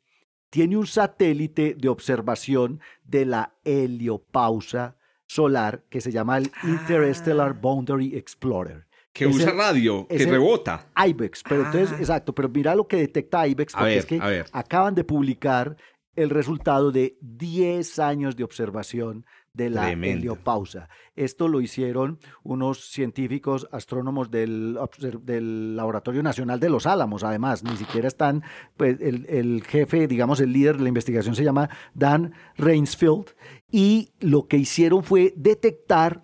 tiene 0.51 0.77
un 0.77 0.85
satélite 0.85 1.75
de 1.77 1.89
observación 1.89 2.79
de 3.03 3.25
la 3.25 3.55
heliopausa 3.63 4.97
solar 5.25 5.83
que 5.89 5.99
se 5.99 6.11
llama 6.11 6.37
el 6.37 6.51
Interstellar 6.63 7.53
ah. 7.55 7.59
Boundary 7.59 8.15
Explorer 8.15 8.85
que 9.11 9.25
usa 9.27 9.51
radio, 9.51 10.05
que 10.09 10.25
rebota. 10.25 10.87
IBEX, 11.07 11.41
pero 11.47 11.65
entonces, 11.65 11.93
ah. 11.93 11.99
exacto, 11.99 12.35
pero 12.35 12.49
mira 12.49 12.75
lo 12.75 12.85
que 12.85 12.97
detecta 12.97 13.47
IBEX, 13.47 13.73
porque 13.73 13.97
es 13.97 14.05
que 14.05 14.43
acaban 14.51 14.93
de 14.93 15.05
publicar 15.05 15.77
el 16.17 16.29
resultado 16.29 16.91
de 16.91 17.17
10 17.21 17.99
años 17.99 18.35
de 18.35 18.43
observación 18.43 19.25
de 19.55 19.69
la 19.69 19.91
heliopausa. 19.91 20.89
Esto 21.15 21.47
lo 21.47 21.61
hicieron 21.61 22.19
unos 22.43 22.89
científicos 22.91 23.67
astrónomos 23.71 24.29
del, 24.29 24.77
del, 25.23 25.75
Laboratorio 25.75 26.21
Nacional 26.23 26.59
de 26.59 26.69
Los 26.69 26.85
Álamos, 26.85 27.23
además, 27.23 27.63
ni 27.63 27.75
siquiera 27.77 28.07
están, 28.07 28.43
pues 28.77 28.99
el, 28.99 29.25
el, 29.27 29.63
jefe, 29.63 30.07
digamos, 30.07 30.39
el 30.39 30.51
líder 30.51 30.77
de 30.77 30.83
la 30.83 30.89
investigación 30.89 31.35
se 31.35 31.43
llama 31.43 31.69
Dan 31.93 32.33
Rainsfield, 32.57 33.33
y 33.71 34.09
lo 34.19 34.47
que 34.47 34.57
hicieron 34.57 35.03
fue 35.03 35.33
detectar 35.35 36.23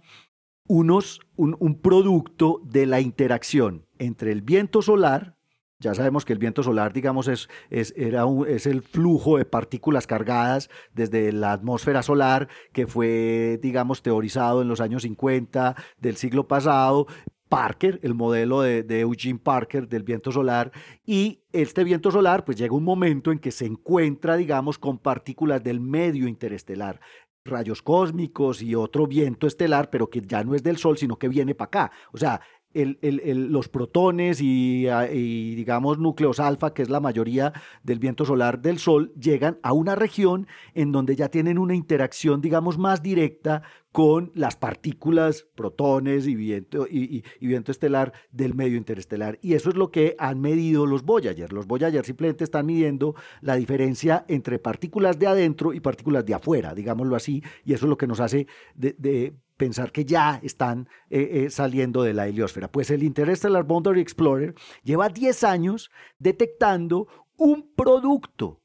unos, 0.72 1.20
un, 1.36 1.82
producto 1.82 2.62
de 2.63 2.86
la 2.86 3.02
interacción 3.02 3.88
entre 4.00 4.32
el 4.32 4.41
viento 4.41 4.82
solar, 4.82 5.38
ya 5.82 5.96
sabemos 5.96 6.24
que 6.24 6.34
el 6.34 6.39
viento 6.39 6.63
solar, 6.63 6.94
digamos, 6.94 7.28
es, 7.28 7.50
es, 7.70 7.94
era 7.98 8.24
es 8.48 8.67
el 8.67 8.84
flujo 8.84 9.38
de 9.38 9.46
partículas 9.46 10.08
cargadas 10.08 10.70
desde 10.94 11.32
la 11.34 11.52
atmósfera 11.52 12.04
solar 12.04 12.48
que 12.72 12.88
fue, 12.88 13.60
digamos, 13.62 14.02
teorizado 14.04 14.62
en 14.62 14.67
los 14.67 14.80
años 14.80 15.02
50 15.02 15.76
del 15.98 16.15
siglo 16.15 16.48
pasado. 16.48 17.08
Parker, 17.50 18.00
el 18.02 18.13
modelo 18.13 18.62
de, 18.62 18.84
de, 18.84 19.02
Eugene 19.02 19.38
Parker 19.38 19.89
del 19.89 20.04
viento 20.04 20.32
solar, 20.32 20.72
y 21.06 21.41
este 21.52 21.84
viento 21.84 22.10
solar, 22.10 22.46
pues 22.46 22.56
llega 22.56 22.74
un 22.74 22.86
momento 22.86 23.30
en 23.30 23.39
que 23.39 23.52
se 23.52 23.65
encuentra, 23.65 24.38
digamos, 24.38 24.78
con 24.78 25.00
partículas 25.00 25.62
del 25.62 25.82
medio 25.82 26.30
interestelar 26.30 27.02
rayos 27.44 27.82
cósmicos 27.82 28.62
y 28.62 28.76
otro 28.76 29.08
viento 29.08 29.48
estelar, 29.48 29.89
pero 29.89 30.10
que 30.10 30.22
ya 30.22 30.44
no 30.44 30.56
es 30.56 30.63
del 30.63 30.78
Sol, 30.78 30.98
sino 30.98 31.17
que 31.17 31.28
viene 31.28 31.56
para 31.56 31.67
acá. 31.67 31.91
O 32.13 32.17
sea, 32.17 32.39
los 32.73 33.69
protones 33.69 34.41
y, 34.41 34.88
y, 34.88 35.55
digamos 35.55 35.99
núcleos 35.99 36.39
alfa, 36.39 36.73
que 36.73 36.81
es 36.81 36.89
la 36.89 36.99
mayoría 36.99 37.53
del 37.84 37.99
viento 37.99 38.25
solar 38.25 38.62
del 38.62 38.79
Sol, 38.79 39.13
llegan 39.19 39.60
a 39.63 39.73
una 39.73 39.95
región 39.95 40.47
en 40.73 40.91
donde 40.91 41.15
ya 41.15 41.29
tienen 41.29 41.57
una 41.57 41.75
interacción, 41.75 42.41
digamos, 42.41 42.77
más 42.77 43.01
directa 43.01 43.63
con 43.91 44.31
las 44.36 44.55
partículas, 44.55 45.45
protones 45.55 46.25
y 46.25 46.36
viento, 46.36 46.88
y, 46.89 47.23
viento 47.41 47.71
estelar 47.71 48.13
del 48.31 48.55
medio 48.55 48.77
interestelar. 48.77 49.38
Y 49.41 49.53
eso 49.53 49.69
es 49.69 49.75
lo 49.75 49.91
que 49.91 50.15
han 50.17 50.39
medido 50.39 50.86
los 50.86 51.03
Voyager. 51.03 51.51
Los 51.51 51.67
Voyager 51.67 52.05
simplemente 52.05 52.43
están 52.43 52.65
midiendo 52.65 53.15
la 53.41 53.55
diferencia 53.55 54.25
entre 54.27 54.60
partículas 54.60 55.19
de 55.19 55.27
adentro 55.27 55.73
y 55.73 55.81
partículas 55.81 56.25
de 56.25 56.34
afuera, 56.34 56.73
digámoslo 56.73 57.15
así, 57.15 57.43
y 57.65 57.73
eso 57.73 57.86
es 57.86 57.89
lo 57.89 57.97
que 57.97 58.07
nos 58.07 58.21
hace 58.21 58.47
de, 58.75 59.34
pensar 59.62 59.91
que 59.91 60.06
ya 60.06 60.39
están 60.41 60.89
eh, 61.12 61.45
eh, 61.45 61.50
saliendo 61.52 62.02
de 62.02 62.15
la 62.15 62.28
heliosfera. 62.28 62.71
Pues 62.71 62.89
el 62.89 63.04
Interstellar 63.04 63.63
Boundary 63.63 64.02
Explorer 64.02 64.56
lleva 64.84 65.08
10 65.08 65.43
años 65.43 65.91
detectando 66.17 67.08
un 67.38 67.71
producto 67.76 68.60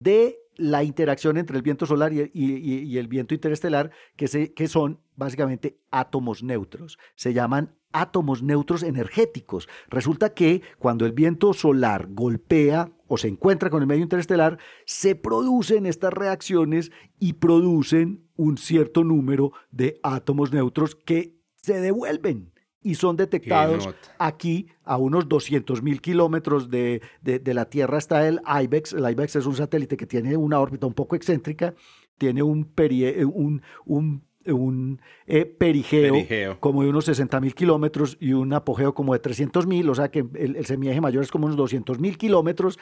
de 0.00 0.38
la 0.58 0.84
interacción 0.84 1.38
entre 1.38 1.56
el 1.56 1.62
viento 1.62 1.86
solar 1.86 2.12
y, 2.12 2.98
el 2.98 3.08
viento 3.08 3.32
interestelar, 3.32 3.90
que, 4.16 4.52
que 4.54 4.68
son 4.68 5.00
básicamente 5.16 5.78
átomos 5.90 6.42
neutros. 6.42 6.98
Se 7.14 7.32
llaman 7.32 7.74
átomos 7.92 8.42
neutros 8.42 8.82
energéticos. 8.82 9.68
Resulta 9.88 10.34
que 10.34 10.62
cuando 10.78 11.06
el 11.06 11.12
viento 11.12 11.54
solar 11.54 12.08
golpea 12.10 12.90
o 13.06 13.16
se 13.16 13.28
encuentra 13.28 13.70
con 13.70 13.80
el 13.82 13.88
medio 13.88 14.02
interestelar, 14.02 14.58
se 14.84 15.14
producen 15.14 15.86
estas 15.86 16.12
reacciones 16.12 16.90
y 17.18 17.34
producen 17.34 18.28
un 18.36 18.58
cierto 18.58 19.04
número 19.04 19.52
de 19.70 19.98
átomos 20.02 20.52
neutros 20.52 20.94
que 20.94 21.38
se 21.56 21.80
devuelven 21.80 22.52
y 22.82 22.94
son 22.94 23.16
detectados 23.16 23.88
aquí 24.18 24.68
a 24.84 24.96
unos 24.96 25.28
200 25.28 25.82
mil 25.82 26.00
kilómetros 26.00 26.70
de, 26.70 27.02
de, 27.22 27.54
la 27.54 27.68
Tierra. 27.68 27.98
Está 27.98 28.26
el 28.26 28.40
IBEX. 28.62 28.92
El 28.92 29.10
IBEX 29.10 29.36
es 29.36 29.46
un 29.46 29.56
satélite 29.56 29.96
que 29.96 30.06
tiene 30.06 30.36
una 30.36 30.60
órbita 30.60 30.86
un 30.86 30.94
poco 30.94 31.16
excéntrica, 31.16 31.74
tiene 32.16 32.42
un, 32.42 32.64
perie, 32.64 33.24
un, 33.24 33.62
un, 33.84 34.22
un 34.46 35.00
eh, 35.26 35.44
perigeo, 35.44 36.58
como 36.60 36.82
de 36.82 36.90
unos 36.90 37.04
60 37.06 37.40
mil 37.40 37.54
kilómetros 37.54 38.16
y 38.20 38.32
un 38.32 38.52
apogeo 38.52 38.94
como 38.94 39.12
de 39.12 39.18
300 39.18 39.66
mil, 39.66 39.88
o 39.90 39.94
sea 39.94 40.10
que 40.10 40.26
el, 40.34 40.56
el 40.56 40.66
semieje 40.66 41.00
mayor 41.00 41.22
es 41.22 41.30
como 41.30 41.46
unos 41.46 41.56
200 41.56 41.98
mil 41.98 42.16
kilómetros 42.16 42.78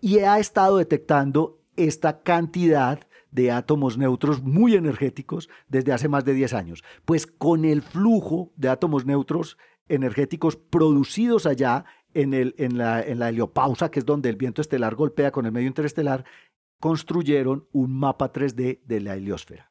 y 0.00 0.18
ha 0.20 0.38
estado 0.38 0.76
detectando 0.76 1.60
esta 1.76 2.22
cantidad 2.22 3.00
de 3.30 3.50
átomos 3.50 3.98
neutros 3.98 4.42
muy 4.42 4.74
energéticos 4.74 5.48
desde 5.68 5.92
hace 5.92 6.08
más 6.08 6.24
de 6.24 6.34
10 6.34 6.54
años. 6.54 6.84
Pues 7.04 7.26
con 7.26 7.64
el 7.64 7.82
flujo 7.82 8.52
de 8.56 8.68
átomos 8.68 9.06
neutros 9.06 9.56
energéticos 9.88 10.56
producidos 10.56 11.46
allá 11.46 11.84
en, 12.14 12.34
el, 12.34 12.54
en, 12.58 12.78
la, 12.78 13.02
en 13.02 13.18
la 13.18 13.28
heliopausa, 13.28 13.90
que 13.90 14.00
es 14.00 14.06
donde 14.06 14.28
el 14.28 14.36
viento 14.36 14.60
estelar 14.60 14.94
golpea 14.94 15.30
con 15.30 15.46
el 15.46 15.52
medio 15.52 15.68
interestelar, 15.68 16.24
construyeron 16.80 17.66
un 17.72 17.98
mapa 17.98 18.32
3D 18.32 18.80
de 18.84 19.00
la 19.00 19.14
heliosfera. 19.14 19.70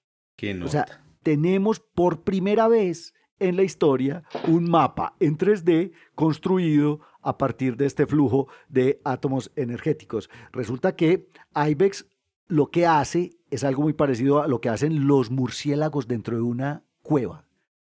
o 0.63 0.67
sea, 0.67 0.85
tenemos 1.23 1.79
por 1.79 2.23
primera 2.23 2.67
vez 2.67 3.13
en 3.39 3.55
la 3.55 3.63
historia 3.63 4.23
un 4.47 4.69
mapa 4.69 5.15
en 5.19 5.37
3D 5.37 5.91
construido 6.15 7.01
a 7.21 7.37
partir 7.37 7.75
de 7.77 7.85
este 7.85 8.05
flujo 8.05 8.47
de 8.67 9.01
átomos 9.03 9.51
energéticos. 9.55 10.29
Resulta 10.51 10.95
que 10.95 11.29
IBEX 11.55 12.05
lo 12.49 12.71
que 12.71 12.85
hace 12.85 13.37
es 13.49 13.63
algo 13.63 13.83
muy 13.83 13.93
parecido 13.93 14.41
a 14.41 14.47
lo 14.47 14.59
que 14.59 14.69
hacen 14.69 15.07
los 15.07 15.31
murciélagos 15.31 16.07
dentro 16.07 16.35
de 16.35 16.41
una 16.41 16.83
cueva. 17.01 17.45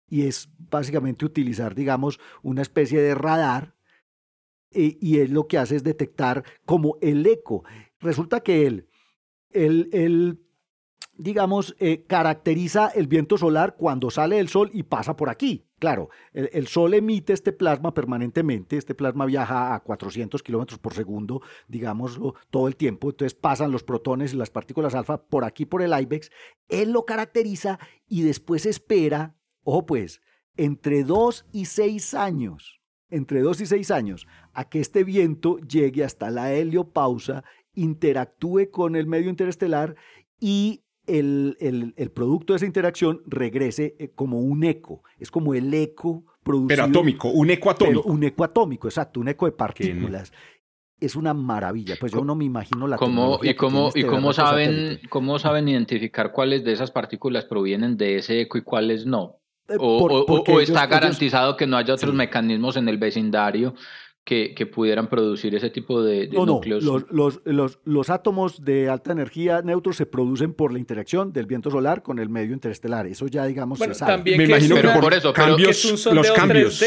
Y 0.08 0.26
es 0.26 0.50
básicamente 0.58 1.24
utilizar, 1.24 1.74
digamos, 1.74 2.20
una 2.42 2.62
especie 2.62 3.00
de 3.00 3.14
radar 3.14 3.74
eh, 4.72 4.98
y 5.00 5.18
él 5.18 5.32
lo 5.32 5.46
que 5.46 5.56
hace 5.56 5.76
es 5.76 5.84
detectar 5.84 6.44
como 6.66 6.98
el 7.00 7.24
eco. 7.26 7.64
Resulta 8.00 8.40
que 8.40 8.66
él, 8.66 8.88
él, 9.52 10.40
digamos, 11.20 11.76
eh, 11.78 12.04
caracteriza 12.06 12.88
el 12.88 13.06
viento 13.06 13.36
solar 13.36 13.76
cuando 13.76 14.10
sale 14.10 14.38
el 14.38 14.48
sol 14.48 14.70
y 14.72 14.84
pasa 14.84 15.16
por 15.16 15.28
aquí. 15.28 15.66
Claro, 15.78 16.08
el, 16.32 16.66
Sol 16.66 16.92
emite 16.92 17.32
este 17.32 17.52
plasma 17.52 17.94
permanentemente, 17.94 18.76
este 18.76 18.94
plasma 18.94 19.24
viaja 19.24 19.74
a 19.74 19.80
400 19.80 20.42
kilómetros 20.42 20.78
por 20.78 20.92
segundo, 20.92 21.40
digámoslo, 21.68 22.34
todo 22.50 22.68
el 22.68 22.76
tiempo, 22.76 23.08
entonces 23.08 23.34
pasan 23.34 23.72
los 23.72 23.82
protones 23.82 24.34
y 24.34 24.36
las 24.36 24.50
partículas 24.50 24.94
alfa 24.94 25.22
por 25.22 25.44
aquí, 25.44 25.64
por 25.64 25.80
el 25.80 25.98
IBEX, 25.98 26.30
él 26.68 26.92
lo 26.92 27.06
caracteriza 27.06 27.78
y 28.06 28.22
después 28.22 28.66
espera, 28.66 29.34
ojo 29.62 29.86
pues, 29.86 30.20
entre 30.58 31.02
2 31.02 31.46
y 31.50 31.64
6 31.64 32.12
años, 32.12 32.82
entre 33.08 33.40
2 33.40 33.62
y 33.62 33.66
6 33.66 33.90
años, 33.90 34.26
a 34.52 34.68
que 34.68 34.80
este 34.80 35.02
viento 35.02 35.58
llegue 35.60 36.04
hasta 36.04 36.30
la 36.30 36.52
heliopausa, 36.52 37.42
interactúe 37.74 38.70
con 38.70 38.96
el 38.96 39.06
medio 39.06 39.30
interestelar 39.30 39.96
y 40.38 40.82
el, 41.18 41.94
el, 41.96 42.10
producto 42.10 42.52
de 42.52 42.58
esa 42.58 42.66
interacción 42.66 43.22
regrese 43.26 43.96
eh, 43.98 44.10
como 44.14 44.40
un 44.40 44.64
eco. 44.64 45.02
Es 45.18 45.30
como 45.30 45.54
el 45.54 45.72
eco 45.74 46.24
producido. 46.42 46.68
Pero 46.68 46.84
atómico, 46.84 47.28
un 47.28 47.50
eco 47.50 47.70
atómico. 47.70 48.02
un 48.02 48.22
eco 48.24 48.44
atómico, 48.44 48.88
exacto, 48.88 49.20
un 49.20 49.28
eco 49.28 49.46
de 49.46 49.52
partículas. 49.52 50.32
Es 50.98 51.16
una 51.16 51.32
maravilla. 51.32 51.96
Pues 51.98 52.12
yo 52.12 52.24
no 52.24 52.34
me 52.34 52.44
imagino 52.44 52.86
la 52.86 52.96
¿Cómo, 52.96 53.40
¿Y 53.42 53.54
cómo, 53.54 53.86
y 53.94 54.00
este 54.00 54.06
cómo 54.06 54.32
saben, 54.32 55.00
cómo 55.08 55.38
saben 55.38 55.68
identificar 55.68 56.32
cuáles 56.32 56.62
de 56.64 56.72
esas 56.72 56.90
partículas 56.90 57.46
provienen 57.46 57.96
de 57.96 58.16
ese 58.16 58.42
eco 58.42 58.58
y 58.58 58.62
cuáles 58.62 59.06
no? 59.06 59.36
Eh, 59.68 59.76
o, 59.78 60.60
está 60.60 60.86
garantizado 60.86 61.56
que 61.56 61.66
no 61.66 61.76
haya 61.76 61.94
otros 61.94 62.12
mecanismos 62.12 62.76
en 62.76 62.88
el 62.88 62.98
vecindario 62.98 63.74
que, 64.24 64.66
pudieran 64.72 65.08
producir 65.08 65.54
ese 65.54 65.70
tipo 65.70 66.02
de, 66.02 66.28
núcleos. 66.28 66.84
No, 66.84 67.04
los, 67.10 67.40
los, 67.44 67.80
los, 67.84 68.10
átomos 68.10 68.64
de 68.64 68.88
alta 68.88 69.12
energía 69.12 69.62
neutros 69.62 69.96
se 69.96 70.06
producen 70.06 70.52
por 70.52 70.72
la 70.72 70.78
interacción 70.78 71.32
del 71.32 71.46
viento 71.46 71.70
solar 71.70 72.02
con 72.02 72.18
el 72.18 72.28
medio 72.28 72.52
interestelar. 72.52 73.06
Eso 73.06 73.26
ya, 73.26 73.46
digamos, 73.46 73.78
se 73.78 73.94
sabe. 73.94 74.12
También 74.12 74.38
Me 74.38 74.44
imagino 74.44 74.76
que 74.76 74.88
por 75.00 75.14
eso, 75.14 75.32
cambios, 75.32 76.06
los 76.12 76.30
cambios. 76.32 76.82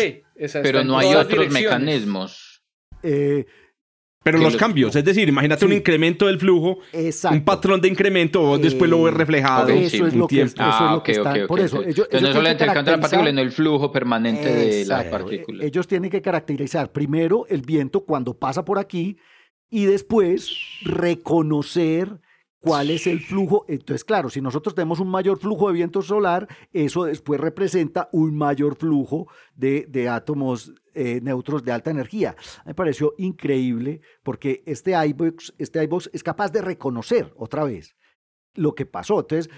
pero 0.62 0.84
no 0.84 0.98
hay 0.98 1.14
otros 1.14 1.50
mecanismos. 1.50 2.64
Eh, 3.02 3.46
pero 4.24 4.38
los 4.38 4.56
cambios, 4.56 4.96
es 4.96 5.04
decir, 5.04 5.28
imagínate 5.28 5.66
un 5.66 5.74
incremento 5.74 6.28
del 6.28 6.40
flujo, 6.40 6.80
un 7.30 7.44
patrón 7.44 7.82
de 7.82 7.90
incremento, 7.90 8.42
vos 8.42 8.62
después 8.62 8.90
lo 8.90 9.04
ves 9.04 9.14
reflejado. 9.14 9.68
eso, 9.70 10.08
es 10.08 10.16
lo 10.16 10.28
que, 10.28 10.42
eso 10.44 10.56
es 10.56 10.92
lo 10.92 11.04
que 11.04 11.12
está. 11.12 11.48
Por 11.48 11.60
eso, 11.60 11.84
ellos, 11.84 12.08
Entonces, 12.10 12.22
no 12.22 12.34
solo 12.34 12.48
el 12.48 12.54
intercambio 12.54 12.92
de 12.92 12.98
la 12.98 13.02
partícula, 13.02 13.30
sino 13.30 13.42
el 13.42 13.52
flujo 13.52 13.92
permanente 13.92 14.54
de 14.54 14.86
las 14.86 15.06
partículas. 15.06 15.66
Ellos 15.66 15.88
tienen 15.88 16.10
que 16.10 16.22
caracterizar 16.22 16.92
primero 16.92 17.46
el 17.50 17.62
viento 17.62 18.06
cuando 18.06 18.34
pasa 18.38 18.64
por 18.64 18.80
aquí 18.80 19.18
y 19.70 19.86
después 19.86 20.56
reconocer 20.84 22.20
cuál 22.64 22.90
es 22.90 23.08
el 23.08 23.20
flujo. 23.20 23.66
Entonces, 23.68 24.06
claro, 24.06 24.30
si 24.30 24.40
nosotros 24.40 24.74
tenemos 24.74 25.00
un 25.00 25.10
mayor 25.10 25.38
flujo 25.38 25.68
de 25.68 25.74
viento 25.74 26.02
solar, 26.02 26.48
eso 26.72 27.04
después 27.04 27.40
representa 27.40 28.10
un 28.14 28.38
mayor 28.38 28.76
flujo 28.76 29.28
de, 29.54 29.86
de 29.90 30.08
átomos 30.08 30.74
eh, 30.94 31.20
neutros 31.22 31.64
de 31.66 31.74
alta 31.74 31.92
energía. 31.92 32.36
Me 32.66 32.74
pareció 32.74 33.16
increíble 33.18 34.02
porque 34.24 34.64
este 34.66 34.94
iBox, 35.08 35.54
este 35.58 35.90
es 36.14 36.24
capaz 36.24 36.52
de 36.52 36.62
reconocer 36.62 37.34
otra 37.36 37.66
vez 37.66 37.98
lo 38.56 38.76
que 38.76 38.86
pasó. 38.86 39.20
Entonces 39.20 39.54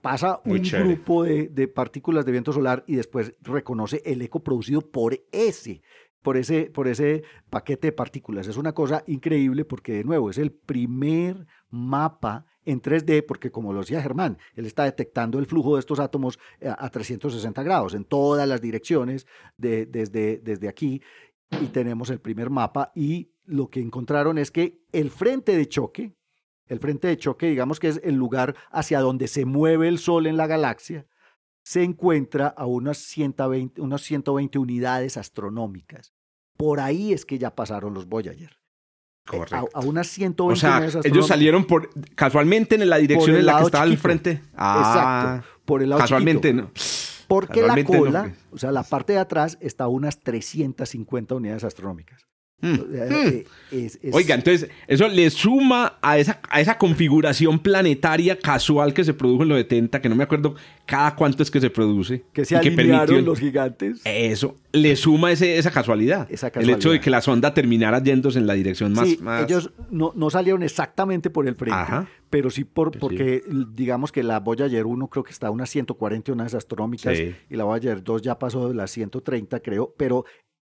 pasa 0.00 0.40
un 0.44 0.62
grupo 0.62 1.24
de, 1.24 1.48
de, 1.48 1.66
partículas 1.66 2.24
de 2.24 2.32
viento 2.32 2.52
solar 2.52 2.84
y 2.86 2.94
después 2.94 3.34
reconoce 3.40 4.02
el 4.04 4.22
eco 4.22 4.40
producido 4.44 4.82
por 4.82 5.18
ese 5.32 5.82
por 6.22 6.36
ese, 6.36 6.70
por 6.70 6.88
ese 6.88 7.22
paquete 7.48 7.88
de 7.88 7.92
partículas. 7.92 8.46
Es 8.46 8.56
una 8.56 8.72
cosa 8.72 9.02
increíble 9.06 9.64
porque, 9.64 9.94
de 9.94 10.04
nuevo, 10.04 10.30
es 10.30 10.38
el 10.38 10.52
primer 10.52 11.46
mapa 11.70 12.46
en 12.64 12.82
3D, 12.82 13.24
porque 13.26 13.50
como 13.50 13.72
lo 13.72 13.80
decía 13.80 14.02
Germán, 14.02 14.38
él 14.54 14.66
está 14.66 14.84
detectando 14.84 15.38
el 15.38 15.46
flujo 15.46 15.74
de 15.74 15.80
estos 15.80 15.98
átomos 15.98 16.38
a 16.62 16.88
360 16.90 17.62
grados 17.62 17.94
en 17.94 18.04
todas 18.04 18.46
las 18.46 18.60
direcciones 18.60 19.26
de, 19.56 19.86
desde, 19.86 20.38
desde 20.38 20.68
aquí. 20.68 21.02
Y 21.60 21.66
tenemos 21.66 22.10
el 22.10 22.20
primer 22.20 22.50
mapa 22.50 22.92
y 22.94 23.32
lo 23.44 23.68
que 23.68 23.80
encontraron 23.80 24.38
es 24.38 24.50
que 24.50 24.82
el 24.92 25.10
frente 25.10 25.56
de 25.56 25.68
choque, 25.68 26.14
el 26.66 26.78
frente 26.78 27.08
de 27.08 27.16
choque, 27.16 27.46
digamos 27.48 27.80
que 27.80 27.88
es 27.88 28.00
el 28.04 28.14
lugar 28.14 28.54
hacia 28.70 29.00
donde 29.00 29.26
se 29.26 29.44
mueve 29.44 29.88
el 29.88 29.98
Sol 29.98 30.26
en 30.26 30.36
la 30.36 30.46
galaxia, 30.46 31.06
se 31.62 31.82
encuentra 31.82 32.48
a 32.48 32.66
unas 32.66 32.98
120, 32.98 33.80
unas 33.80 34.02
120 34.02 34.58
unidades 34.58 35.16
astronómicas. 35.16 36.12
Por 36.56 36.80
ahí 36.80 37.12
es 37.12 37.24
que 37.24 37.38
ya 37.38 37.54
pasaron 37.54 37.94
los 37.94 38.06
Voyager. 38.06 38.50
Eh, 38.50 38.56
Correcto. 39.26 39.68
A, 39.74 39.80
unas 39.80 40.08
120 40.08 40.52
o 40.52 40.56
sea, 40.56 41.00
Ellos 41.04 41.26
salieron 41.26 41.64
por, 41.64 41.90
casualmente 42.14 42.74
en 42.74 42.88
la 42.88 42.96
dirección 42.96 43.36
en 43.36 43.46
la 43.46 43.58
que 43.58 43.64
estaba 43.64 43.84
al 43.84 43.98
frente. 43.98 44.42
Ah, 44.54 45.40
Exacto, 45.40 45.64
por 45.64 45.82
el 45.82 45.90
lado 45.90 46.00
Casualmente, 46.00 46.52
¿no? 46.52 46.70
Porque 47.28 47.62
la 47.62 47.82
cola, 47.84 48.34
o 48.50 48.58
sea, 48.58 48.72
la 48.72 48.82
parte 48.82 49.12
de 49.12 49.20
atrás 49.20 49.56
está 49.60 49.84
a 49.84 49.88
unas 49.88 50.18
350 50.18 51.36
unidades 51.36 51.62
astronómicas. 51.62 52.26
Mm. 52.60 52.74
Eh, 52.92 53.44
mm. 53.72 54.14
Oiga, 54.14 54.34
entonces 54.34 54.68
eso 54.86 55.08
le 55.08 55.30
suma 55.30 55.98
a 56.02 56.18
esa, 56.18 56.40
a 56.48 56.60
esa 56.60 56.76
configuración 56.76 57.58
planetaria 57.58 58.38
casual 58.38 58.92
que 58.92 59.04
se 59.04 59.14
produjo 59.14 59.44
en 59.44 59.48
los 59.50 59.58
70, 59.58 60.00
que 60.00 60.08
no 60.08 60.14
me 60.14 60.24
acuerdo 60.24 60.54
cada 60.84 61.14
cuánto 61.14 61.42
es 61.42 61.50
que 61.50 61.60
se 61.60 61.70
produce. 61.70 62.24
Que 62.32 62.44
se 62.44 62.56
alinearon 62.56 63.24
los 63.24 63.38
gigantes. 63.38 64.00
Eso, 64.04 64.56
le 64.72 64.96
suma 64.96 65.32
ese, 65.32 65.58
esa, 65.58 65.70
casualidad, 65.70 66.28
El 66.54 66.70
hecho 66.70 66.90
de 66.90 67.00
que 67.00 67.10
la 67.10 67.20
sonda 67.20 67.54
terminara 67.54 68.02
yéndose 68.02 68.38
en 68.38 68.46
la 68.46 68.54
dirección 68.54 68.92
más... 68.92 69.08
ellos 69.42 69.70
no, 69.90 70.12
no, 70.14 70.30
salieron 70.30 70.62
exactamente 70.62 71.30
por 71.30 71.46
el 71.46 71.54
frente, 71.54 71.78
pero 72.28 72.50
sí 72.50 72.64
por, 72.64 72.96
porque 72.98 73.42
digamos 73.74 74.12
que 74.12 74.22
la 74.22 74.40
Voyager 74.40 74.86
1 74.86 75.08
creo 75.08 75.24
que 75.24 75.32
está 75.32 75.48
a 75.48 75.50
unas 75.50 75.70
140 75.70 76.32
unidades 76.32 76.54
astronómicas 76.54 77.18
y 77.18 77.56
la 77.56 77.64
Voyager 77.64 78.02
2 78.02 78.22
ya 78.22 78.38
pasó 78.38 78.68
de 78.68 78.74
las 78.74 78.90
130 78.90 79.60
creo, 79.60 79.94
pero 79.96 80.24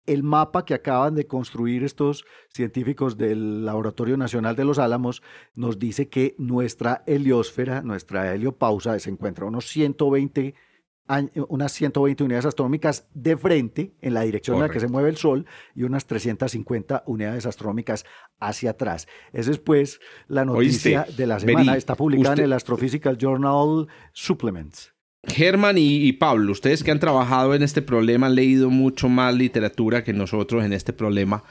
el 0.07 0.22
mapa 0.22 0.64
que 0.64 0.74
acaban 0.74 1.14
de 1.14 1.26
construir 1.26 1.84
estos 1.84 2.24
científicos 2.48 3.16
del 3.16 3.64
Laboratorio 3.64 4.16
Nacional 4.16 4.57
de 4.57 4.64
los 4.64 4.78
Álamos 4.78 5.22
nos 5.55 5.78
dice 5.78 6.09
que 6.09 6.34
nuestra 6.38 7.03
heliosfera, 7.07 7.82
nuestra 7.82 8.34
heliopausa, 8.34 8.98
se 8.98 9.11
encuentra 9.11 9.44
a 9.44 9.48
unos 9.48 9.66
120 9.66 10.55
unas 11.48 11.72
120 11.72 12.24
unidades 12.24 12.46
astronómicas 12.46 13.09
de 13.14 13.36
frente 13.36 13.94
en 14.01 14.14
la 14.14 14.22
dirección 14.22 14.57
en 14.57 14.62
la 14.62 14.68
que 14.68 14.80
se 14.80 14.86
mueve 14.86 15.09
el 15.09 15.16
Sol 15.16 15.46
y 15.74 15.82
unas 15.82 16.07
350 16.07 17.03
unidades 17.07 17.46
astronómicas 17.46 18.05
hacia 18.38 18.70
atrás. 18.70 19.09
Esa 19.32 19.51
es 19.51 19.59
pues 19.59 20.01
la 20.28 20.44
noticia 20.44 21.07
de 21.16 21.26
la 21.26 21.40
semana. 21.40 21.76
Está 21.76 21.96
publicada 21.96 22.36
en 22.36 22.44
el 22.44 22.53
Astrophysical 22.53 23.18
Journal 23.18 23.88
Supplements. 24.12 24.94
Germán 25.26 25.76
y, 25.78 26.12
Pablo, 26.12 26.52
ustedes 26.52 26.82
que 26.82 26.90
han 26.90 26.98
trabajado 26.98 27.54
en 27.54 27.62
este 27.62 27.82
problema, 27.82 28.26
han 28.28 28.34
leído 28.34 28.70
mucho 28.70 29.08
más 29.08 29.34
literatura 29.34 30.02
que 30.02 30.12
nosotros 30.12 30.64
en 30.64 30.72
este 30.72 30.92
problema. 30.92 31.44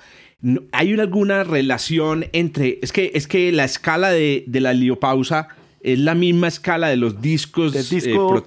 ¿Hay 0.71 0.93
alguna 0.99 1.43
relación 1.43 2.25
entre... 2.33 2.79
Es 2.81 2.91
que, 2.91 3.11
es 3.13 3.27
que 3.27 3.51
la 3.51 3.65
escala 3.65 4.09
de, 4.09 4.43
la 4.47 4.71
heliopausa 4.71 5.49
es 5.81 5.99
la 5.99 6.15
misma 6.15 6.47
escala 6.47 6.89
de 6.89 6.97
los 6.97 7.21
discos 7.21 7.73
Del 7.73 7.87
disco 7.87 8.43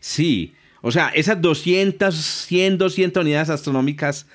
Sí, 0.00 0.54
o 0.80 0.90
sea, 0.90 1.08
esas 1.08 1.40
200, 1.40 2.14
100, 2.14 2.78
200 2.78 3.22
unidades 3.22 3.50
astronómicas 3.50 4.26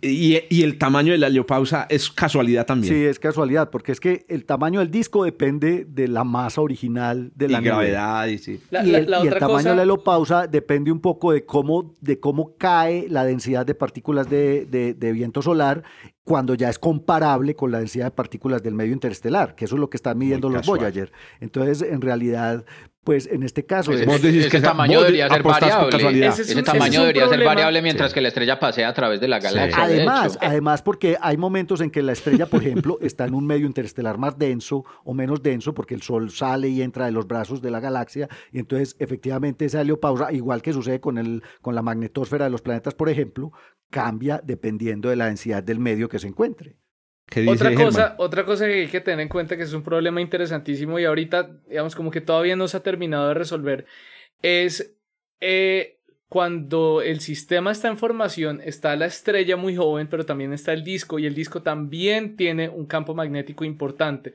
Y, 0.00 0.62
el 0.62 0.78
tamaño 0.78 1.12
de 1.12 1.18
la 1.18 1.28
heliopausa 1.28 1.86
es 1.88 2.10
casualidad 2.10 2.66
también. 2.66 2.92
Sí, 2.92 3.04
es 3.04 3.18
casualidad, 3.18 3.70
porque 3.70 3.92
es 3.92 4.00
que 4.00 4.24
el 4.28 4.44
tamaño 4.44 4.80
del 4.80 4.90
disco 4.90 5.24
depende 5.24 5.86
de 5.88 6.08
la 6.08 6.24
masa 6.24 6.60
original 6.60 7.30
de 7.34 7.48
la 7.48 7.60
gravedad. 7.60 8.26
Y, 8.26 8.38
sí. 8.38 8.60
y, 8.70 8.94
el, 8.94 9.06
tamaño 9.38 9.70
de 9.70 9.76
la 9.76 9.82
heliopausa 9.82 10.46
depende 10.46 10.90
un 10.90 11.00
poco 11.00 11.32
de 11.32 11.44
cómo, 11.44 11.94
de 12.00 12.18
cómo 12.18 12.56
cae 12.56 13.06
la 13.08 13.24
densidad 13.24 13.64
de 13.64 13.74
partículas 13.74 14.28
de, 14.28 14.66
de 14.66 15.12
viento 15.12 15.40
solar 15.40 15.84
cuando 16.26 16.54
ya 16.54 16.68
es 16.68 16.80
comparable 16.80 17.54
con 17.54 17.70
la 17.70 17.78
densidad 17.78 18.06
de 18.06 18.10
partículas 18.10 18.60
del 18.60 18.74
medio 18.74 18.92
interestelar, 18.92 19.54
que 19.54 19.64
eso 19.64 19.76
es 19.76 19.80
lo 19.80 19.88
que 19.88 19.96
están 19.96 20.18
midiendo 20.18 20.50
los 20.50 20.66
Voyager. 20.66 21.12
Entonces, 21.40 21.88
en 21.88 22.00
realidad, 22.00 22.64
pues 23.06 23.28
en 23.30 23.44
este 23.44 23.64
caso... 23.64 23.92
Pues 23.92 24.00
ese, 24.00 24.48
ese 24.48 24.60
tamaño 24.60 24.98
debería 24.98 25.28
ser 25.28 25.40
variable. 25.44 26.26
Ese, 26.26 26.62
tamaño 26.64 27.02
debería 27.02 27.28
ser 27.28 27.44
variable 27.44 27.80
mientras 27.80 28.12
que 28.12 28.20
la 28.20 28.26
estrella 28.26 28.58
pasea 28.58 28.88
a 28.88 28.94
través 28.94 29.20
de 29.20 29.28
la 29.28 29.38
galaxia. 29.38 29.80
Además, 29.80 30.36
además, 30.42 30.82
porque 30.82 31.16
hay 31.20 31.36
momentos 31.36 31.80
en 31.80 31.92
que 31.92 32.02
la 32.02 32.10
estrella, 32.10 32.46
por 32.46 32.62
ejemplo, 32.62 32.98
está 33.00 33.24
en 33.24 33.34
un 33.34 33.46
medio 33.46 33.64
interestelar 33.64 34.18
más 34.18 34.36
denso 34.36 34.84
o 35.04 35.14
menos 35.14 35.40
denso, 35.40 35.72
porque 35.72 35.94
el 35.94 36.02
Sol 36.02 36.32
sale 36.32 36.68
y 36.68 36.82
entra 36.82 37.06
de 37.06 37.12
los 37.12 37.28
brazos 37.28 37.62
de 37.62 37.70
la 37.70 37.78
galaxia, 37.78 38.28
y 38.50 38.58
entonces 38.58 38.96
efectivamente 38.98 39.66
esa 39.66 39.82
heliopausa, 39.82 40.32
igual 40.32 40.60
que 40.60 40.72
sucede 40.72 40.98
con, 40.98 41.16
el, 41.16 41.44
con 41.62 41.76
la 41.76 41.82
magnetosfera 41.82 42.46
de 42.46 42.50
los 42.50 42.62
planetas, 42.62 42.94
por 42.94 43.08
ejemplo, 43.08 43.52
cambia 43.88 44.40
dependiendo 44.42 45.10
de 45.10 45.16
la 45.16 45.26
densidad 45.26 45.62
del 45.62 45.78
medio 45.78 46.08
que 46.08 46.18
se 46.18 46.26
encuentre. 46.26 46.76
Otra 47.48 47.74
cosa, 47.74 48.14
otra 48.18 48.44
cosa 48.44 48.66
que 48.66 48.74
hay 48.74 48.86
que 48.86 49.00
tener 49.00 49.20
en 49.20 49.28
cuenta 49.28 49.56
que 49.56 49.64
es 49.64 49.72
un 49.72 49.82
problema 49.82 50.20
interesantísimo 50.20 50.98
y 50.98 51.04
ahorita, 51.04 51.50
digamos, 51.68 51.96
como 51.96 52.10
que 52.10 52.20
todavía 52.20 52.54
no 52.54 52.68
se 52.68 52.76
ha 52.76 52.82
terminado 52.82 53.28
de 53.28 53.34
resolver, 53.34 53.86
es 54.42 54.94
eh, 55.40 55.98
cuando 56.28 57.02
el 57.02 57.20
sistema 57.20 57.72
está 57.72 57.88
en 57.88 57.98
formación, 57.98 58.60
está 58.64 58.94
la 58.94 59.06
estrella 59.06 59.56
muy 59.56 59.74
joven, 59.74 60.08
pero 60.08 60.24
también 60.24 60.52
está 60.52 60.72
el 60.72 60.84
disco 60.84 61.18
y 61.18 61.26
el 61.26 61.34
disco 61.34 61.62
también 61.62 62.36
tiene 62.36 62.68
un 62.68 62.86
campo 62.86 63.14
magnético 63.14 63.64
importante. 63.64 64.32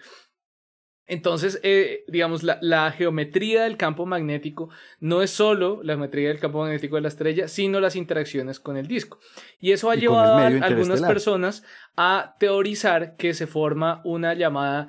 Entonces, 1.12 1.60
eh, 1.64 2.06
digamos, 2.08 2.42
la, 2.42 2.92
geometría 2.94 3.66
del 3.66 3.76
campo 3.76 4.06
magnético 4.06 4.70
no 5.02 5.22
es 5.22 5.30
solo 5.30 5.82
la 5.84 5.96
geometría 5.96 6.30
del 6.30 6.40
campo 6.40 6.62
magnético 6.62 6.96
de 6.96 7.02
la 7.02 7.10
estrella, 7.10 7.50
sino 7.50 7.82
las 7.82 7.98
interacciones 7.98 8.62
con 8.62 8.78
el 8.78 8.88
disco. 8.88 9.20
Y 9.60 9.74
eso 9.74 9.92
ha 9.92 9.96
llevado 9.96 10.38
a 10.38 10.48
algunas 10.48 11.02
personas 11.02 11.64
a 11.98 12.38
teorizar 12.40 13.18
que 13.18 13.34
se 13.34 13.46
forma 13.46 14.00
una 14.06 14.36
llamada 14.36 14.88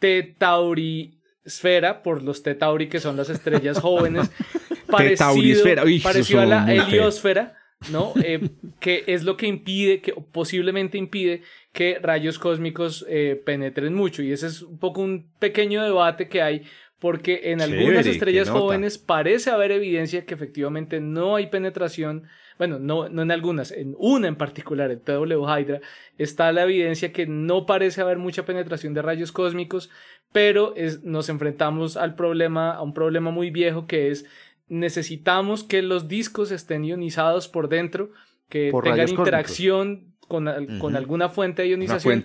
tetaurisfera 0.00 2.02
por 2.02 2.24
los 2.24 2.42
tetauri, 2.42 2.88
que 2.88 2.98
son 2.98 3.16
las 3.16 3.30
estrellas 3.30 3.78
jóvenes, 3.78 4.32
parecido, 4.90 5.62
parecido 6.02 6.40
a 6.40 6.46
la 6.46 6.74
heliosfera 6.74 7.61
¿no? 7.90 8.12
Eh, 8.22 8.50
que 8.80 9.04
es 9.06 9.24
lo 9.24 9.36
que 9.36 9.46
impide, 9.46 10.00
que 10.00 10.12
posiblemente 10.32 10.98
impide 10.98 11.42
que 11.72 11.98
rayos 12.00 12.38
cósmicos 12.38 13.04
eh, 13.08 13.40
penetren 13.44 13.94
mucho. 13.94 14.22
Y 14.22 14.32
ese 14.32 14.46
es 14.46 14.62
un 14.62 14.78
poco 14.78 15.00
un 15.00 15.30
pequeño 15.38 15.82
debate 15.82 16.28
que 16.28 16.42
hay, 16.42 16.62
porque 16.98 17.50
en 17.50 17.60
algunas 17.60 18.06
estrellas 18.06 18.48
jóvenes 18.48 18.96
parece 18.98 19.50
haber 19.50 19.72
evidencia 19.72 20.24
que 20.24 20.34
efectivamente 20.34 21.00
no 21.00 21.36
hay 21.36 21.48
penetración. 21.48 22.28
Bueno, 22.58 22.78
no, 22.78 23.08
no 23.08 23.22
en 23.22 23.32
algunas, 23.32 23.72
en 23.72 23.96
una 23.98 24.28
en 24.28 24.36
particular, 24.36 24.90
en 24.90 25.00
TW 25.00 25.42
Hydra, 25.44 25.80
está 26.18 26.52
la 26.52 26.62
evidencia 26.62 27.12
que 27.12 27.26
no 27.26 27.66
parece 27.66 28.02
haber 28.02 28.18
mucha 28.18 28.44
penetración 28.44 28.94
de 28.94 29.02
rayos 29.02 29.32
cósmicos, 29.32 29.90
pero 30.30 30.74
es, 30.76 31.02
nos 31.02 31.28
enfrentamos 31.28 31.96
al 31.96 32.14
problema, 32.14 32.72
a 32.72 32.82
un 32.82 32.94
problema 32.94 33.30
muy 33.30 33.50
viejo 33.50 33.86
que 33.86 34.10
es 34.10 34.24
necesitamos 34.68 35.64
que 35.64 35.82
los 35.82 36.08
discos 36.08 36.50
estén 36.50 36.84
ionizados 36.84 37.48
por 37.48 37.68
dentro, 37.68 38.10
que 38.48 38.72
tengan 38.82 39.08
interacción 39.08 40.14
con, 40.28 40.48
alguna 40.48 41.28
fuente 41.28 41.62
de 41.62 41.68
ionización 41.68 42.24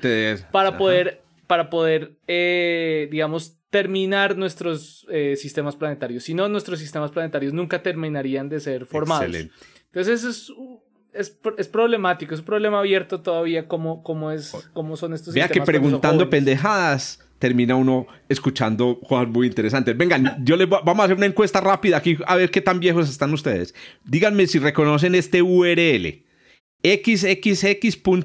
para 0.52 0.78
poder, 0.78 1.22
para 1.46 1.70
poder 1.70 2.18
eh, 2.28 3.08
digamos, 3.12 3.58
terminar 3.70 4.38
nuestros 4.38 5.06
eh, 5.10 5.36
sistemas 5.36 5.76
planetarios. 5.76 6.24
Si 6.24 6.34
no, 6.34 6.48
nuestros 6.48 6.80
sistemas 6.80 7.12
planetarios 7.12 7.54
nunca 7.54 7.84
terminarían 7.84 8.50
de 8.50 8.60
ser 8.60 8.86
formados. 8.86 9.36
Entonces, 9.36 10.24
eso 10.24 10.80
es, 11.14 11.38
es, 11.58 11.68
problemático, 11.68 12.34
es 12.34 12.42
un 12.42 12.46
problema 12.46 12.80
abierto 12.80 13.22
todavía 13.22 13.68
cómo, 13.68 14.04
cómo, 14.04 14.32
es, 14.32 14.54
cómo 14.74 14.96
son 14.96 15.14
estos 15.14 15.34
Vea 15.34 15.50
que 15.50 15.62
preguntando 15.62 16.30
pendejadas 16.30 17.27
termina 17.40 17.76
uno 17.76 18.08
escuchando 18.30 19.00
cosas 19.00 19.28
muy 19.28 19.48
interesantes. 19.48 19.98
Vengan, 19.98 20.44
yo 20.44 20.56
les 20.56 20.68
vamos 20.70 21.00
a 21.00 21.04
hacer 21.04 21.18
una 21.18 21.26
encuesta 21.26 21.62
rápida 21.62 21.98
aquí 21.98 22.18
a 22.26 22.36
ver 22.36 22.52
qué 22.52 22.62
tan 22.62 22.80
viejos 22.80 23.10
están 23.10 23.34
ustedes. 23.34 23.74
Díganme 24.06 24.48
si 24.48 24.60
reconocen 24.60 25.16
este 25.16 25.42
URL 25.42 26.27
xxx.lanl.gov. 26.84 28.16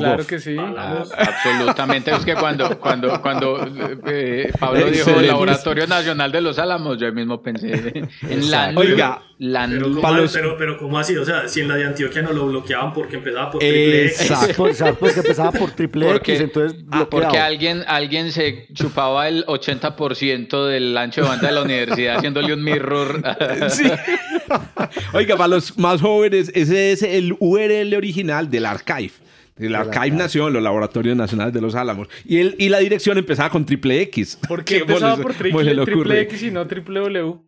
Claro 0.00 0.26
que 0.26 0.38
sí. 0.38 0.56
absolutamente. 1.16 2.12
Es 2.12 2.24
que 2.24 2.34
cuando, 2.34 2.78
cuando, 2.78 3.20
cuando 3.20 3.66
eh, 4.06 4.50
Pablo 4.58 4.90
dijo 4.90 5.20
Laboratorio 5.20 5.86
Nacional 5.86 6.30
de 6.32 6.40
los 6.40 6.58
Álamos, 6.58 6.98
yo 6.98 7.12
mismo 7.12 7.42
pensé 7.42 7.92
en 8.22 8.50
la. 8.50 8.72
Oiga, 8.76 9.22
pero, 9.42 10.26
pero, 10.32 10.56
pero, 10.56 10.78
¿cómo 10.78 10.98
así? 11.00 11.16
O 11.16 11.24
sea, 11.24 11.48
si 11.48 11.62
en 11.62 11.68
la 11.68 11.74
de 11.74 11.86
Antioquia 11.86 12.22
no 12.22 12.32
lo 12.32 12.46
bloqueaban 12.46 12.92
porque 12.92 13.16
empezaba 13.16 13.50
por 13.50 13.58
triple 13.58 14.06
X. 14.06 14.30
Exacto, 14.30 14.96
porque 15.00 15.20
empezaba 15.20 15.50
por 15.50 15.70
triple 15.72 16.16
X, 16.16 16.40
entonces 16.40 16.84
ah, 16.92 17.08
Porque 17.10 17.38
alguien, 17.38 17.82
alguien 17.88 18.30
se 18.30 18.68
chupaba 18.72 19.26
el 19.26 19.44
80% 19.46 20.66
del 20.68 20.96
ancho 20.96 21.22
de 21.22 21.28
banda 21.28 21.48
de 21.48 21.54
la 21.54 21.62
universidad 21.62 22.18
haciéndole 22.18 22.54
un 22.54 22.62
mirror. 22.62 23.20
sí. 23.68 23.90
Oiga, 25.12 25.36
para 25.36 25.48
los 25.48 25.76
más 25.76 26.00
jóvenes, 26.00 26.51
ese 26.54 26.92
es 26.92 27.02
el 27.02 27.36
URL 27.38 27.94
original 27.94 28.50
del 28.50 28.66
archive. 28.66 29.12
El 29.56 29.74
Archive 29.74 30.16
nació 30.16 30.48
en 30.48 30.54
los 30.54 30.62
Laboratorios 30.62 31.16
Nacionales 31.16 31.52
de 31.52 31.60
los 31.60 31.74
Álamos. 31.74 32.08
Y, 32.24 32.38
el, 32.38 32.56
y 32.58 32.68
la 32.68 32.78
dirección 32.78 33.18
empezaba 33.18 33.50
con 33.50 33.66
triple 33.66 34.00
X. 34.02 34.38
¿Por 34.48 34.64
qué 34.64 34.78
empezaba 34.78 35.16
por 35.16 35.34
triple, 35.34 36.20
X 36.22 36.42
y 36.42 36.50
no 36.50 36.66
triple 36.66 37.00
W? 37.00 37.38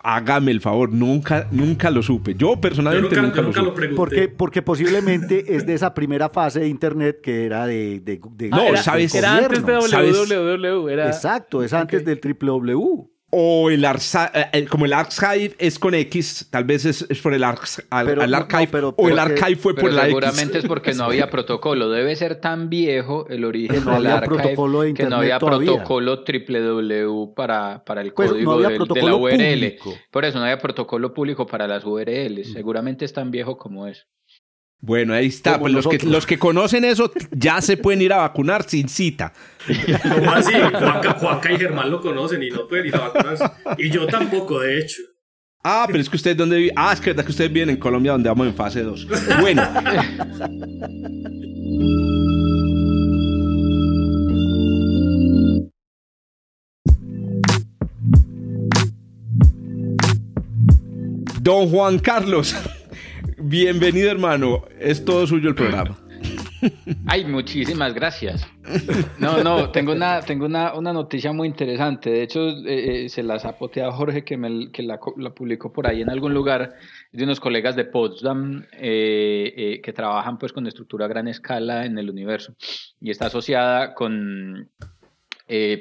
Hágame 0.00 0.52
el 0.52 0.60
favor, 0.60 0.92
nunca, 0.92 1.48
nunca 1.50 1.90
lo 1.90 2.02
supe. 2.02 2.34
Yo 2.36 2.60
personalmente 2.60 3.20
nunca, 3.20 3.42
lo 3.42 3.52
supe. 3.52 3.88
porque, 3.88 4.28
porque 4.28 4.62
posiblemente 4.62 5.56
es 5.56 5.66
de 5.66 5.74
esa 5.74 5.92
primera 5.92 6.28
fase 6.28 6.60
de 6.60 6.68
internet 6.68 7.20
que 7.20 7.44
era 7.44 7.66
de. 7.66 8.00
de, 8.00 8.48
no, 8.48 8.62
era, 8.62 8.80
¿sabes? 8.80 9.12
Era 9.12 9.38
antes 9.38 9.66
de 9.66 9.74
www. 9.74 10.88
Era... 10.88 11.08
Exacto, 11.08 11.64
es 11.64 11.72
antes 11.72 12.04
del 12.04 12.20
triple 12.20 12.50
W. 12.50 13.08
O 13.30 13.68
el, 13.68 13.84
eh, 13.84 14.66
como 14.70 14.86
el 14.86 14.94
archive 14.94 15.54
es 15.58 15.78
con 15.78 15.94
X, 15.94 16.48
tal 16.50 16.64
vez 16.64 16.86
es, 16.86 17.04
por 17.22 17.34
el, 17.34 17.44
archive, 17.44 17.82
o 18.96 19.08
el 19.08 19.18
archive 19.18 19.56
fue 19.56 19.74
por 19.74 19.92
la 19.92 20.06
seguramente 20.06 20.58
es 20.58 20.64
porque 20.64 20.94
no 20.94 21.04
había 21.04 21.28
protocolo. 21.30 21.90
Debe 21.90 22.16
ser 22.16 22.40
tan 22.40 22.70
viejo 22.70 23.26
el 23.28 23.44
origen 23.44 23.84
del 23.84 24.06
archive 24.06 24.94
que 24.94 25.04
no 25.04 25.16
había 25.16 25.38
protocolo 25.38 26.24
www 26.24 27.34
para, 27.34 27.84
para 27.84 28.00
el 28.00 28.14
pues, 28.14 28.30
código 28.30 28.58
de 28.58 29.02
la 29.02 29.14
URL. 29.14 29.78
Por 30.10 30.24
eso 30.24 30.38
no 30.38 30.44
había 30.44 30.58
protocolo 30.58 31.12
público 31.12 31.46
para 31.46 31.68
las 31.68 31.84
URLs. 31.84 32.52
Seguramente 32.52 33.04
es 33.04 33.12
tan 33.12 33.30
viejo 33.30 33.58
como 33.58 33.86
es. 33.86 34.06
Bueno, 34.80 35.12
ahí 35.12 35.26
está. 35.26 35.58
Pues 35.58 35.72
los 35.72 35.86
que, 35.86 35.98
los 36.06 36.24
que 36.24 36.38
conocen 36.38 36.84
eso 36.84 37.10
ya 37.32 37.60
se 37.60 37.76
pueden 37.76 38.00
ir 38.00 38.12
a 38.12 38.18
vacunar 38.18 38.68
sin 38.68 38.88
cita. 38.88 39.32
¿Cómo 40.02 40.30
así? 40.30 40.52
Juanca, 41.18 41.52
y 41.52 41.58
Germán 41.58 41.90
lo 41.90 42.00
conocen 42.00 42.42
y 42.42 42.50
no 42.50 42.68
pueden 42.68 42.86
ir 42.86 42.96
a 42.96 43.08
vacunarse. 43.08 43.44
Y 43.76 43.90
yo 43.90 44.06
tampoco, 44.06 44.60
de 44.60 44.78
hecho. 44.78 45.02
Ah, 45.64 45.84
pero 45.88 46.00
es 46.00 46.08
que 46.08 46.16
ustedes 46.16 46.36
dónde 46.36 46.56
viven. 46.56 46.74
Ah, 46.76 46.92
es 46.92 47.00
que, 47.00 47.14
que 47.14 47.30
ustedes 47.30 47.52
viven 47.52 47.70
en 47.70 47.76
Colombia 47.76 48.12
donde 48.12 48.28
vamos 48.28 48.46
en 48.46 48.54
fase 48.54 48.82
2. 48.82 49.08
Bueno. 49.40 49.62
Don 61.40 61.68
Juan 61.68 61.98
Carlos. 61.98 62.54
Bienvenido, 63.40 64.10
hermano. 64.10 64.64
Es 64.80 65.04
todo 65.04 65.24
suyo 65.26 65.48
el 65.48 65.54
programa. 65.54 65.96
Ay, 67.06 67.24
muchísimas 67.24 67.94
gracias. 67.94 68.44
No, 69.18 69.44
no, 69.44 69.70
tengo 69.70 69.92
una, 69.92 70.20
tengo 70.22 70.46
una, 70.46 70.74
una 70.74 70.92
noticia 70.92 71.32
muy 71.32 71.46
interesante. 71.46 72.10
De 72.10 72.22
hecho, 72.22 72.48
eh, 72.48 73.04
eh, 73.04 73.08
se 73.08 73.22
las 73.22 73.44
ha 73.44 73.52
Jorge, 73.92 74.24
que, 74.24 74.36
me, 74.36 74.72
que 74.72 74.82
la, 74.82 74.98
publicó 74.98 75.72
por 75.72 75.86
ahí 75.86 76.02
en 76.02 76.10
algún 76.10 76.34
lugar, 76.34 76.74
de 77.12 77.24
unos 77.24 77.38
colegas 77.38 77.76
de 77.76 77.84
Potsdam 77.84 78.66
eh, 78.72 79.80
que 79.84 79.92
trabajan 79.92 80.38
pues 80.38 80.52
con 80.52 80.66
estructura 80.66 81.04
a 81.04 81.08
gran 81.08 81.28
escala 81.28 81.86
en 81.86 81.96
el 81.96 82.10
universo. 82.10 82.54
Y 83.00 83.10
está 83.10 83.26
asociada 83.26 83.94
con 83.94 84.68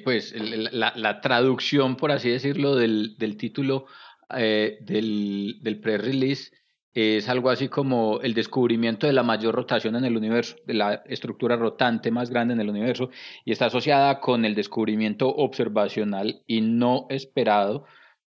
pues 0.03 0.33
la, 0.71 0.93
la, 0.95 1.21
traducción, 1.21 1.97
por 1.97 2.11
así 2.11 2.29
decirlo, 2.29 2.75
del, 2.75 3.17
del 3.17 3.35
título 3.35 3.87
del, 4.29 5.57
del 5.61 5.79
pre-release 5.81 6.51
es 6.97 7.29
algo 7.29 7.51
así 7.51 7.69
como 7.69 8.21
el 8.21 8.33
descubrimiento 8.33 9.05
de 9.05 9.13
la 9.13 9.21
mayor 9.21 9.53
rotación 9.53 9.95
en 9.95 10.05
el 10.05 10.17
universo, 10.17 10.55
de 10.65 10.73
la 10.73 11.03
estructura 11.05 11.55
rotante 11.55 12.09
más 12.09 12.31
grande 12.31 12.55
en 12.55 12.59
el 12.59 12.71
universo, 12.71 13.11
y 13.45 13.51
está 13.51 13.67
asociada 13.67 14.19
con 14.19 14.45
el 14.45 14.55
descubrimiento 14.55 15.27
observacional 15.29 16.41
y 16.47 16.61
no 16.61 17.05
esperado 17.11 17.85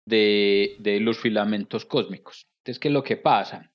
de, 0.04 0.76
los 1.00 1.18
filamentos 1.18 1.86
cósmicos. 1.86 2.48
Entonces, 2.58 2.78
¿qué 2.78 2.88
es 2.88 2.94
lo 2.94 3.02
que 3.02 3.16
pasa? 3.16 3.72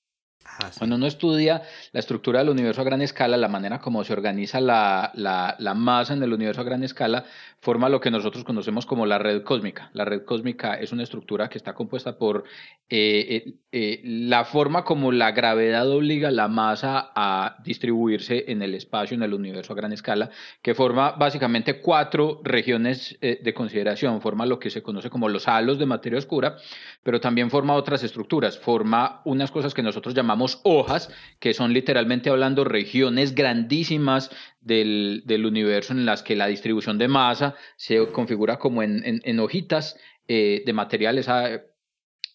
Ah, 0.47 0.69
Cuando 0.77 0.95
uno 0.95 1.07
estudia 1.07 1.63
la 1.91 1.99
estructura 1.99 2.39
del 2.39 2.49
universo 2.49 2.79
a 2.81 2.83
gran 2.83 3.01
escala, 3.01 3.35
la 3.35 3.47
manera 3.47 3.79
como 3.79 4.03
se 4.03 4.13
organiza 4.13 4.61
la, 4.61 5.11
la, 5.15 5.73
masa 5.73 6.13
en 6.13 6.21
el 6.21 6.33
universo 6.33 6.61
a 6.61 6.63
gran 6.63 6.83
escala, 6.83 7.25
forma 7.59 7.89
lo 7.89 7.99
que 7.99 8.11
nosotros 8.11 8.43
conocemos 8.43 8.85
como 8.85 9.07
la 9.07 9.17
red 9.17 9.41
cósmica. 9.41 9.89
La 9.93 10.05
red 10.05 10.23
cósmica 10.23 10.75
es 10.75 10.91
una 10.91 11.01
estructura 11.01 11.49
que 11.49 11.57
está 11.57 11.73
compuesta 11.73 12.19
por 12.19 12.43
eh, 12.89 13.25
eh, 13.27 13.53
eh, 13.71 14.01
la 14.03 14.45
forma 14.45 14.83
como 14.83 15.11
la 15.11 15.31
gravedad 15.31 15.89
obliga 15.89 16.29
la 16.29 16.47
masa 16.47 17.11
a 17.15 17.57
distribuirse 17.63 18.45
en 18.47 18.61
el 18.61 18.75
espacio, 18.75 19.15
en 19.15 19.23
el 19.23 19.33
universo 19.33 19.73
a 19.73 19.75
gran 19.75 19.93
escala, 19.93 20.29
que 20.61 20.75
forma 20.75 21.13
básicamente 21.13 21.81
cuatro 21.81 22.41
regiones 22.43 23.17
de 23.19 23.53
consideración. 23.55 24.21
Forma 24.21 24.45
lo 24.45 24.59
que 24.59 24.69
se 24.69 24.83
conoce 24.83 25.09
como 25.09 25.27
los 25.27 25.47
halos 25.47 25.79
de 25.79 25.87
materia 25.87 26.19
oscura, 26.19 26.55
pero 27.01 27.19
también 27.19 27.49
forma 27.49 27.73
otras 27.73 28.03
estructuras. 28.03 28.59
Forma 28.59 29.21
unas 29.25 29.49
cosas 29.49 29.73
que 29.73 29.81
nosotros 29.81 30.13
llamamos 30.13 30.34
hojas, 30.63 31.09
que 31.39 31.53
son 31.53 31.73
literalmente 31.73 32.29
hablando 32.29 32.63
regiones 32.63 33.35
grandísimas 33.35 34.31
del, 34.61 35.23
universo 35.45 35.93
en 35.93 36.05
las 36.05 36.23
que 36.23 36.35
la 36.35 36.47
distribución 36.47 36.97
de 36.97 37.07
masa 37.07 37.55
se 37.75 38.05
configura 38.07 38.57
como 38.57 38.81
en, 38.83 39.39
hojitas 39.39 39.97
eh, 40.27 40.63
de 40.65 40.73
materiales 40.73 41.29
ah, 41.29 41.61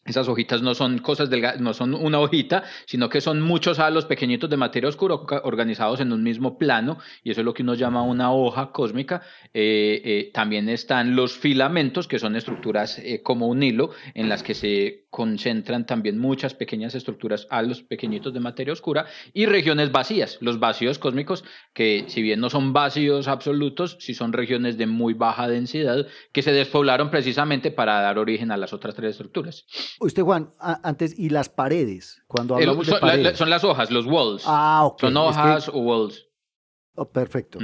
esas 0.07 0.29
hojitas 0.29 0.63
no 0.63 0.75
son 0.75 0.99
cosas 0.99 1.29
delgadas, 1.29 1.61
no 1.61 1.75
son 1.75 1.95
una 1.95 2.21
hojita, 2.21 2.65
sino 2.87 3.11
que 3.11 3.21
son 3.21 3.43
muchos 3.43 3.79
halos 3.79 4.07
pequeñitos 4.07 4.49
de 4.49 4.57
materia 4.57 4.89
oscura 4.89 5.17
organizados 5.45 6.01
en 6.01 6.13
un 6.13 6.23
mismo 6.23 6.57
plano, 6.57 6.99
y 7.23 7.31
eso 7.31 7.43
es 7.43 7.45
lo 7.45 7.53
que 7.53 7.63
uno 7.63 7.75
llama 7.75 8.03
una 8.03 8.33
hoja 8.33 8.73
cósmica. 8.73 9.21
Eh, 9.53 10.01
eh, 10.05 10.31
también 10.33 10.71
están 10.71 11.15
los 11.15 11.37
filamentos, 11.37 12.09
que 12.09 12.19
son 12.19 12.35
estructuras 12.35 12.99
eh, 12.99 13.23
como 13.23 13.49
un 13.49 13.63
hilo, 13.63 13.91
en 14.15 14.31
las 14.31 14.43
que 14.43 14.55
se 14.55 15.05
concentran 15.11 15.87
también 15.87 16.19
muchas 16.19 16.55
pequeñas 16.55 16.95
estructuras, 16.95 17.47
halos 17.51 17.83
pequeñitos 17.83 18.33
de 18.33 18.41
materia 18.41 18.73
oscura, 18.73 19.07
y 19.35 19.47
regiones 19.47 19.91
vacías, 19.91 20.39
los 20.41 20.61
vacíos 20.61 20.99
cósmicos, 20.99 21.45
que 21.75 22.05
si 22.07 22.23
bien 22.23 22.41
no 22.41 22.49
son 22.49 22.73
vacíos 22.73 23.27
absolutos, 23.27 23.97
sí 24.01 24.15
son 24.15 24.33
regiones 24.33 24.79
de 24.79 24.87
muy 24.87 25.15
baja 25.15 25.49
densidad, 25.49 26.07
que 26.33 26.43
se 26.43 26.53
despoblaron 26.53 27.11
precisamente 27.11 27.73
para 27.73 28.01
dar 28.01 28.19
origen 28.19 28.53
a 28.53 28.57
las 28.57 28.73
otras 28.73 28.95
tres 28.95 29.11
estructuras. 29.11 29.67
Usted, 29.99 30.23
Juan, 30.23 30.51
antes, 30.61 31.19
¿y 31.19 31.31
las 31.31 31.49
paredes? 31.49 32.23
Cuando 32.29 32.55
hablamos 32.55 32.87
de 32.87 32.99
paredes. 32.99 33.37
son 33.37 33.51
las 33.51 33.65
hojas, 33.65 33.91
los 33.91 34.07
walls. 34.07 34.45
Ah, 34.47 34.85
ok. 34.85 35.01
Son 35.01 35.17
hojas 35.17 35.69
o 35.69 35.79
walls. 35.79 36.29
Oh, 36.95 37.11
perfecto. 37.11 37.59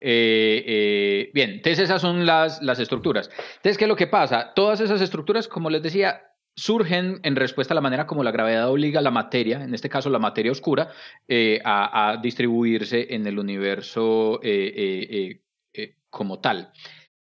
Eh, 0.00 0.64
eh, 0.66 1.30
bien, 1.34 1.50
entonces 1.50 1.80
esas 1.80 2.00
son 2.00 2.26
las, 2.26 2.62
las 2.62 2.78
estructuras. 2.78 3.30
Entonces, 3.56 3.78
¿qué 3.78 3.84
es 3.84 3.88
lo 3.88 3.96
que 3.96 4.06
pasa? 4.06 4.52
Todas 4.54 4.80
esas 4.80 5.00
estructuras, 5.00 5.48
como 5.48 5.70
les 5.70 5.82
decía, 5.82 6.22
surgen 6.58 7.20
en 7.22 7.36
respuesta 7.36 7.72
a 7.72 7.76
la 7.76 7.80
manera 7.80 8.06
como 8.06 8.24
la 8.24 8.32
gravedad 8.32 8.68
obliga 8.68 9.00
a 9.00 9.02
la 9.02 9.10
materia, 9.10 9.62
en 9.62 9.74
este 9.74 9.88
caso 9.88 10.10
la 10.10 10.18
materia 10.18 10.52
oscura, 10.52 10.90
eh, 11.26 11.60
a, 11.64 12.10
a, 12.10 12.16
distribuirse 12.16 13.14
en 13.14 13.26
el 13.26 13.38
universo 13.38 14.40
como 16.10 16.40
tal. 16.40 16.72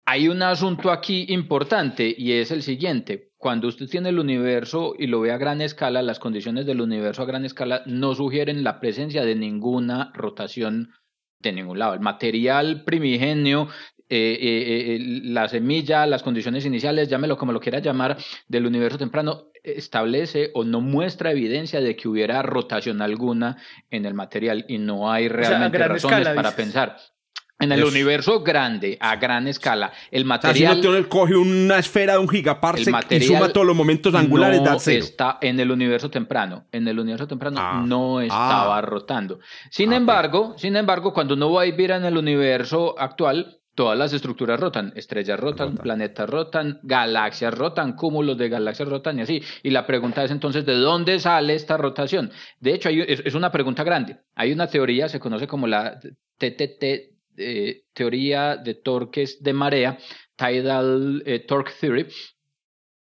Hay 0.06 0.28
un 0.28 0.42
asunto 0.42 0.90
aquí 0.90 1.26
importante 1.30 2.14
y 2.16 2.32
es 2.32 2.50
el 2.50 2.62
siguiente. 2.62 3.30
Cuando 3.38 3.68
usted 3.68 3.88
tiene 3.88 4.10
el 4.10 4.18
universo 4.18 4.94
y 4.98 5.06
lo 5.06 5.20
ve 5.20 5.32
a 5.32 5.38
gran 5.38 5.62
escala, 5.62 6.02
las 6.02 6.18
condiciones 6.18 6.66
del 6.66 6.82
universo 6.82 7.22
a 7.22 7.26
gran 7.26 7.44
escala 7.44 7.82
no 7.86 8.14
sugieren 8.14 8.64
la 8.64 8.80
presencia 8.80 9.24
de 9.24 9.34
ninguna 9.34 10.12
rotación 10.14 10.92
de 11.40 11.52
ningún 11.52 11.78
lado. 11.78 11.94
El 11.94 12.00
material 12.00 12.84
primigenio, 12.84 13.68
eh, 14.10 14.38
eh, 14.40 14.96
eh, 14.96 14.98
la 15.24 15.48
semilla, 15.48 16.06
las 16.06 16.22
condiciones 16.22 16.66
iniciales, 16.66 17.08
llámelo 17.08 17.38
como 17.38 17.52
lo 17.52 17.60
quiera 17.60 17.78
llamar, 17.78 18.18
del 18.46 18.66
universo 18.66 18.98
temprano, 18.98 19.46
establece 19.62 20.50
o 20.54 20.62
no 20.64 20.82
muestra 20.82 21.30
evidencia 21.30 21.80
de 21.80 21.96
que 21.96 22.08
hubiera 22.08 22.42
rotación 22.42 23.00
alguna 23.00 23.56
en 23.90 24.04
el 24.04 24.12
material 24.12 24.66
y 24.68 24.76
no 24.76 25.10
hay 25.10 25.28
realmente 25.28 25.78
razones 25.78 26.28
para 26.28 26.54
pensar. 26.54 26.96
En 27.60 27.72
el 27.72 27.84
universo 27.84 28.42
grande, 28.42 28.98
a 29.00 29.16
gran 29.16 29.46
escala, 29.48 29.92
el 30.10 30.24
material. 30.24 30.82
si 30.82 30.88
no 30.88 31.08
coge 31.08 31.36
una 31.36 31.78
esfera 31.78 32.14
de 32.14 32.18
un 32.18 32.28
gigaparsec 32.28 33.12
y 33.12 33.20
suma 33.20 33.48
todos 33.48 33.66
los 33.66 33.76
momentos 33.76 34.14
angulares 34.14 34.60
no 34.60 34.76
está 34.76 35.38
en 35.40 35.60
el 35.60 35.70
universo 35.70 36.10
temprano. 36.10 36.66
En 36.72 36.86
el 36.88 36.98
universo 36.98 37.28
temprano 37.28 37.58
ah, 37.60 37.82
no 37.86 38.20
estaba 38.20 38.76
ah. 38.76 38.80
rotando. 38.82 39.38
Sin 39.70 39.92
ah, 39.92 39.96
embargo, 39.96 40.54
sin 40.58 40.76
embargo, 40.76 41.14
cuando 41.14 41.34
uno 41.34 41.52
va 41.52 41.62
a 41.62 41.64
vivir 41.64 41.92
en 41.92 42.04
el 42.04 42.18
universo 42.18 42.98
actual, 42.98 43.60
todas 43.74 43.98
las 43.98 44.12
estructuras 44.12 44.60
rotan. 44.60 44.92
Estrellas 44.96 45.38
rotan, 45.38 45.76
planetas 45.76 46.28
rotan, 46.28 46.80
galaxias 46.82 47.54
rotan, 47.54 47.94
cúmulos 47.94 48.38
de 48.38 48.48
galaxias 48.48 48.88
rotan 48.88 49.18
y 49.18 49.22
así. 49.22 49.42
Y 49.62 49.70
la 49.70 49.86
pregunta 49.86 50.24
es 50.24 50.30
entonces, 50.30 50.64
¿de 50.64 50.74
dónde 50.74 51.18
sale 51.20 51.54
esta 51.54 51.76
rotación? 51.76 52.30
De 52.60 52.74
hecho, 52.74 52.88
es 52.88 53.34
una 53.34 53.50
pregunta 53.50 53.84
grande. 53.84 54.18
Hay 54.34 54.52
una 54.52 54.68
teoría, 54.68 55.08
se 55.08 55.20
conoce 55.20 55.46
como 55.46 55.66
la 55.66 55.98
TTT 56.38 57.14
eh, 57.36 57.82
teoría 57.92 58.56
de 58.56 58.74
torques 58.74 59.42
de 59.42 59.52
marea, 59.52 59.98
Tidal 60.36 61.22
eh, 61.26 61.40
Torque 61.40 61.72
Theory, 61.80 62.06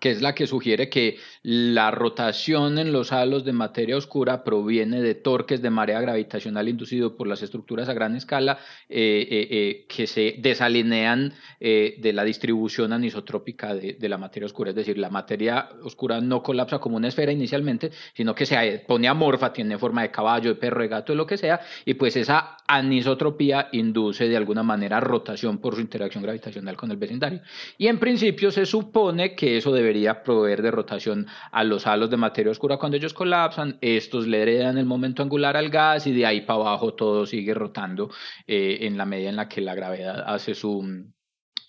que 0.03 0.11
es 0.11 0.21
la 0.21 0.35
que 0.35 0.49
sugiere 0.49 0.89
que 0.89 1.19
la 1.45 1.93
rotación 1.93 2.81
en 2.81 2.91
los 2.91 3.13
halos 3.13 3.45
de 3.45 3.53
materia 3.53 3.97
oscura 3.97 4.43
proviene 4.43 5.01
de 5.01 5.15
torques 5.15 5.63
de 5.63 5.71
marea 5.71 6.01
gravitacional 6.01 6.69
inducido 6.69 7.17
por 7.17 7.29
las 7.29 7.41
estructuras 7.41 7.89
a 7.89 7.93
gran 7.93 8.17
escala 8.17 8.59
eh, 8.89 9.29
eh, 9.31 9.49
eh, 9.49 9.87
que 9.89 10.09
se 10.09 10.35
desalinean 10.39 11.33
de 11.61 12.13
la 12.13 12.25
distribución 12.25 12.93
anisotrópica 12.93 13.77
de, 13.77 13.93
de, 13.93 14.09
la 14.09 14.19
materia 14.19 14.47
oscura. 14.47 14.71
Es 14.71 14.77
decir, 14.77 14.99
la 14.99 15.09
materia 15.09 15.69
oscura 15.85 16.21
no 16.21 16.43
colapsa 16.43 16.81
como 16.81 16.97
una 16.97 17.07
esfera 17.07 17.31
inicialmente, 17.31 17.93
sino 18.15 18.35
que 18.35 18.45
se 18.45 18.83
pone 18.85 19.07
amorfa, 19.07 19.53
tiene 19.53 19.79
forma 19.79 20.03
de 20.03 20.11
caballo, 20.11 20.51
de 20.51 20.57
perro, 20.57 20.83
de 20.83 20.89
gato, 20.89 21.13
de 21.13 21.17
lo 21.17 21.27
que 21.27 21.39
sea, 21.39 21.61
y 21.85 21.95
pues 21.95 22.17
esa 22.17 22.57
anisotropía 22.67 23.69
induce 23.71 24.29
de 24.29 24.37
alguna 24.37 24.65
manera 24.65 24.99
rotación 24.99 25.59
por 25.59 25.77
su 25.77 25.81
interacción 25.81 26.25
gravitacional 26.25 26.77
con 26.77 26.91
el 26.91 26.97
vecindario. 26.97 27.43
Y 27.79 27.87
en 27.87 28.01
principio 28.01 28.51
se 28.51 28.67
supone 28.67 29.37
que 29.37 29.59
eso 29.59 29.71
debe 29.73 29.92
proveer 30.23 30.63
de 30.63 30.71
rotación 30.71 31.27
a 31.51 31.65
los 31.65 31.87
halos 31.87 32.11
de 32.11 32.17
materia 32.17 32.51
oscura 32.51 32.77
cuando 32.77 32.97
ellos 32.97 33.15
colapsan. 33.15 33.79
Estos 33.81 34.27
le 34.27 34.43
heredan 34.43 34.79
el 34.79 34.87
momento 34.87 35.23
angular 35.23 35.57
al 35.57 35.71
gas 35.71 36.07
y 36.07 36.13
de 36.13 36.27
ahí 36.27 36.43
para 36.43 36.61
abajo 36.61 36.95
todo 36.95 37.27
sigue 37.27 37.55
rotando 37.55 38.11
eh, 38.47 38.79
en 38.83 38.97
la 38.97 39.05
medida 39.05 39.29
en 39.29 39.37
la 39.37 39.49
que 39.49 39.61
la 39.61 39.75
gravedad 39.75 40.25
hace 40.27 40.55
su, 40.55 41.05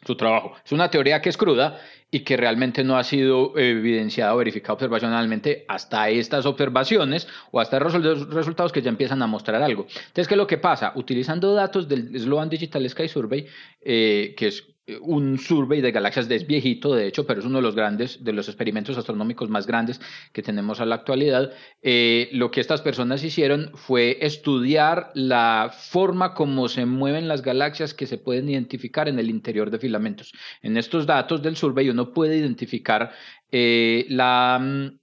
su 0.06 0.16
trabajo. 0.16 0.56
Es 0.64 0.72
una 0.72 0.90
teoría 0.90 1.22
que 1.22 1.30
es 1.30 1.38
cruda 1.38 1.80
y 2.12 2.20
que 2.20 2.38
realmente 2.38 2.84
no 2.84 2.98
ha 2.98 3.04
sido 3.04 3.58
evidenciada 3.58 4.36
o 4.36 4.38
verificada 4.38 4.74
observacionalmente 4.74 5.66
hasta 5.68 6.10
estas 6.10 6.46
observaciones 6.46 7.28
o 7.52 7.60
hasta 7.60 7.80
los 7.80 8.30
resultados 8.30 8.72
que 8.72 8.82
ya 8.82 8.90
empiezan 8.90 9.22
a 9.24 9.28
mostrar 9.28 9.64
algo. 9.64 9.88
Entonces, 9.88 10.28
¿qué 10.28 10.36
es 10.36 10.38
lo 10.38 10.48
que 10.48 10.60
pasa? 10.60 10.94
Utilizando 10.96 11.54
datos 11.54 11.88
del 11.88 12.18
Sloan 12.20 12.50
Digital 12.50 12.88
Sky 12.88 13.08
Survey, 13.08 13.48
eh, 13.82 14.36
que 14.38 14.48
es 14.48 14.73
un 15.02 15.40
survey 15.40 15.82
de 15.82 15.92
galaxias 15.92 16.30
es 16.30 16.46
viejito, 16.46 16.94
de 16.94 17.08
hecho, 17.08 17.26
pero 17.26 17.40
es 17.40 17.46
uno 17.46 17.60
de 17.60 17.62
los 17.62 17.76
grandes, 17.76 18.24
de 18.24 18.34
los 18.34 18.48
experimentos 18.50 18.98
astronómicos 18.98 19.50
más 19.50 19.66
grandes 19.66 20.02
que 20.34 20.42
tenemos 20.42 20.82
a 20.82 20.86
la 20.86 20.96
actualidad. 20.96 21.54
Eh, 21.82 22.30
lo 22.34 22.52
que 22.52 22.60
estas 22.60 22.82
personas 22.82 23.24
hicieron 23.24 23.72
fue 23.76 24.18
estudiar 24.22 25.12
la 25.14 25.72
forma 25.74 26.34
como 26.34 26.68
se 26.68 26.86
mueven 26.86 27.28
las 27.28 27.42
galaxias 27.42 27.94
que 27.94 28.08
se 28.08 28.18
pueden 28.18 28.50
identificar 28.50 29.08
en 29.08 29.20
el 29.20 29.30
interior 29.30 29.72
de 29.72 29.80
filamentos. 29.80 30.34
En 30.62 30.76
estos 30.76 31.06
datos 31.06 31.42
del 31.42 31.56
survey 31.56 31.90
uno 31.90 32.12
puede 32.12 32.38
identificar 32.38 33.12
eh, 33.52 34.06
la 34.10 34.60
mm, 34.62 35.03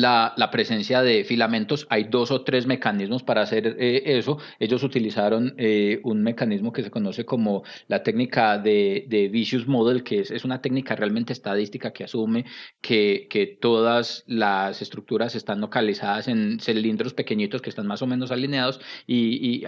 la, 0.00 0.34
la, 0.36 0.50
presencia 0.50 1.02
de 1.02 1.24
filamentos. 1.24 1.86
Hay 1.90 2.04
dos 2.04 2.30
o 2.30 2.42
tres 2.42 2.66
mecanismos 2.66 3.22
para 3.22 3.42
hacer 3.42 3.76
eh, 3.78 4.02
eso. 4.06 4.38
Ellos 4.58 4.82
utilizaron 4.82 5.54
eh, 5.58 6.00
un 6.04 6.22
mecanismo 6.22 6.72
que 6.72 6.82
se 6.82 6.90
conoce 6.90 7.24
como 7.24 7.62
la 7.88 8.02
técnica 8.02 8.58
de, 8.58 9.06
de 9.08 9.28
Vicious 9.28 9.66
Model, 9.66 10.02
que 10.02 10.20
es, 10.20 10.30
es, 10.30 10.44
una 10.44 10.60
técnica 10.60 10.94
realmente 10.94 11.32
estadística 11.32 11.92
que 11.92 12.04
asume 12.04 12.44
que, 12.80 13.26
que 13.30 13.46
todas 13.46 14.24
las 14.26 14.82
estructuras 14.82 15.34
están 15.34 15.60
localizadas 15.60 16.28
en 16.28 16.60
cilindros 16.60 17.14
pequeñitos 17.14 17.62
que 17.62 17.70
están 17.70 17.86
más 17.86 18.02
o 18.02 18.06
menos 18.06 18.30
alineados 18.30 18.80
y, 19.06 19.62
y 19.62 19.64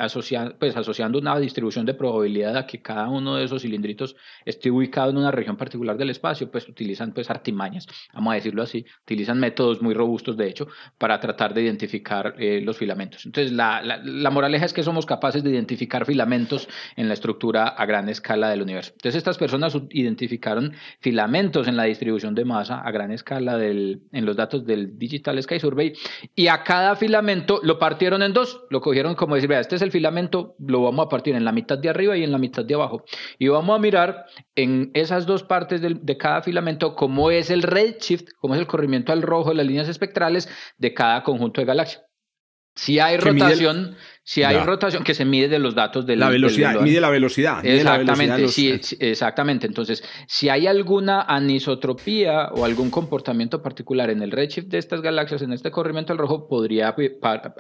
pues, 0.59 0.77
asociando 0.77 1.19
una 1.19 1.39
distribución 1.39 1.87
de 1.87 1.95
probabilidad 1.95 2.57
a 2.57 2.67
que 2.67 2.83
cada 2.83 3.09
uno 3.09 3.37
de 3.37 3.45
esos 3.45 3.63
cilindritos 3.63 4.17
esté 4.45 4.71
ubicado 4.71 5.11
en 5.11 5.17
una 5.17 5.31
región 5.31 5.57
particular 5.57 5.97
del 5.97 6.11
espacio, 6.11 6.51
pues 6.51 6.69
utilizan 6.69 7.13
pues 7.13 7.31
artimañas, 7.31 7.87
vamos 8.13 8.33
a 8.33 8.35
decirlo 8.35 8.63
así, 8.63 8.85
utilizan 9.03 9.41
métodos 9.41 9.83
muy 9.83 9.95
robustos 9.95 10.18
de 10.25 10.49
hecho, 10.49 10.69
para 10.99 11.21
tratar 11.21 11.55
de 11.55 11.63
identificar 11.63 12.35
eh, 12.39 12.61
los 12.63 12.77
filamentos. 12.77 13.25
Entonces, 13.27 13.53
la, 13.53 13.83
la, 13.83 14.31
moraleja 14.31 14.67
es 14.67 14.73
que 14.73 14.83
somos 14.83 15.07
capaces 15.07 15.43
de 15.43 15.51
identificar 15.51 16.05
filamentos 16.05 16.69
en 16.97 17.09
la 17.09 17.15
estructura 17.15 17.69
a 17.69 17.87
gran 17.87 18.09
escala 18.09 18.51
del 18.51 18.63
universo. 18.63 18.93
Entonces, 18.93 19.17
estas 19.17 19.39
personas 19.39 19.77
identificaron 19.91 20.75
filamentos 21.01 21.69
en 21.69 21.77
la 21.77 21.85
distribución 21.85 22.35
de 22.35 22.45
masa 22.45 22.81
a 22.81 22.91
gran 22.91 23.11
escala 23.11 23.57
del, 23.57 24.03
en 24.13 24.25
los 24.25 24.37
datos 24.37 24.67
del 24.67 24.99
Digital 24.99 25.43
Sky 25.43 25.61
Survey 25.61 25.93
y 26.35 26.49
a 26.49 26.63
cada 26.63 26.97
filamento 26.97 27.61
lo 27.63 27.79
partieron 27.79 28.23
en 28.23 28.33
dos. 28.33 28.63
Lo 28.71 28.81
cogieron 28.81 29.15
como 29.15 29.35
decir, 29.35 29.49
vea, 29.49 29.61
este 29.61 29.77
es 29.77 29.83
el 29.83 29.91
filamento, 29.91 30.55
lo 30.59 30.83
vamos 30.83 31.07
a 31.07 31.09
partir 31.09 31.35
en 31.35 31.45
la 31.45 31.53
mitad 31.53 31.79
de 31.79 31.89
arriba 31.89 32.17
y 32.17 32.25
en 32.25 32.33
la 32.33 32.39
mitad 32.39 32.65
de 32.65 32.75
abajo. 32.75 33.05
Y 33.39 33.49
vamos 33.49 33.77
a 33.77 33.81
mirar 33.81 34.27
en 34.55 34.91
esas 34.95 35.27
dos 35.27 35.43
partes 35.43 35.81
de 35.81 36.17
cada 36.17 36.43
filamento 36.43 36.95
cómo 36.95 37.31
es 37.31 37.51
el 37.51 37.63
redshift, 37.63 38.31
cómo 38.39 38.55
es 38.55 38.61
el 38.61 38.67
corrimiento 38.67 39.13
al 39.13 39.23
rojo 39.23 39.51
de 39.51 39.57
las 39.57 39.67
líneas 39.67 39.89
espectrales 39.99 40.49
de 40.77 40.95
cada 40.95 41.23
conjunto 41.23 41.61
de 41.61 41.67
galaxias. 41.67 42.05
Si 42.75 43.01
hay 43.01 43.17
rotación 43.17 43.97
si 44.29 44.43
hay 44.43 44.59
rotación 44.59 45.05
que 45.05 45.15
se 45.15 45.25
mide 45.25 45.49
de 45.49 45.59
los 45.59 45.75
datos 45.75 46.05
de 46.05 46.15
la 46.15 46.29
velocidad, 46.29 46.79
mide 46.83 47.01
la 47.01 47.09
velocidad. 47.09 47.65
Exactamente, 47.65 48.49
sí, 48.49 48.79
exactamente. 49.01 49.67
Entonces, 49.67 50.05
si 50.27 50.51
hay 50.51 50.67
alguna 50.67 51.23
anisotropía 51.23 52.51
o 52.53 52.67
algún 52.67 52.91
comportamiento 52.91 53.63
particular 53.63 54.11
en 54.11 54.21
el 54.21 54.31
redshift 54.31 54.67
de 54.67 54.77
estas 54.77 55.01
galaxias, 55.01 55.41
en 55.41 55.55
este 55.55 55.71
corrimiento 55.71 56.13
al 56.13 56.19
rojo, 56.19 56.47
podría 56.47 56.95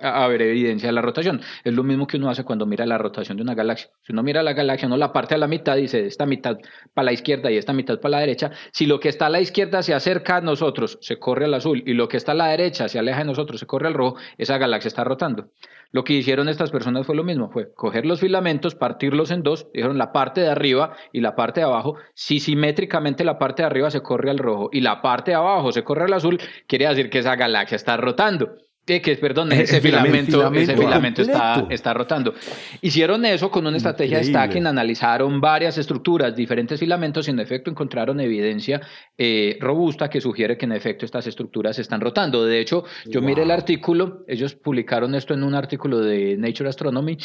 haber 0.02 0.42
evidencia 0.42 0.90
de 0.90 0.92
la 0.92 1.00
rotación. 1.00 1.40
Es 1.64 1.72
lo 1.72 1.82
mismo 1.84 2.06
que 2.06 2.18
uno 2.18 2.28
hace 2.28 2.44
cuando 2.44 2.66
mira 2.66 2.84
la 2.84 2.98
rotación 2.98 3.38
de 3.38 3.44
una 3.44 3.54
galaxia. 3.54 3.88
Si 4.02 4.12
uno 4.12 4.22
mira 4.22 4.42
la 4.42 4.52
galaxia, 4.52 4.90
no 4.90 4.98
la 4.98 5.10
parte 5.10 5.36
a 5.36 5.38
la 5.38 5.48
mitad, 5.48 5.74
dice 5.74 6.04
esta 6.04 6.26
mitad 6.26 6.58
para 6.92 7.06
la 7.06 7.12
izquierda 7.12 7.50
y 7.50 7.56
esta 7.56 7.72
mitad 7.72 7.98
para 7.98 8.10
la 8.10 8.20
derecha. 8.20 8.50
Si 8.72 8.84
lo 8.84 9.00
que 9.00 9.08
está 9.08 9.28
a 9.28 9.30
la 9.30 9.40
izquierda 9.40 9.82
se 9.82 9.94
acerca 9.94 10.36
a 10.36 10.40
nosotros, 10.42 10.98
se 11.00 11.18
corre 11.18 11.46
al 11.46 11.54
azul, 11.54 11.82
y 11.86 11.94
lo 11.94 12.08
que 12.08 12.18
está 12.18 12.32
a 12.32 12.34
la 12.34 12.48
derecha 12.48 12.90
se 12.90 12.98
aleja 12.98 13.20
de 13.20 13.24
nosotros, 13.24 13.58
se 13.58 13.64
corre 13.64 13.88
al 13.88 13.94
rojo, 13.94 14.18
esa 14.36 14.58
galaxia 14.58 14.88
está 14.88 15.02
rotando. 15.02 15.48
Lo 15.90 16.04
que 16.04 16.12
hicieron 16.12 16.50
estas 16.58 16.72
personas 16.72 17.06
fue 17.06 17.14
lo 17.14 17.22
mismo, 17.22 17.50
fue 17.50 17.72
coger 17.72 18.04
los 18.04 18.20
filamentos, 18.20 18.74
partirlos 18.74 19.30
en 19.30 19.42
dos, 19.42 19.68
dijeron 19.72 19.96
la 19.96 20.12
parte 20.12 20.40
de 20.40 20.48
arriba 20.48 20.92
y 21.12 21.20
la 21.20 21.36
parte 21.36 21.60
de 21.60 21.66
abajo, 21.66 21.94
si 22.14 22.40
simétricamente 22.40 23.24
la 23.24 23.38
parte 23.38 23.62
de 23.62 23.66
arriba 23.66 23.90
se 23.90 24.02
corre 24.02 24.30
al 24.30 24.38
rojo 24.38 24.68
y 24.72 24.80
la 24.80 25.00
parte 25.00 25.30
de 25.30 25.36
abajo 25.36 25.70
se 25.70 25.84
corre 25.84 26.06
al 26.06 26.12
azul, 26.14 26.40
quiere 26.66 26.88
decir 26.88 27.10
que 27.10 27.20
esa 27.20 27.36
galaxia 27.36 27.76
está 27.76 27.96
rotando 27.96 28.56
que, 28.88 29.16
perdón, 29.16 29.52
ese 29.52 29.80
filamento, 29.80 30.52
ese 30.52 30.76
filamento 30.76 31.22
está, 31.22 31.66
está, 31.68 31.94
rotando. 31.94 32.34
Hicieron 32.80 33.24
eso 33.24 33.50
con 33.50 33.66
una 33.66 33.76
estrategia 33.76 34.18
de 34.18 34.24
stacking, 34.24 34.66
analizaron 34.66 35.40
varias 35.40 35.76
estructuras, 35.78 36.34
diferentes 36.34 36.80
filamentos 36.80 37.28
y 37.28 37.30
en 37.30 37.40
efecto 37.40 37.70
encontraron 37.70 38.20
evidencia 38.20 38.80
eh, 39.16 39.56
robusta 39.60 40.08
que 40.08 40.20
sugiere 40.20 40.56
que 40.56 40.64
en 40.64 40.72
efecto 40.72 41.04
estas 41.04 41.26
estructuras 41.26 41.78
están 41.78 42.00
rotando. 42.00 42.44
De 42.44 42.60
hecho, 42.60 42.84
yo 43.06 43.20
miré 43.20 43.42
el 43.42 43.50
artículo, 43.50 44.24
ellos 44.26 44.54
publicaron 44.54 45.14
esto 45.14 45.34
en 45.34 45.42
un 45.44 45.54
artículo 45.54 46.00
de 46.00 46.36
Nature 46.36 46.70
Astronomy 46.70 47.18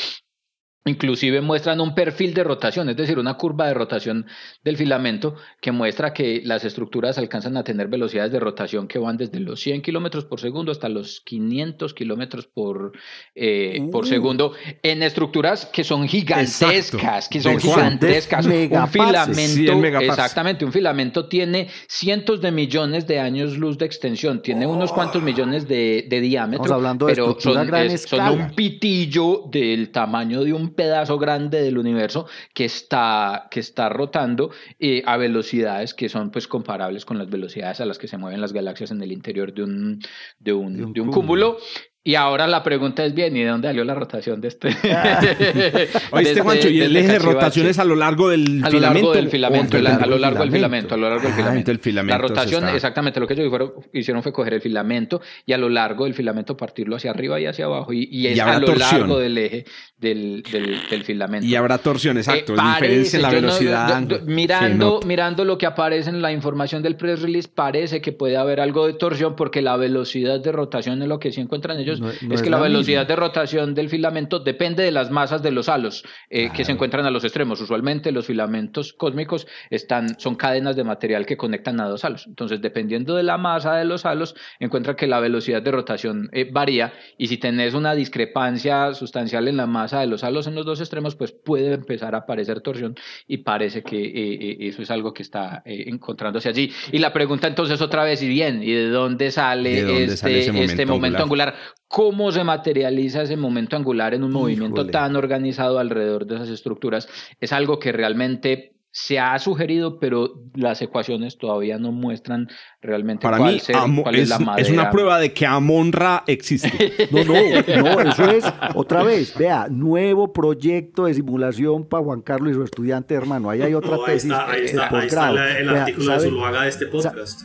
Inclusive 0.86 1.39
muestran 1.39 1.79
un 1.79 1.95
perfil 1.95 2.34
de 2.34 2.43
rotación, 2.43 2.89
es 2.89 2.97
decir, 2.97 3.17
una 3.17 3.36
curva 3.36 3.67
de 3.67 3.73
rotación 3.73 4.25
del 4.65 4.75
filamento 4.75 5.36
que 5.61 5.71
muestra 5.71 6.13
que 6.13 6.41
las 6.43 6.65
estructuras 6.65 7.17
alcanzan 7.17 7.55
a 7.55 7.63
tener 7.63 7.88
velocidades 7.88 8.34
de 8.34 8.39
rotación 8.41 8.89
que 8.89 8.99
van 8.99 9.15
desde 9.15 9.39
los 9.39 9.61
100 9.61 9.81
kilómetros 9.81 10.25
por 10.25 10.41
segundo 10.41 10.73
hasta 10.73 10.89
los 10.89 11.21
500 11.21 11.93
kilómetros 11.93 12.47
por, 12.47 12.91
eh, 13.34 13.88
por 13.93 14.05
segundo 14.07 14.55
en 14.81 15.03
estructuras 15.03 15.65
que 15.67 15.86
son 15.86 16.05
gigantescas, 16.05 17.29
que 17.29 17.39
son 17.39 17.59
gigantescas. 17.59 18.45
Un 18.45 18.88
filamento, 18.89 20.01
exactamente, 20.01 20.65
un 20.65 20.73
filamento 20.73 21.29
tiene 21.29 21.69
cientos 21.88 22.41
de 22.41 22.51
millones 22.51 23.07
de 23.07 23.21
años 23.21 23.57
luz 23.57 23.77
de 23.77 23.86
extensión, 23.86 24.41
tiene 24.41 24.67
unos 24.67 24.91
cuantos 24.91 25.23
millones 25.23 25.65
de, 25.65 26.05
diámetro, 26.09 26.73
hablando 26.75 27.05
de 27.05 27.13
pero 27.13 27.38
son, 27.39 27.69
son 27.99 28.29
un 28.29 28.49
pitillo 28.53 29.43
del 29.49 29.89
tamaño 29.89 30.43
de 30.43 30.51
un 30.51 30.72
pedazo 30.74 31.17
grande 31.17 31.61
del 31.61 31.78
universo 31.78 32.28
que 32.53 32.65
está, 32.65 33.47
que 33.49 33.59
está 33.59 33.89
rotando 33.89 34.51
eh, 34.80 35.03
a 35.05 35.17
velocidades 35.17 35.93
que 35.93 36.09
son 36.09 36.32
pues 36.32 36.47
comparables 36.47 37.05
con 37.05 37.17
las 37.17 37.30
velocidades 37.30 37.82
a 37.82 37.86
las 37.86 37.97
que 37.97 38.07
se 38.07 38.17
mueven 38.17 38.41
las 38.41 38.53
galaxias 38.53 38.91
en 38.91 39.01
el 39.01 39.11
interior 39.11 39.53
de 39.53 39.63
un, 39.63 39.99
de 40.39 40.53
un, 40.53 40.93
de 40.93 41.01
un 41.01 41.11
cúmulo. 41.11 41.57
Y 42.06 42.16
ahora 42.16 42.47
la 42.47 42.64
pregunta 42.64 43.06
es 43.06 43.14
bien, 43.14 43.38
¿y 43.38 43.43
de 43.43 43.47
dónde 43.47 43.70
salió 43.70 43.86
la 43.86 43.95
rotación 43.95 44.41
de 44.41 44.49
este? 44.49 44.68
Oíste, 46.12 46.41
Juancho, 46.41 46.68
y 46.68 46.82
el 46.82 46.93
eje 46.97 47.14
de 47.14 47.20
rotación 47.20 47.68
es 47.68 47.80
a 47.80 47.86
lo 47.86 47.95
largo 47.95 48.28
del 48.28 48.62
a 48.62 48.70
filamento. 48.70 48.74
Lo 48.74 48.80
largo 48.82 49.14
del 49.14 49.30
filamento 49.30 49.78
a 49.78 49.80
lo 50.06 50.18
largo 50.18 50.41
del 50.41 50.51
filamento, 50.51 50.95
a 50.95 50.97
lo 50.97 51.10
largo 51.10 51.24
del 51.24 51.34
filamento. 51.34 51.72
el 51.72 51.80
filamento. 51.80 52.22
La 52.22 52.28
rotación, 52.28 52.68
exactamente, 52.68 53.22
lo 53.22 53.28
que 53.28 53.36
ellos 53.36 53.72
hicieron 53.93 54.22
fue 54.22 54.34
coger 54.34 54.56
el 54.56 54.62
filamento 54.62 55.22
y 55.45 55.54
a 55.54 55.58
lo 55.58 55.70
largo 55.70 56.04
del 56.04 56.14
filamento 56.14 56.58
partirlo 56.58 56.97
hacia 56.97 57.12
arriba 57.12 57.39
y 57.39 57.45
hacia 57.45 57.66
abajo. 57.66 57.93
Y, 57.93 58.10
y 58.12 58.28
es 58.28 58.39
a 58.39 58.60
lo 58.60 58.76
largo 58.76 59.20
del 59.20 59.38
eje 59.38 59.66
del, 59.97 60.43
del, 60.89 61.04
filamento. 61.04 61.47
Y 61.47 61.56
habrá 61.56 61.78
torsión, 61.78 62.18
exacto. 62.18 62.54
Eh, 62.54 62.58
diferencia 62.74 63.18
en 63.18 63.24
la 63.24 63.30
velocidad. 63.30 64.01
mirando, 64.26 64.99
mirando 65.06 65.45
lo 65.45 65.58
que 65.58 65.66
aparece 65.66 66.10
en 66.10 66.22
la 66.22 66.32
información 66.32 66.84
del 66.84 66.97
press 66.97 67.22
release, 67.22 67.47
parece 67.47 68.01
que 68.01 68.12
puede 68.12 68.38
haber 68.38 68.60
algo 68.60 68.86
de 68.86 68.93
torsión 68.93 69.36
porque 69.36 69.62
la 69.62 69.78
velocidad 69.78 70.41
de 70.41 70.51
rotación 70.51 71.01
es 71.01 71.08
lo 71.08 71.20
que 71.20 71.32
sí 71.32 71.39
encuentran 71.39 71.80
ellos 71.99 72.21
es, 72.31 72.41
que 72.41 72.49
la, 72.49 72.59
velocidad 72.59 73.07
de 73.07 73.15
rotación 73.15 73.73
del 73.73 73.89
filamento 73.89 74.39
depende 74.39 74.83
de 74.83 74.91
las 74.91 75.11
masas 75.11 75.41
de 75.41 75.51
los 75.51 75.69
halos 75.69 76.03
eh, 76.29 76.49
que 76.53 76.65
se 76.65 76.71
encuentran 76.71 77.05
a 77.05 77.11
los 77.11 77.23
extremos. 77.23 77.61
Usualmente 77.61 78.11
los 78.11 78.25
filamentos 78.25 78.93
cósmicos 78.93 79.47
están, 79.69 80.19
son 80.19 80.35
cadenas 80.35 80.75
de 80.75 80.83
material 80.83 81.25
que 81.25 81.37
conectan 81.37 81.79
a 81.79 81.87
dos 81.87 82.05
halos. 82.05 82.27
Entonces, 82.27 82.61
dependiendo 82.61 83.15
de 83.15 83.23
la 83.23 83.37
masa 83.37 83.75
de 83.75 83.85
los 83.85 84.05
halos, 84.05 84.35
encuentra 84.59 84.95
que 84.95 85.07
la 85.07 85.19
velocidad 85.19 85.61
de 85.61 85.71
rotación 85.71 86.29
eh, 86.31 86.49
varía 86.51 86.93
y 87.17 87.27
si 87.27 87.37
tenés 87.37 87.73
una 87.73 87.95
discrepancia 87.95 88.93
sustancial 88.93 89.47
en 89.47 89.57
la 89.57 89.67
masa 89.67 89.99
de 89.99 90.07
los 90.07 90.23
halos 90.23 90.47
en 90.47 90.55
los 90.55 90.65
dos 90.65 90.79
extremos, 90.79 91.15
pues 91.15 91.31
puede 91.31 91.73
empezar 91.73 92.15
a 92.15 92.19
aparecer 92.19 92.61
torsión 92.61 92.95
y 93.27 93.37
parece 93.37 93.83
que 93.83 94.01
eh, 94.01 94.57
eso 94.67 94.81
es 94.81 94.91
algo 94.91 95.13
que 95.13 95.23
está 95.23 95.61
encontrándose 95.65 96.49
allí. 96.49 96.71
Y 96.91 96.99
la 96.99 97.13
pregunta 97.13 97.47
entonces 97.47 97.81
otra 97.81 98.03
vez, 98.03 98.21
y 98.21 98.27
bien, 98.27 98.63
¿y 98.63 98.71
de 98.71 98.89
dónde 98.89 99.31
sale, 99.31 100.03
este, 100.05 100.63
este 100.63 100.85
momento 100.85 101.23
angular? 101.23 101.55
Cómo 101.88 102.31
se 102.31 102.43
materializa 102.43 103.23
ese 103.23 103.38
momento 103.38 103.75
angular 103.75 104.13
en 104.13 104.23
un 104.23 104.31
movimiento 104.31 104.88
tan 104.88 105.15
organizado 105.15 105.79
alrededor 105.79 106.25
de 106.25 106.36
esas 106.36 106.49
estructuras, 106.49 107.07
es 107.39 107.53
algo 107.53 107.79
que 107.79 107.91
realmente 107.91 108.73
se 108.95 109.17
ha 109.17 109.39
sugerido, 109.39 109.99
pero 109.99 110.35
las 110.53 110.79
ecuaciones 110.83 111.39
todavía 111.39 111.79
no 111.79 111.91
muestran 111.91 112.47
realmente 112.79 113.23
Para 113.23 113.39
cuál, 113.39 113.53
mí, 113.53 113.57
es, 113.57 114.29
la 114.29 114.37
madera. 114.37 114.61
Es 114.61 114.69
una 114.69 114.91
prueba 114.91 115.17
de 115.17 115.33
que 115.33 115.47
Amon-Ra 115.47 116.23
existe. 116.27 116.93
No, 117.11 117.23
no, 117.23 117.33
no, 117.33 118.01
eso 118.01 118.29
es, 118.29 118.45
otra 118.75 119.03
vez, 119.03 119.35
vea, 119.35 119.67
nuevo 119.69 120.31
proyecto 120.31 121.05
de 121.05 121.13
simulación 121.15 121.87
para 121.87 122.03
Juan 122.03 122.21
Carlos 122.21 122.51
y 122.51 122.53
su 122.53 122.63
estudiante 122.63 123.15
hermano. 123.15 123.49
Ahí 123.49 123.61
hay 123.63 123.73
otra 123.73 123.97
tesis. 124.05 124.31
Ahí 124.31 124.65
está, 124.65 124.89
ahí 124.89 125.07
está, 125.07 125.57
el 125.57 125.69
artículo 125.69 126.13
de 126.13 126.19
Zuluaga 126.19 126.61
de 126.63 126.69
este 126.69 126.85
podcast. 126.87 127.41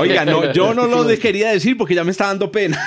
Oiga, 0.00 0.24
no, 0.24 0.52
yo 0.52 0.74
no 0.74 0.86
lo 0.86 1.06
quería 1.18 1.52
decir 1.52 1.76
porque 1.76 1.94
ya 1.94 2.02
me 2.02 2.10
está 2.10 2.26
dando 2.26 2.50
pena. 2.50 2.78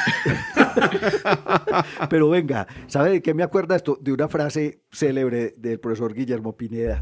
Pero 2.09 2.29
venga, 2.29 2.67
¿sabe 2.87 3.11
de 3.11 3.21
qué 3.21 3.33
me 3.33 3.43
acuerda 3.43 3.77
esto? 3.77 3.97
De 4.01 4.11
una 4.11 4.27
frase 4.27 4.81
célebre 4.91 5.53
del 5.57 5.79
profesor 5.79 6.13
Guillermo 6.13 6.57
Pineda 6.57 6.99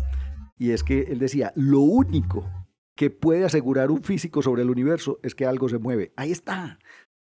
y 0.58 0.72
es 0.72 0.84
que 0.84 1.01
él 1.10 1.20
decía, 1.20 1.51
lo 1.56 1.80
único 1.80 2.49
que 2.95 3.10
puede 3.10 3.45
asegurar 3.45 3.91
un 3.91 4.04
físico 4.04 4.41
sobre 4.41 4.62
el 4.62 4.70
universo 4.70 5.20
es 5.24 5.36
que 5.36 5.45
algo 5.45 5.70
se 5.70 5.80
mueve. 5.80 6.14
Ahí 6.16 6.32
está. 6.32 6.80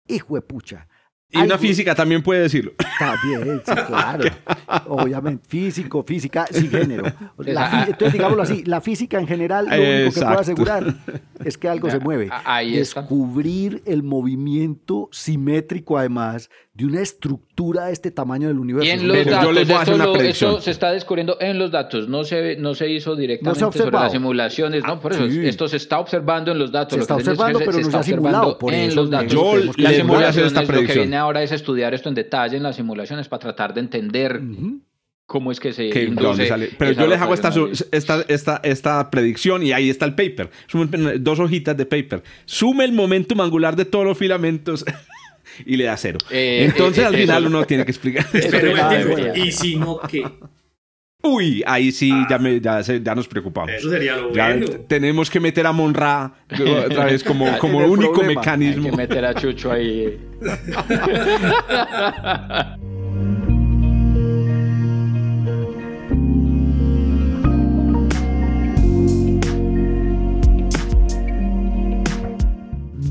Hijo 0.09 0.35
de 0.35 0.43
pucha. 0.43 0.89
Y 1.33 1.39
una 1.39 1.57
física 1.57 1.95
también 1.95 2.23
puede 2.23 2.43
decirlo. 2.43 2.73
También, 2.99 3.63
sí, 3.65 3.73
claro. 3.87 4.25
Obviamente, 4.87 5.43
físico, 5.49 6.05
física, 6.07 6.47
sin 6.51 6.71
género. 6.71 7.07
entonces, 7.39 8.13
digámoslo 8.13 8.43
así, 8.43 8.65
la 8.65 8.83
física 8.83 9.19
en 9.19 9.27
general 9.27 9.67
lo 9.67 9.75
único 9.75 10.13
que 10.13 10.21
puede 10.21 10.41
asegurar 10.41 10.95
es 11.43 11.57
que 11.57 11.69
algo 11.69 11.91
se 11.91 11.99
mueve. 12.01 12.31
Descubrir 12.71 13.83
el 13.87 14.03
movimiento 14.03 15.09
simétrico, 15.11 15.97
además, 15.97 16.51
de 16.75 16.87
una 16.87 17.03
estructura 17.03 17.87
de 17.87 17.93
este 17.93 18.11
tamaño 18.11 18.49
del 18.49 18.59
universo. 18.59 18.87
Y 18.87 18.91
en 18.91 19.07
los 19.07 19.27
datos, 19.27 20.23
esto, 20.23 20.61
se 20.61 20.71
está 20.71 20.91
descubriendo 20.91 21.37
en 21.39 21.59
los 21.59 21.71
datos, 21.71 22.09
no 22.09 22.25
se, 22.25 22.57
no 22.57 22.75
se 22.75 22.89
hizo 22.89 23.15
directamente 23.15 23.79
sobre 23.79 23.91
las 23.91 24.13
simulaciones, 24.13 24.83
no, 24.83 24.99
por 24.99 25.13
eso, 25.13 25.25
esto 25.25 25.69
se 25.69 25.77
está 25.77 25.99
observando 25.99 26.51
en 26.51 26.59
los 26.59 26.73
datos. 26.73 26.95
Se 26.95 27.01
está 27.01 27.17
observando, 27.17 27.59
pero 27.59 27.79
no 27.79 27.91
se 27.91 27.97
ha 27.97 28.03
simulado. 28.03 28.59
Por 28.59 28.73
en 28.73 28.95
los 28.95 29.11
datos. 29.11 29.33
Yo 29.33 29.57
les 29.57 30.07
voy 30.07 30.25
a 30.25 30.29
hacer 30.29 30.47
esta 30.47 30.63
predicción. 30.63 30.83
Lo 30.83 30.93
que 30.95 30.99
viene 31.01 31.17
ahora 31.17 31.43
es 31.43 31.53
estudiar 31.53 31.93
esto 31.93 32.09
en 32.09 32.15
detalle 32.15 32.57
en 32.57 32.63
las 32.63 32.77
simulaciones 32.77 33.29
para 33.29 33.41
tratar 33.41 33.75
de 33.75 33.81
entender 33.81 34.41
cómo 35.27 35.51
es 35.51 35.61
que 35.61 35.73
se 35.73 35.91
Pero 36.79 36.93
yo 36.93 37.07
les 37.07 37.21
hago 37.21 37.35
esta, 37.35 37.53
esta, 37.91 38.25
esta, 38.29 38.61
esta, 38.63 39.11
predicción 39.11 39.63
y 39.63 39.73
ahí 39.73 39.91
está 39.91 40.05
el 40.05 40.15
paper. 40.15 40.51
Dos 41.21 41.39
hojitas 41.39 41.77
de 41.77 41.87
paper. 41.87 42.23
Sume 42.45 42.85
el 42.85 42.93
momentum 42.93 43.41
angular 43.41 43.77
de 43.77 43.85
todos 43.85 44.05
los 44.05 44.17
filamentos 44.17 44.85
y 45.67 45.77
le 45.77 45.85
da 45.85 45.97
cero. 45.97 46.19
Eh, 46.31 46.67
Entonces 46.69 47.05
eh, 47.05 47.07
al 47.07 47.17
final 47.17 47.47
uno 47.47 47.65
tiene 47.65 47.85
que 47.85 47.91
explicar. 47.91 48.27
¿Y 49.35 49.53
si 49.53 49.77
no 49.77 50.01
qué? 50.01 50.25
Uy, 51.25 51.63
ahí 51.67 51.93
sí 51.93 52.13
ya, 52.29 52.39
me, 52.39 52.61
ya, 52.61 52.81
ya, 52.81 53.15
nos 53.15 53.29
preocupamos. 53.29 53.71
Eso 53.71 53.91
sería 53.91 54.17
lo 54.17 54.31
bueno. 54.31 54.67
Tenemos 54.89 55.31
que 55.31 55.39
meter 55.39 55.67
a 55.67 55.73
Monra 55.73 56.33
otra 56.51 57.05
vez 57.05 57.23
como, 57.23 57.59
como 57.59 57.79
único 57.79 58.25
mecanismo. 58.25 58.87
Hay 58.87 58.91
que 58.91 58.97
meter 58.97 59.25
a 59.25 59.35
Chucho 59.35 59.71
ahí. 59.71 60.19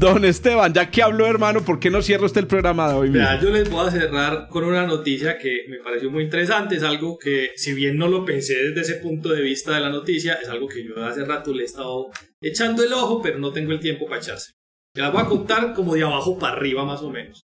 Don 0.01 0.25
Esteban, 0.25 0.73
ya 0.73 0.89
que 0.89 1.03
habló, 1.03 1.27
hermano, 1.27 1.63
¿por 1.63 1.79
qué 1.79 1.91
no 1.91 2.01
cierra 2.01 2.25
usted 2.25 2.41
el 2.41 2.47
programa 2.47 2.89
de 2.89 2.95
hoy? 2.95 3.13
yo 3.39 3.51
les 3.51 3.69
voy 3.69 3.87
a 3.87 3.91
cerrar 3.91 4.47
con 4.49 4.63
una 4.63 4.87
noticia 4.87 5.37
que 5.37 5.65
me 5.69 5.77
pareció 5.77 6.09
muy 6.09 6.23
interesante. 6.23 6.75
Es 6.75 6.81
algo 6.81 7.19
que, 7.19 7.51
si 7.55 7.73
bien 7.73 7.97
no 7.97 8.07
lo 8.07 8.25
pensé 8.25 8.55
desde 8.55 8.81
ese 8.81 8.95
punto 8.95 9.29
de 9.29 9.43
vista 9.43 9.75
de 9.75 9.79
la 9.79 9.91
noticia, 9.91 10.39
es 10.41 10.49
algo 10.49 10.67
que 10.67 10.83
yo 10.83 11.05
hace 11.05 11.23
rato 11.23 11.53
le 11.53 11.61
he 11.61 11.65
estado 11.67 12.09
echando 12.41 12.83
el 12.83 12.91
ojo, 12.93 13.21
pero 13.21 13.37
no 13.37 13.51
tengo 13.51 13.73
el 13.73 13.79
tiempo 13.79 14.07
para 14.07 14.19
echarse. 14.19 14.53
La 14.95 15.11
voy 15.11 15.21
a 15.21 15.25
contar 15.25 15.75
como 15.75 15.93
de 15.93 16.01
abajo 16.01 16.39
para 16.39 16.57
arriba, 16.57 16.83
más 16.83 17.03
o 17.03 17.11
menos. 17.11 17.43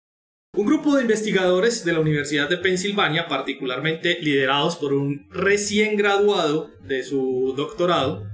Un 0.55 0.65
grupo 0.65 0.95
de 0.95 1.03
investigadores 1.03 1.85
de 1.85 1.93
la 1.93 1.99
Universidad 1.99 2.49
de 2.49 2.57
Pensilvania, 2.57 3.27
particularmente 3.27 4.17
liderados 4.19 4.77
por 4.77 4.93
un 4.93 5.27
recién 5.29 5.95
graduado 5.95 6.71
de 6.81 7.03
su 7.03 7.53
doctorado, 7.55 8.25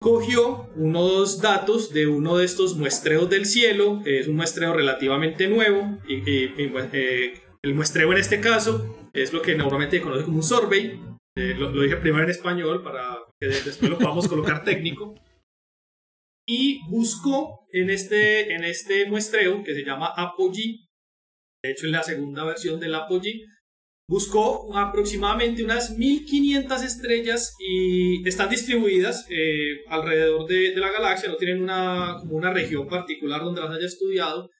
cogió 0.00 0.70
unos 0.76 1.42
datos 1.42 1.92
de 1.92 2.06
uno 2.06 2.38
de 2.38 2.46
estos 2.46 2.76
muestreos 2.76 3.28
del 3.28 3.44
cielo, 3.44 4.00
es 4.06 4.28
un 4.28 4.36
muestreo 4.36 4.72
relativamente 4.72 5.46
nuevo, 5.46 5.98
y, 6.08 6.22
eh, 6.26 7.34
el 7.62 7.74
muestreo 7.74 8.10
en 8.10 8.18
este 8.18 8.40
caso 8.40 9.10
es 9.12 9.32
lo 9.32 9.42
que 9.42 9.54
normalmente 9.54 9.98
se 9.98 10.02
conoce 10.02 10.24
como 10.24 10.38
un 10.38 10.42
survey, 10.42 10.98
eh, 11.36 11.54
lo, 11.54 11.70
dije 11.70 11.96
primero 11.96 12.24
en 12.24 12.30
español 12.30 12.82
para 12.82 13.18
que 13.38 13.48
después 13.48 13.90
lo 13.90 13.98
podamos 13.98 14.26
colocar 14.26 14.64
técnico, 14.64 15.14
y 16.48 16.80
buscó 16.88 17.66
en 17.70 17.90
este, 17.90 18.54
en 18.54 18.64
este 18.64 19.06
muestreo 19.06 19.62
que 19.62 19.74
se 19.74 19.84
llama 19.84 20.14
Apogee, 20.16 20.86
de 21.62 21.72
hecho 21.72 21.86
en 21.86 21.92
la 21.92 22.02
segunda 22.02 22.44
versión 22.44 22.80
del 22.80 22.94
Apogee, 22.94 23.44
buscó 24.10 24.76
aproximadamente 24.76 25.62
unas 25.62 25.96
1500 25.96 26.82
estrellas 26.82 27.54
y 27.60 28.28
están 28.28 28.50
distribuidas 28.50 29.24
eh, 29.30 29.84
alrededor 29.86 30.48
de, 30.48 30.74
la 30.74 30.90
galaxia, 30.90 31.28
no 31.28 31.36
tienen 31.36 31.62
una, 31.62 32.16
como 32.18 32.34
una 32.34 32.52
región 32.52 32.88
particular 32.88 33.40
donde 33.40 33.60
las 33.60 33.70
haya 33.70 33.86
estudiado, 33.86 34.50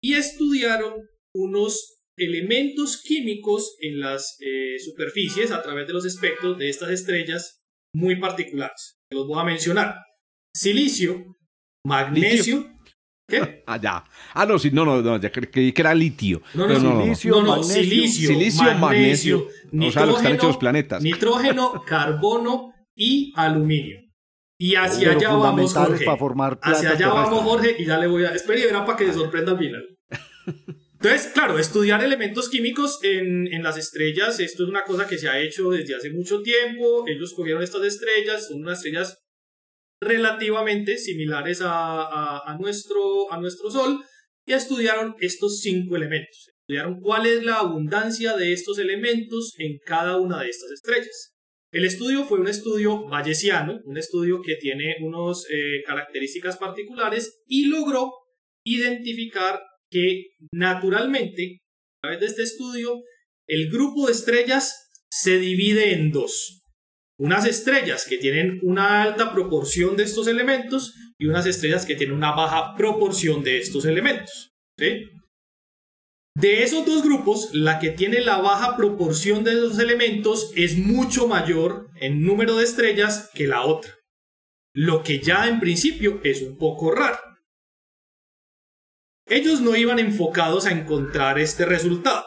y 0.00 0.14
estudiaron 0.14 0.94
unos 1.34 2.04
elementos 2.16 3.02
químicos 3.02 3.74
en 3.80 3.98
las 3.98 4.36
eh, 4.38 4.78
superficies 4.78 5.50
a 5.50 5.62
través 5.62 5.88
de 5.88 5.92
los 5.92 6.04
espectros 6.04 6.56
de 6.56 6.68
estas 6.68 6.90
estrellas 6.90 7.60
muy 7.92 8.20
particulares. 8.20 9.00
Los 9.10 9.26
voy 9.26 9.40
a 9.40 9.44
mencionar. 9.44 9.96
Silicio, 10.54 11.24
magnesio, 11.84 12.72
¿Qué? 13.30 13.62
Ah, 13.66 13.80
ya. 13.80 14.04
Ah, 14.34 14.44
no, 14.44 14.58
sí, 14.58 14.70
no, 14.70 14.84
no, 14.84 15.00
no, 15.00 15.20
ya 15.20 15.30
creí 15.30 15.72
que 15.72 15.80
era 15.80 15.94
litio. 15.94 16.42
No, 16.54 16.66
no, 16.66 16.78
no, 16.78 17.02
silicio, 17.02 17.30
no, 17.30 17.56
no, 17.56 17.62
silicio, 17.62 18.28
silicio, 18.28 18.74
magnesio, 18.74 19.46
o 19.72 19.92
sea, 19.92 20.04
lo 20.04 20.14
que 20.14 20.18
están 20.18 20.34
hechos 20.34 20.48
los 20.48 20.56
planetas. 20.56 21.02
Nitrógeno, 21.02 21.82
carbono 21.86 22.74
y 22.94 23.32
aluminio. 23.36 24.00
Y 24.58 24.74
hacia 24.74 25.12
allá 25.12 25.32
vamos, 25.32 25.72
Jorge. 25.72 26.04
Para 26.04 26.18
formar 26.18 26.58
hacia 26.62 26.90
allá 26.90 27.08
vamos, 27.08 27.42
Jorge, 27.42 27.76
y 27.78 27.86
ya 27.86 27.96
le 27.98 28.08
voy 28.08 28.24
a... 28.24 28.34
Espera 28.34 28.60
y 28.60 28.64
verá 28.64 28.84
para 28.84 28.98
que 28.98 29.06
se 29.06 29.14
sorprenda 29.14 29.52
al 29.52 29.58
final. 29.58 29.82
Entonces, 30.92 31.30
claro, 31.32 31.58
estudiar 31.58 32.04
elementos 32.04 32.50
químicos 32.50 32.98
en, 33.02 33.50
en, 33.50 33.62
las 33.62 33.78
estrellas, 33.78 34.38
esto 34.38 34.64
es 34.64 34.68
una 34.68 34.84
cosa 34.84 35.06
que 35.06 35.16
se 35.16 35.30
ha 35.30 35.40
hecho 35.40 35.70
desde 35.70 35.94
hace 35.94 36.10
mucho 36.10 36.42
tiempo. 36.42 37.04
Ellos 37.06 37.32
cogieron 37.34 37.62
estas 37.62 37.84
estrellas, 37.84 38.48
son 38.48 38.60
unas 38.60 38.78
estrellas 38.78 39.16
relativamente 40.00 40.96
similares 40.96 41.60
a, 41.62 42.56
nuestro, 42.58 43.32
a 43.32 43.38
nuestro 43.38 43.70
Sol 43.70 44.02
y 44.46 44.52
estudiaron 44.52 45.14
estos 45.20 45.60
cinco 45.60 45.96
elementos. 45.96 46.48
Estudiaron 46.60 47.00
cuál 47.00 47.26
es 47.26 47.44
la 47.44 47.56
abundancia 47.56 48.36
de 48.36 48.52
estos 48.52 48.78
elementos 48.78 49.54
en 49.58 49.78
cada 49.84 50.18
una 50.18 50.42
de 50.42 50.48
estas 50.48 50.70
estrellas. 50.70 51.34
El 51.72 51.84
estudio 51.84 52.24
fue 52.24 52.40
un 52.40 52.48
estudio 52.48 53.06
bayesiano, 53.08 53.78
un 53.84 53.96
estudio 53.96 54.40
que 54.42 54.56
tiene 54.56 54.96
unas 55.02 55.44
eh, 55.50 55.82
características 55.86 56.56
particulares 56.56 57.42
y 57.46 57.66
logró 57.66 58.10
identificar 58.64 59.60
que 59.90 60.30
naturalmente, 60.52 61.60
a 62.02 62.08
través 62.08 62.20
de 62.20 62.26
este 62.26 62.42
estudio, 62.42 63.02
el 63.46 63.70
grupo 63.70 64.06
de 64.06 64.12
estrellas 64.12 64.88
se 65.10 65.38
divide 65.38 65.92
en 65.92 66.10
dos 66.10 66.59
unas 67.20 67.44
estrellas 67.44 68.06
que 68.08 68.16
tienen 68.16 68.60
una 68.62 69.02
alta 69.02 69.30
proporción 69.30 69.94
de 69.94 70.04
estos 70.04 70.26
elementos 70.26 70.94
y 71.18 71.26
unas 71.26 71.44
estrellas 71.44 71.84
que 71.84 71.94
tienen 71.94 72.16
una 72.16 72.32
baja 72.32 72.74
proporción 72.76 73.44
de 73.44 73.58
estos 73.58 73.84
elementos. 73.84 74.52
De 74.78 76.62
esos 76.62 76.86
dos 76.86 77.02
grupos, 77.04 77.50
la 77.52 77.78
que 77.78 77.90
tiene 77.90 78.22
la 78.22 78.38
baja 78.38 78.74
proporción 78.74 79.44
de 79.44 79.52
esos 79.52 79.78
elementos 79.78 80.50
es 80.56 80.78
mucho 80.78 81.28
mayor 81.28 81.88
en 82.00 82.24
número 82.24 82.56
de 82.56 82.64
estrellas 82.64 83.28
que 83.34 83.46
la 83.46 83.66
otra, 83.66 83.94
lo 84.74 85.02
que 85.02 85.18
ya 85.18 85.46
en 85.46 85.60
principio 85.60 86.22
es 86.24 86.40
un 86.40 86.56
poco 86.56 86.90
raro. 86.90 87.18
Ellos 89.26 89.60
no 89.60 89.76
iban 89.76 89.98
enfocados 89.98 90.64
a 90.64 90.72
encontrar 90.72 91.38
este 91.38 91.66
resultado. 91.66 92.24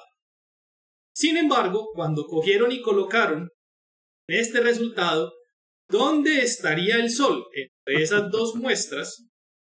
Sin 1.16 1.36
embargo, 1.38 1.90
cuando 1.96 2.28
cogieron 2.28 2.72
y 2.72 2.82
colocaron 2.82 3.50
este 4.28 4.62
resultado, 4.62 5.34
¿dónde 5.90 6.42
estaría 6.42 6.96
el 6.98 7.10
Sol 7.10 7.46
entre 7.54 8.04
esas 8.04 8.30
dos 8.32 8.56
muestras? 8.56 9.26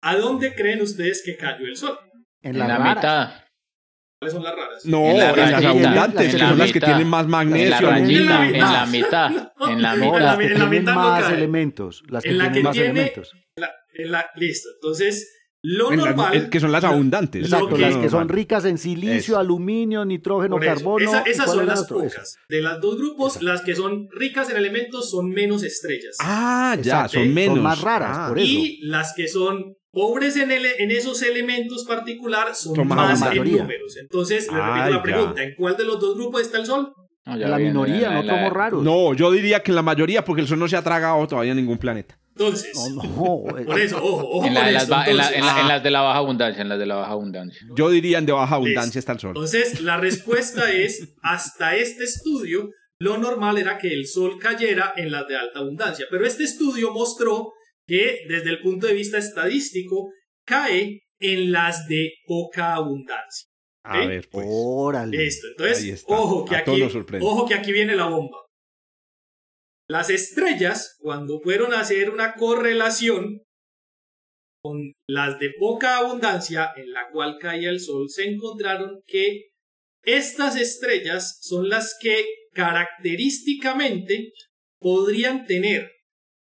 ¿A 0.02 0.16
dónde 0.16 0.54
creen 0.54 0.82
ustedes 0.82 1.22
que 1.24 1.36
cayó 1.36 1.66
el 1.66 1.76
Sol? 1.76 1.98
En 2.42 2.58
la, 2.58 2.78
mitad. 2.78 3.44
¿Cuáles 4.20 4.34
son 4.34 4.42
las 4.42 4.54
raras? 4.54 4.84
No, 4.84 5.06
en, 5.06 5.18
las 5.18 5.64
abundantes, 5.64 6.32
que 6.32 6.38
son 6.38 6.58
las 6.58 6.72
que 6.72 6.80
tienen 6.80 7.08
más 7.08 7.26
magnesio. 7.26 7.96
En 7.96 8.26
la, 8.26 8.48
en 8.48 8.60
la 8.60 8.86
mitad. 8.86 9.30
En 9.66 9.82
la 9.82 9.94
mitad. 9.94 10.40
En 10.42 10.58
la 10.58 10.66
mitad. 10.66 10.94
más 10.94 11.32
elementos. 11.32 12.02
Las 12.08 12.22
que 12.22 12.30
tienen 12.30 12.62
más 12.62 12.76
elementos. 12.76 13.32
listo. 14.36 14.68
Entonces, 14.74 15.33
lo 15.66 15.90
normal. 15.96 16.50
que 16.50 16.60
son 16.60 16.70
las 16.70 16.84
abundantes. 16.84 17.44
Exacto, 17.44 17.78
las 17.78 17.96
que 17.96 18.10
son 18.10 18.28
ricas 18.28 18.66
en 18.66 18.76
silicio, 18.76 19.38
aluminio, 19.38 20.04
nitrógeno, 20.04 20.58
carbono. 20.60 21.22
esas 21.24 21.50
son 21.50 21.66
las 21.66 21.84
pocas. 21.84 22.36
De 22.48 22.60
las 22.60 22.80
dos 22.80 22.98
grupos, 22.98 23.42
las 23.42 23.62
que 23.62 23.74
son 23.74 24.08
ricas 24.10 24.50
en 24.50 24.58
elementos 24.58 25.10
son 25.10 25.30
menos 25.30 25.62
estrellas. 25.62 26.16
Ah, 26.20 26.76
ya, 26.80 27.08
son 27.08 27.32
menos. 27.32 27.56
Son 27.56 27.64
más 27.64 27.80
raras, 27.80 28.10
ah. 28.12 28.28
por 28.28 28.38
eso. 28.38 28.46
Y 28.46 28.80
las 28.82 29.14
que 29.14 29.26
son 29.26 29.74
pobres 29.90 30.36
en, 30.36 30.50
en 30.50 30.90
esos 30.90 31.22
elementos 31.22 31.84
particular 31.84 32.54
son, 32.54 32.86
más 32.86 33.22
en 33.22 33.36
números. 33.38 33.96
Entonces, 33.96 34.46
le 34.52 34.60
repito 34.60 34.90
la 34.90 35.02
pregunta: 35.02 35.42
¿en 35.42 35.54
cuál 35.54 35.78
de 35.78 35.84
los 35.84 35.98
dos 35.98 36.14
grupos 36.14 36.42
está 36.42 36.58
el 36.58 36.66
Sol? 36.66 36.92
en 37.26 37.50
la 37.50 37.58
minoría, 37.58 38.10
no 38.10 38.22
somos 38.22 38.52
raros. 38.52 38.84
No, 38.84 39.14
yo 39.14 39.30
diría 39.30 39.62
que 39.62 39.70
en 39.70 39.76
la 39.76 39.82
mayoría, 39.82 40.26
porque 40.26 40.42
el 40.42 40.48
Sol 40.48 40.58
no 40.58 40.68
se 40.68 40.76
ha 40.76 40.82
tragado 40.82 41.26
todavía 41.26 41.52
en 41.52 41.56
ningún 41.56 41.78
planeta. 41.78 42.18
Entonces, 42.36 42.72
por 43.16 43.80
eso, 43.80 43.96
ojo, 43.98 44.28
ojo 44.28 44.46
en, 44.46 44.54
las, 44.54 44.88
en, 45.06 45.16
las 45.16 45.82
de 45.82 45.90
la 45.90 46.00
baja 46.00 46.18
abundancia, 46.18 46.62
en 46.62 46.68
las 46.68 46.78
de 46.78 46.86
la 46.86 46.96
baja 46.96 47.12
abundancia. 47.12 47.66
Yo 47.76 47.90
diría 47.90 48.18
en 48.18 48.26
de 48.26 48.32
baja 48.32 48.56
abundancia 48.56 48.98
está 48.98 49.12
el 49.12 49.20
sol. 49.20 49.30
Entonces, 49.30 49.80
la 49.80 49.98
respuesta 49.98 50.72
es, 50.72 51.14
hasta 51.22 51.76
este 51.76 52.04
estudio, 52.04 52.70
lo 52.98 53.18
normal 53.18 53.58
era 53.58 53.78
que 53.78 53.92
el 53.92 54.06
sol 54.06 54.38
cayera 54.40 54.94
en 54.96 55.12
las 55.12 55.28
de 55.28 55.36
alta 55.36 55.60
abundancia, 55.60 56.06
pero 56.10 56.26
este 56.26 56.44
estudio 56.44 56.90
mostró 56.92 57.52
que 57.86 58.20
desde 58.28 58.50
el 58.50 58.60
punto 58.60 58.86
de 58.86 58.94
vista 58.94 59.18
estadístico, 59.18 60.10
cae 60.44 61.02
en 61.18 61.52
las 61.52 61.86
de 61.86 62.12
poca 62.26 62.74
abundancia. 62.74 63.48
A 63.84 64.06
ver, 64.06 64.28
pues. 64.30 64.46
Órale. 64.48 65.16
Listo. 65.16 65.46
Entonces, 65.48 66.04
ojo 66.06 66.44
que, 66.44 66.56
aquí, 66.56 66.82
ojo 67.20 67.46
que 67.46 67.54
aquí 67.54 67.72
viene 67.72 67.94
la 67.94 68.06
bomba. 68.06 68.38
Las 69.88 70.10
estrellas, 70.10 70.96
cuando 71.00 71.40
fueron 71.40 71.74
a 71.74 71.80
hacer 71.80 72.10
una 72.10 72.34
correlación 72.34 73.42
con 74.62 74.80
las 75.06 75.38
de 75.38 75.50
poca 75.58 75.98
abundancia 75.98 76.72
en 76.76 76.92
la 76.92 77.08
cual 77.08 77.36
caía 77.38 77.68
el 77.68 77.80
Sol, 77.80 78.08
se 78.08 78.24
encontraron 78.24 79.02
que 79.06 79.50
estas 80.02 80.56
estrellas 80.56 81.38
son 81.42 81.68
las 81.68 81.96
que 82.00 82.24
característicamente 82.52 84.32
podrían 84.80 85.46
tener 85.46 85.90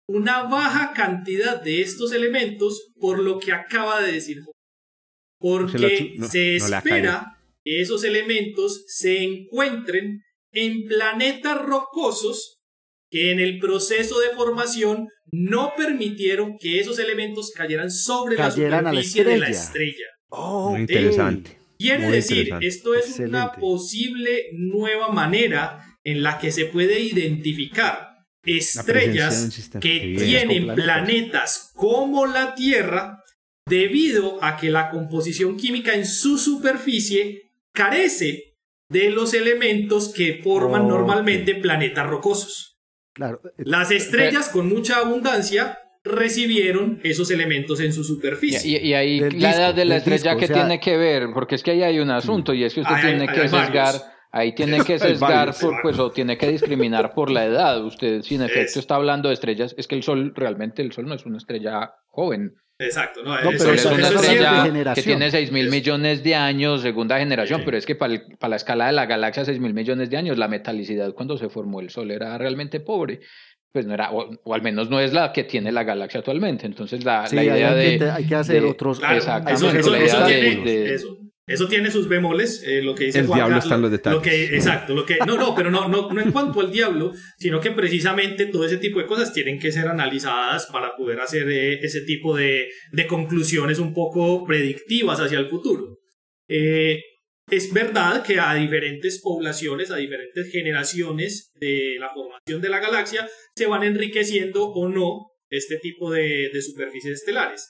una 0.09 0.45
baja 0.45 0.93
cantidad 0.95 1.61
de 1.61 1.82
estos 1.82 2.12
elementos 2.12 2.93
por 2.99 3.18
lo 3.18 3.39
que 3.39 3.53
acaba 3.53 4.01
de 4.01 4.12
decir. 4.12 4.39
Porque 5.39 6.16
se, 6.30 6.57
espera 6.57 7.39
que 7.64 7.82
esos 7.82 8.05
elementos 8.05 8.84
se 8.87 9.22
encuentren 9.22 10.22
en 10.53 10.84
planetas 10.84 11.61
rocosos 11.62 12.55
que 13.11 13.30
en 13.30 13.40
el 13.40 13.59
proceso 13.59 14.18
de 14.20 14.30
formación 14.30 15.09
no 15.30 15.72
permitieron 15.76 16.57
que 16.59 16.80
esos 16.80 16.98
elementos 16.98 17.52
cayeran 17.54 17.90
sobre 17.90 18.36
la 18.36 18.50
superficie 18.50 19.24
de 19.24 19.38
la 19.38 19.48
estrella. 19.48 20.07
Oh, 20.28 20.70
Muy 20.70 20.80
interesante. 20.80 21.59
Quiere 21.78 22.11
decir, 22.11 22.54
esto 22.61 22.94
es 22.94 23.18
una 23.18 23.52
posible 23.52 24.46
nueva 24.52 25.11
manera 25.11 25.84
en 26.04 26.22
la 26.22 26.38
que 26.38 26.50
se 26.50 26.66
puede 26.66 27.00
identificar 27.00 28.09
estrellas 28.44 29.70
que 29.80 30.14
tienen 30.16 30.74
planetas 30.74 31.72
como 31.74 32.26
la 32.26 32.54
Tierra 32.54 33.18
debido 33.68 34.42
a 34.42 34.57
que 34.57 34.70
la 34.70 34.88
composición 34.88 35.57
química 35.57 35.94
en 35.94 36.07
su 36.07 36.38
superficie 36.38 37.50
carece 37.74 38.54
de 38.88 39.11
los 39.11 39.34
elementos 39.34 40.12
que 40.14 40.40
forman 40.42 40.86
normalmente 40.86 41.57
planetas 41.57 42.07
rocosos. 42.07 42.76
Eh, 43.19 43.53
Las 43.59 43.91
estrellas 43.91 44.49
con 44.49 44.69
mucha 44.69 44.99
abundancia 44.99 45.79
recibieron 46.05 47.01
esos 47.03 47.31
elementos 47.31 47.81
en 47.81 47.93
su 47.93 48.05
superficie. 48.05 48.81
Y, 48.81 48.95
ahí 48.95 49.21
la 49.31 49.51
edad 49.51 49.75
de 49.75 49.85
la 49.85 49.97
estrella 49.97 50.37
que 50.37 50.47
tiene 50.49 50.79
que 50.81 50.97
ver, 50.97 51.29
porque 51.35 51.57
es 51.57 51.62
que 51.62 51.73
ahí 51.73 51.83
hay 51.83 51.99
un 51.99 52.11
asunto 52.11 52.55
y 52.55 52.64
es 52.64 52.75
que 52.75 52.81
usted 52.81 52.95
tiene 53.01 53.27
que 53.27 53.49
sesgar, 53.49 53.95
ahí 54.31 54.55
tiene 54.55 54.85
que 54.85 54.99
sesgar 54.99 55.55
por, 55.61 55.83
pues 55.83 55.99
o 55.99 56.11
tiene 56.11 56.39
que 56.39 56.49
discriminar 56.49 57.12
por 57.12 57.31
la 57.31 57.45
edad. 57.45 57.85
Usted 57.85 58.23
sin 58.23 58.43
efecto 58.43 58.79
está 58.79 58.95
hablando 58.95 59.29
de 59.29 59.35
estrellas, 59.35 59.75
es 59.77 59.89
que 59.89 59.97
el 59.97 60.03
sol 60.03 60.33
realmente 60.35 60.83
el 60.83 60.93
sol 60.93 61.07
no 61.07 61.14
es 61.14 61.27
una 61.27 61.39
estrella 61.39 61.93
joven. 62.09 62.55
Exacto, 62.79 63.22
no, 63.22 63.39
es 63.39 63.87
una 63.87 64.09
estrella 64.09 64.95
que 64.95 65.03
tiene 65.03 65.31
6 65.31 65.51
mil 65.51 65.70
millones 65.70 66.22
de 66.22 66.35
años, 66.35 66.83
segunda 66.83 67.18
generación, 67.18 67.62
pero 67.64 67.79
es 67.79 67.87
que 67.87 67.95
para, 67.95 68.20
para, 68.39 68.51
la 68.51 68.57
escala 68.57 68.87
de 68.87 68.93
la 68.93 69.07
galaxia, 69.07 69.47
6 69.47 69.61
mil 69.61 69.72
millones 69.72 70.11
de 70.11 70.18
años, 70.18 70.37
la 70.37 70.47
metalicidad 70.47 71.14
cuando 71.14 71.39
se 71.39 71.49
formó 71.49 71.81
el 71.81 71.89
Sol 71.89 72.11
era 72.11 72.37
realmente 72.37 72.81
pobre. 72.81 73.20
Pues 73.72 73.87
no 73.87 73.95
era, 73.95 74.11
o, 74.11 74.55
al 74.55 74.62
menos 74.62 74.89
no 74.89 75.01
es 75.01 75.12
la 75.12 75.33
que 75.33 75.45
tiene 75.45 75.70
la 75.72 75.85
galaxia 75.85 76.20
actualmente. 76.20 76.66
Entonces, 76.66 77.05
la, 77.05 77.27
la 77.31 77.45
idea 77.45 77.74
de. 77.74 78.11
Hay 78.11 78.27
que 78.27 78.35
hacer 78.35 78.64
otros. 78.64 79.03
exactamente. 79.03 79.53
Eso 79.53 80.27
tiene 80.27 81.26
sus 81.90 82.09
bemoles, 82.09 82.62
eh, 82.66 82.82
lo 82.82 82.94
que 82.94 83.05
dice 83.05 83.20
El 83.20 83.26
diablo 83.26 83.59
está 83.59 83.76
en 83.76 83.82
los 83.82 83.90
detalles. 83.90 84.16
Lo 84.16 84.22
que, 84.22 84.57
exacto, 84.57 84.94
lo 84.94 85.07
que, 85.07 85.18
no, 85.26 85.36
no, 85.36 85.55
pero 85.55 85.70
no, 85.70 85.88
no, 85.88 86.11
no 86.11 86.20
en 86.20 86.32
cuanto 86.32 86.61
al 86.61 86.72
diablo, 86.72 87.12
sino 87.38 87.61
que 87.61 87.70
precisamente 87.70 88.47
todo 88.47 88.64
ese 88.64 88.78
tipo 88.78 88.99
de 88.99 89.07
cosas 89.07 89.32
tienen 89.32 89.59
que 89.59 89.70
ser 89.70 89.86
analizadas 89.86 90.66
para 90.66 90.97
poder 90.97 91.20
hacer 91.20 91.49
eh, 91.49 91.78
ese 91.82 92.01
tipo 92.01 92.36
de, 92.36 92.68
de, 92.92 93.07
conclusiones 93.07 93.78
un 93.78 93.94
poco 93.94 94.44
predictivas 94.44 95.20
hacia 95.20 95.38
el 95.38 95.49
futuro. 95.49 95.99
Eh, 96.49 97.01
es 97.49 97.72
verdad 97.72 98.24
que 98.24 98.40
a 98.40 98.55
diferentes 98.55 99.20
poblaciones, 99.20 99.92
a 99.92 99.97
diferentes 99.97 100.51
generaciones 100.51 101.53
de 101.61 101.97
la 102.01 102.09
formación 102.09 102.61
de 102.61 102.68
la 102.68 102.80
galaxia, 102.80 103.28
se 103.55 103.66
van 103.66 103.84
enriqueciendo 103.84 104.66
o 104.66 104.88
no 104.88 105.28
este 105.49 105.78
tipo 105.78 106.11
de, 106.11 106.51
de 106.53 106.61
superficies 106.61 107.20
estelares. 107.20 107.68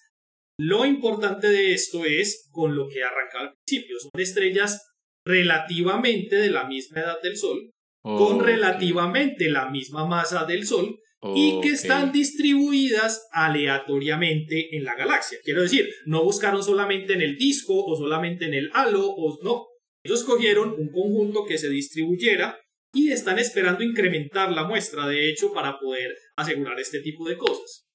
Lo 0.58 0.86
importante 0.86 1.48
de 1.48 1.74
esto 1.74 2.04
es 2.04 2.48
con 2.50 2.74
lo 2.74 2.88
que 2.88 3.02
arrancaba 3.02 3.48
al 3.48 3.54
principio. 3.64 3.98
Son 4.00 4.10
estrellas 4.20 4.82
relativamente 5.26 6.36
de 6.36 6.50
la 6.50 6.66
misma 6.66 7.00
edad 7.00 7.20
del 7.22 7.36
Sol, 7.36 7.70
con 8.02 8.40
relativamente 8.40 9.50
la 9.50 9.68
misma 9.70 10.06
masa 10.06 10.44
del 10.44 10.66
Sol 10.66 10.98
y 11.34 11.60
que 11.60 11.70
están 11.70 12.12
distribuidas 12.12 13.26
aleatoriamente 13.32 14.76
en 14.76 14.84
la 14.84 14.94
galaxia. 14.94 15.38
Quiero 15.42 15.62
decir, 15.62 15.90
no 16.06 16.22
buscaron 16.22 16.62
solamente 16.62 17.14
en 17.14 17.22
el 17.22 17.36
disco 17.36 17.84
o 17.84 17.96
solamente 17.96 18.44
en 18.46 18.54
el 18.54 18.70
halo, 18.72 19.06
o 19.08 19.38
no. 19.42 19.66
Ellos 20.04 20.22
cogieron 20.24 20.70
un 20.78 20.90
conjunto 20.90 21.44
que 21.44 21.58
se 21.58 21.68
distribuyera 21.68 22.58
y 22.94 23.10
están 23.10 23.38
esperando 23.38 23.82
incrementar 23.82 24.52
la 24.52 24.64
muestra, 24.64 25.06
de 25.08 25.28
hecho, 25.28 25.52
para 25.52 25.78
poder 25.78 26.16
asegurar 26.36 26.78
este 26.78 27.00
tipo 27.00 27.28
de 27.28 27.36
cosas. 27.36 27.86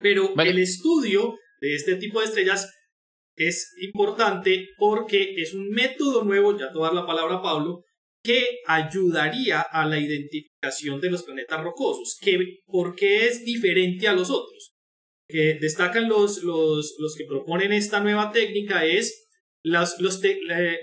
Pero 0.00 0.34
el 0.36 0.58
estudio 0.58 1.36
de 1.60 1.74
este 1.74 1.96
tipo 1.96 2.20
de 2.20 2.26
estrellas 2.26 2.72
es 3.36 3.72
importante 3.80 4.68
porque 4.76 5.34
es 5.36 5.54
un 5.54 5.70
método 5.70 6.24
nuevo, 6.24 6.58
ya 6.58 6.72
te 6.72 6.78
dar 6.78 6.92
la 6.92 7.06
palabra 7.06 7.40
Pablo, 7.40 7.84
que 8.22 8.58
ayudaría 8.66 9.60
a 9.60 9.86
la 9.86 9.98
identificación 9.98 11.00
de 11.00 11.10
los 11.10 11.22
planetas 11.22 11.62
rocosos. 11.62 12.18
Que, 12.20 12.58
¿Por 12.66 12.96
qué 12.96 13.26
es 13.26 13.44
diferente 13.44 14.08
a 14.08 14.12
los 14.12 14.30
otros? 14.30 14.74
Que 15.28 15.58
destacan 15.60 16.08
los, 16.08 16.42
los, 16.42 16.96
los 16.98 17.14
que 17.16 17.24
proponen 17.26 17.72
esta 17.72 18.00
nueva 18.00 18.32
técnica 18.32 18.84
es 18.84 19.28
las, 19.62 20.00
los 20.00 20.20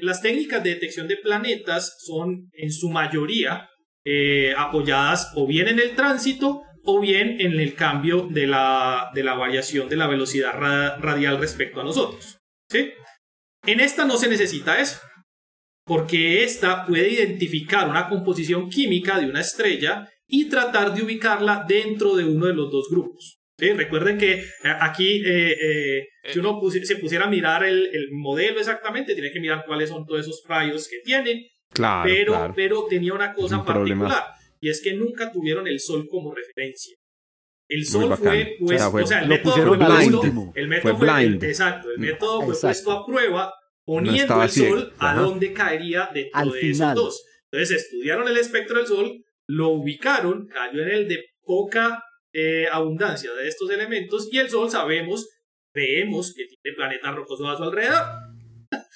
las 0.01 0.21
técnicas 0.21 0.63
de 0.63 0.71
detección 0.71 1.07
de 1.07 1.17
planetas 1.17 1.97
son 2.05 2.49
en 2.53 2.71
su 2.71 2.89
mayoría 2.89 3.69
eh, 4.05 4.53
apoyadas 4.55 5.31
o 5.35 5.47
bien 5.47 5.67
en 5.67 5.79
el 5.79 5.95
tránsito 5.95 6.61
o 6.85 6.99
bien 7.01 7.37
en 7.39 7.59
el 7.59 7.73
cambio 7.73 8.27
de 8.29 8.47
la, 8.47 9.11
de 9.13 9.23
la 9.23 9.33
variación 9.33 9.89
de 9.89 9.95
la 9.97 10.07
velocidad 10.07 10.53
radial 10.99 11.39
respecto 11.39 11.81
a 11.81 11.83
nosotros. 11.83 12.37
¿sí? 12.69 12.91
En 13.65 13.79
esta 13.79 14.05
no 14.05 14.17
se 14.17 14.29
necesita 14.29 14.79
eso, 14.79 14.99
porque 15.85 16.43
esta 16.43 16.85
puede 16.85 17.09
identificar 17.09 17.89
una 17.89 18.07
composición 18.07 18.69
química 18.69 19.19
de 19.19 19.25
una 19.25 19.41
estrella 19.41 20.07
y 20.27 20.47
tratar 20.49 20.93
de 20.93 21.03
ubicarla 21.03 21.65
dentro 21.67 22.15
de 22.15 22.23
uno 22.23 22.45
de 22.45 22.53
los 22.53 22.71
dos 22.71 22.87
grupos. 22.89 23.39
¿sí? 23.57 23.73
Recuerden 23.73 24.19
que 24.19 24.33
eh, 24.33 24.43
aquí, 24.79 25.23
eh, 25.25 25.55
eh, 25.59 26.07
si 26.31 26.39
uno 26.39 26.61
se 26.69 26.97
pusiera 26.97 27.25
a 27.25 27.29
mirar 27.29 27.63
el, 27.63 27.89
el, 27.93 28.09
modelo 28.11 28.59
exactamente, 28.59 29.15
tiene 29.15 29.31
que 29.31 29.39
mirar 29.39 29.65
cuáles 29.65 29.89
son 29.89 30.05
todos 30.05 30.21
esos 30.21 30.43
rayos 30.47 30.87
que 30.87 30.99
tiene. 31.03 31.49
Claro, 31.73 32.03
pero, 32.09 32.53
pero 32.55 32.85
tenía 32.85 33.13
una 33.13 33.33
cosa 33.33 33.65
particular 33.65 34.34
y 34.65 34.69
es 34.69 34.81
que 34.81 34.95
nunca 34.95 35.31
tuvieron 35.31 35.67
el 35.67 35.79
sol 35.79 36.07
como 36.09 36.33
referencia. 36.33 36.97
El 37.69 37.85
sol 37.85 38.17
fue 38.17 38.57
puesto, 38.59 38.95
o 38.95 39.05
sea, 39.05 39.21
el 39.21 39.27
método 39.27 39.53
fue 39.53 39.77
puesto, 39.77 40.53
el 40.55 40.67
método 40.67 40.97
fue, 40.97 41.07
blind. 41.07 41.43
exacto, 41.43 41.91
el 41.91 41.99
método 41.99 42.41
fue 42.41 42.55
puesto 42.59 42.91
a 42.91 43.05
prueba 43.05 43.53
poniendo 43.85 44.41
el 44.41 44.49
sol 44.49 44.93
a 44.97 45.15
dónde 45.17 45.53
caería 45.53 46.09
de 46.11 46.31
todos 46.33 46.55
esos 46.55 46.95
dos. 46.95 47.25
Entonces 47.51 47.83
estudiaron 47.83 48.27
el 48.27 48.37
espectro 48.37 48.79
del 48.79 48.87
sol, 48.87 49.23
lo 49.45 49.69
ubicaron, 49.69 50.47
cayó 50.47 50.81
en 50.81 50.89
el 50.89 51.07
de 51.09 51.23
poca 51.43 52.03
eh, 52.33 52.65
abundancia 52.71 53.31
de 53.33 53.47
estos 53.47 53.69
elementos 53.69 54.29
y 54.31 54.39
el 54.39 54.49
sol 54.49 54.71
sabemos, 54.71 55.29
creemos 55.73 56.33
que 56.35 56.45
tiene 56.47 56.75
planetas 56.75 57.15
rocosos 57.15 57.47
a 57.47 57.55
su 57.55 57.63
alrededor. 57.65 58.03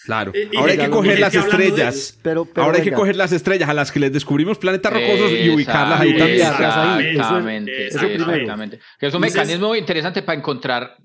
Claro. 0.05 0.31
Ahora 0.57 0.71
hay 0.71 0.77
que 0.77 0.89
coger 0.89 1.19
las 1.19 1.35
estrellas. 1.35 2.19
Pero, 2.21 2.47
Ahora 2.55 2.77
hay 2.77 2.83
que 2.83 2.91
coger 2.91 3.15
las 3.15 3.31
estrellas 3.31 3.69
a 3.69 3.73
las 3.73 3.91
que 3.91 3.99
les 3.99 4.11
descubrimos 4.11 4.57
planetas 4.57 4.93
rocosos 4.93 5.31
y 5.31 5.49
ubicarlas 5.49 6.01
ahí 6.01 6.17
también. 6.17 6.47
Exactamente. 6.47 7.87
Exactamente. 7.87 8.79
es 8.99 9.13
un 9.13 9.21
mecanismo 9.21 9.75
interesante 9.75 10.21
para 10.21 10.37
encontrar 10.37 10.97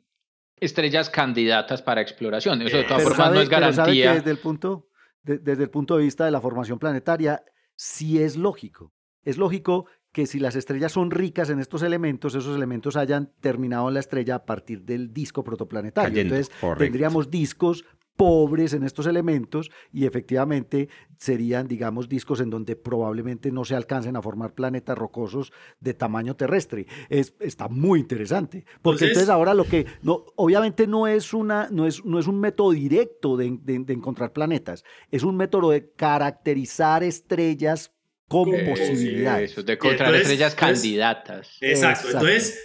estrellas 0.56 1.10
candidatas 1.10 1.82
para 1.82 2.00
exploración. 2.00 2.62
Eso 2.62 2.78
de 2.78 2.84
todas 2.84 3.02
formas 3.02 3.32
no 3.32 3.40
es 3.40 3.48
garantía. 3.48 4.14
desde 4.14 4.30
el 4.30 4.38
punto, 4.38 4.88
desde 5.22 5.62
el 5.62 5.70
punto 5.70 5.96
de 5.96 6.04
vista 6.04 6.24
de 6.24 6.30
la 6.30 6.40
formación 6.40 6.78
planetaria, 6.78 7.42
sí 7.74 8.22
es 8.22 8.36
lógico. 8.36 8.92
Es 9.22 9.38
lógico 9.38 9.86
que 10.12 10.26
si 10.26 10.38
las 10.38 10.54
estrellas 10.54 10.92
son 10.92 11.10
ricas 11.10 11.50
en 11.50 11.58
estos 11.58 11.82
elementos, 11.82 12.36
esos 12.36 12.54
elementos 12.54 12.96
hayan 12.96 13.32
terminado 13.40 13.88
en 13.88 13.94
la 13.94 14.00
estrella 14.00 14.36
a 14.36 14.44
partir 14.44 14.82
del 14.82 15.12
disco 15.12 15.42
protoplanetario. 15.42 16.20
Entonces, 16.20 16.52
tendríamos 16.78 17.30
discos 17.30 17.84
pobres 18.16 18.72
en 18.74 18.84
estos 18.84 19.06
elementos 19.06 19.70
y 19.92 20.06
efectivamente 20.06 20.88
serían, 21.18 21.66
digamos, 21.68 22.08
discos 22.08 22.40
en 22.40 22.50
donde 22.50 22.76
probablemente 22.76 23.50
no 23.50 23.64
se 23.64 23.74
alcancen 23.74 24.16
a 24.16 24.22
formar 24.22 24.54
planetas 24.54 24.96
rocosos 24.96 25.52
de 25.80 25.94
tamaño 25.94 26.36
terrestre. 26.36 26.86
Es, 27.08 27.34
está 27.40 27.68
muy 27.68 28.00
interesante, 28.00 28.64
porque 28.82 29.06
entonces, 29.06 29.28
ahora 29.28 29.54
lo 29.54 29.64
que, 29.64 29.86
no, 30.02 30.24
obviamente 30.36 30.86
no 30.86 31.06
es, 31.06 31.34
una, 31.34 31.68
no 31.70 31.86
es, 31.86 32.04
no 32.04 32.18
es 32.18 32.26
un 32.26 32.40
método 32.40 32.72
directo 32.72 33.36
de, 33.36 33.46
encontrar 33.46 34.32
planetas, 34.32 34.84
es 35.10 35.22
un 35.22 35.36
método 35.36 35.70
de 35.70 35.90
caracterizar 35.92 37.02
estrellas 37.02 37.92
con 38.28 38.50
posibilidades. 38.50 39.54
de 39.64 39.72
encontrar 39.72 40.14
estrellas 40.14 40.54
candidatas. 40.54 41.56
Exacto. 41.60 42.08
Entonces, 42.08 42.58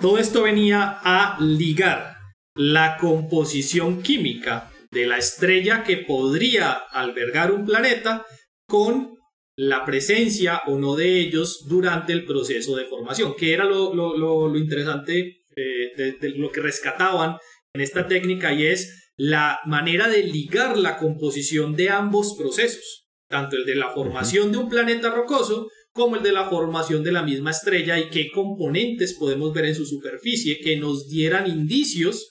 todo 0.00 0.18
esto 0.18 0.42
venía 0.42 0.98
a 1.02 1.36
ligar 1.40 2.11
la 2.54 2.98
composición 2.98 4.02
química 4.02 4.70
de 4.90 5.06
la 5.06 5.16
estrella 5.16 5.84
que 5.84 5.98
podría 5.98 6.72
albergar 6.72 7.50
un 7.50 7.64
planeta 7.64 8.26
con 8.66 9.16
la 9.56 9.84
presencia 9.84 10.62
o 10.66 10.78
no 10.78 10.96
de 10.96 11.20
ellos 11.20 11.66
durante 11.68 12.12
el 12.12 12.24
proceso 12.24 12.76
de 12.76 12.84
formación, 12.84 13.34
que 13.36 13.52
era 13.52 13.64
lo, 13.64 14.56
interesante 14.56 15.44
eh, 15.56 16.16
de, 16.20 16.30
lo 16.30 16.50
que 16.50 16.60
rescataban 16.60 17.36
en 17.74 17.80
esta 17.80 18.06
técnica 18.06 18.52
y 18.52 18.66
es 18.66 19.12
la 19.16 19.60
manera 19.66 20.08
de 20.08 20.24
ligar 20.24 20.76
la 20.76 20.98
composición 20.98 21.74
de 21.74 21.90
ambos 21.90 22.34
procesos, 22.36 23.08
tanto 23.28 23.56
el 23.56 23.64
de 23.64 23.76
la 23.76 23.90
formación 23.90 24.52
de 24.52 24.58
un 24.58 24.68
planeta 24.68 25.10
rocoso 25.10 25.68
como 25.92 26.16
el 26.16 26.22
de 26.22 26.32
la 26.32 26.48
formación 26.48 27.02
de 27.02 27.12
la 27.12 27.22
misma 27.22 27.50
estrella 27.50 27.98
y 27.98 28.08
qué 28.08 28.30
componentes 28.30 29.14
podemos 29.14 29.52
ver 29.52 29.66
en 29.66 29.74
su 29.74 29.84
superficie 29.84 30.60
que 30.60 30.76
nos 30.76 31.08
dieran 31.08 31.46
indicios 31.46 32.30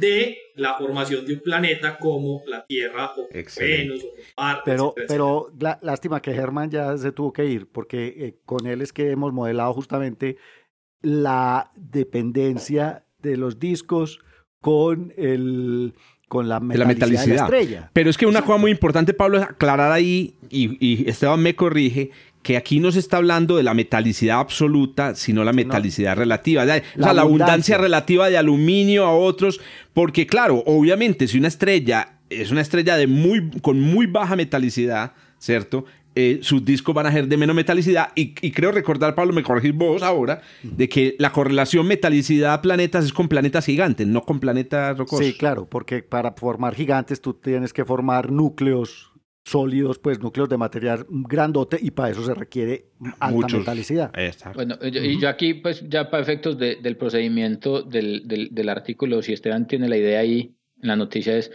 de 0.00 0.38
la 0.56 0.74
formación 0.74 1.24
de 1.26 1.34
un 1.34 1.40
planeta 1.40 1.98
como 1.98 2.42
la 2.46 2.64
Tierra 2.64 3.12
o 3.16 3.28
Venus 3.58 4.02
o 4.04 4.40
Marte. 4.40 4.62
Pero, 4.64 4.94
pero 5.06 5.52
lástima 5.82 6.20
que 6.20 6.32
Germán 6.32 6.70
ya 6.70 6.96
se 6.96 7.12
tuvo 7.12 7.32
que 7.32 7.44
ir, 7.44 7.68
porque 7.70 8.06
eh, 8.06 8.38
con 8.44 8.66
él 8.66 8.80
es 8.80 8.92
que 8.92 9.10
hemos 9.10 9.32
modelado 9.32 9.72
justamente 9.74 10.36
la 11.02 11.70
dependencia 11.76 13.04
de 13.18 13.36
los 13.36 13.58
discos 13.58 14.20
con 14.60 15.12
el 15.16 15.94
con 16.28 16.48
la 16.48 16.60
metalicidad, 16.60 17.24
de 17.24 17.34
la, 17.34 17.42
estrella. 17.42 17.90
Pero 17.92 18.08
es 18.08 18.16
que 18.16 18.24
una 18.24 18.42
cosa 18.42 18.56
muy 18.56 18.70
importante, 18.70 19.12
Pablo, 19.12 19.38
es 19.38 19.42
aclarar 19.42 19.90
ahí, 19.90 20.36
y, 20.48 20.76
y 20.78 21.10
Esteban 21.10 21.42
me 21.42 21.56
corrige, 21.56 22.12
que 22.42 22.56
aquí 22.56 22.80
no 22.80 22.90
se 22.90 22.98
está 22.98 23.18
hablando 23.18 23.56
de 23.56 23.62
la 23.62 23.74
metalicidad 23.74 24.40
absoluta, 24.40 25.14
sino 25.14 25.44
la 25.44 25.52
metalicidad 25.52 26.16
relativa. 26.16 26.62
O 26.62 26.66
sea, 26.66 26.82
la, 26.96 27.22
abundancia. 27.22 27.76
relativa 27.76 28.30
de 28.30 28.38
aluminio 28.38 29.04
a 29.04 29.14
otros, 29.14 29.60
porque 29.92 30.26
claro, 30.26 30.62
obviamente 30.66 31.28
si 31.28 31.38
una 31.38 31.48
estrella 31.48 32.16
es 32.30 32.50
una 32.50 32.60
estrella 32.60 32.96
de 32.96 33.06
muy, 33.06 33.50
con 33.60 33.80
muy 33.80 34.06
baja 34.06 34.36
metalicidad, 34.36 35.12
¿cierto? 35.38 35.84
Eh, 36.16 36.40
sus 36.42 36.64
discos 36.64 36.92
van 36.94 37.06
a 37.06 37.12
ser 37.12 37.28
de 37.28 37.36
menos 37.36 37.54
metalicidad 37.54 38.10
y, 38.16 38.32
creo 38.32 38.72
recordar, 38.72 39.14
Pablo, 39.14 39.32
me 39.32 39.44
corregís 39.44 39.72
vos 39.72 40.02
ahora, 40.02 40.42
de 40.62 40.88
que 40.88 41.14
la 41.18 41.30
correlación 41.30 41.86
metalicidad-planetas 41.86 43.04
es 43.04 43.12
con 43.12 43.28
planetas 43.28 43.66
gigantes, 43.66 44.06
no 44.06 44.22
con 44.22 44.40
planetas 44.40 44.98
rocosos. 44.98 45.24
Sí, 45.24 45.34
claro, 45.34 45.66
porque 45.66 46.02
para 46.02 46.32
formar 46.32 46.74
gigantes 46.74 47.20
tú 47.20 47.34
tienes 47.34 47.72
que 47.72 47.84
formar 47.84 48.32
núcleos 48.32 49.09
sólidos, 49.44 49.98
pues 49.98 50.20
núcleos 50.20 50.48
de 50.48 50.58
material 50.58 51.06
grandote 51.08 51.78
y 51.80 51.90
para 51.90 52.10
eso 52.10 52.24
se 52.24 52.34
requiere 52.34 52.86
alta 53.18 53.56
metalicidad. 53.56 54.12
Bueno, 54.54 54.76
y 54.82 55.18
yo 55.18 55.28
aquí, 55.28 55.54
pues 55.54 55.88
ya 55.88 56.10
para 56.10 56.22
efectos 56.22 56.58
del 56.58 56.96
procedimiento 56.96 57.82
del, 57.82 58.22
del, 58.26 58.68
artículo, 58.68 59.22
si 59.22 59.32
Esteban 59.32 59.66
tiene 59.66 59.88
la 59.88 59.96
idea 59.96 60.20
ahí, 60.20 60.56
la 60.82 60.96
noticia 60.96 61.36
es 61.36 61.50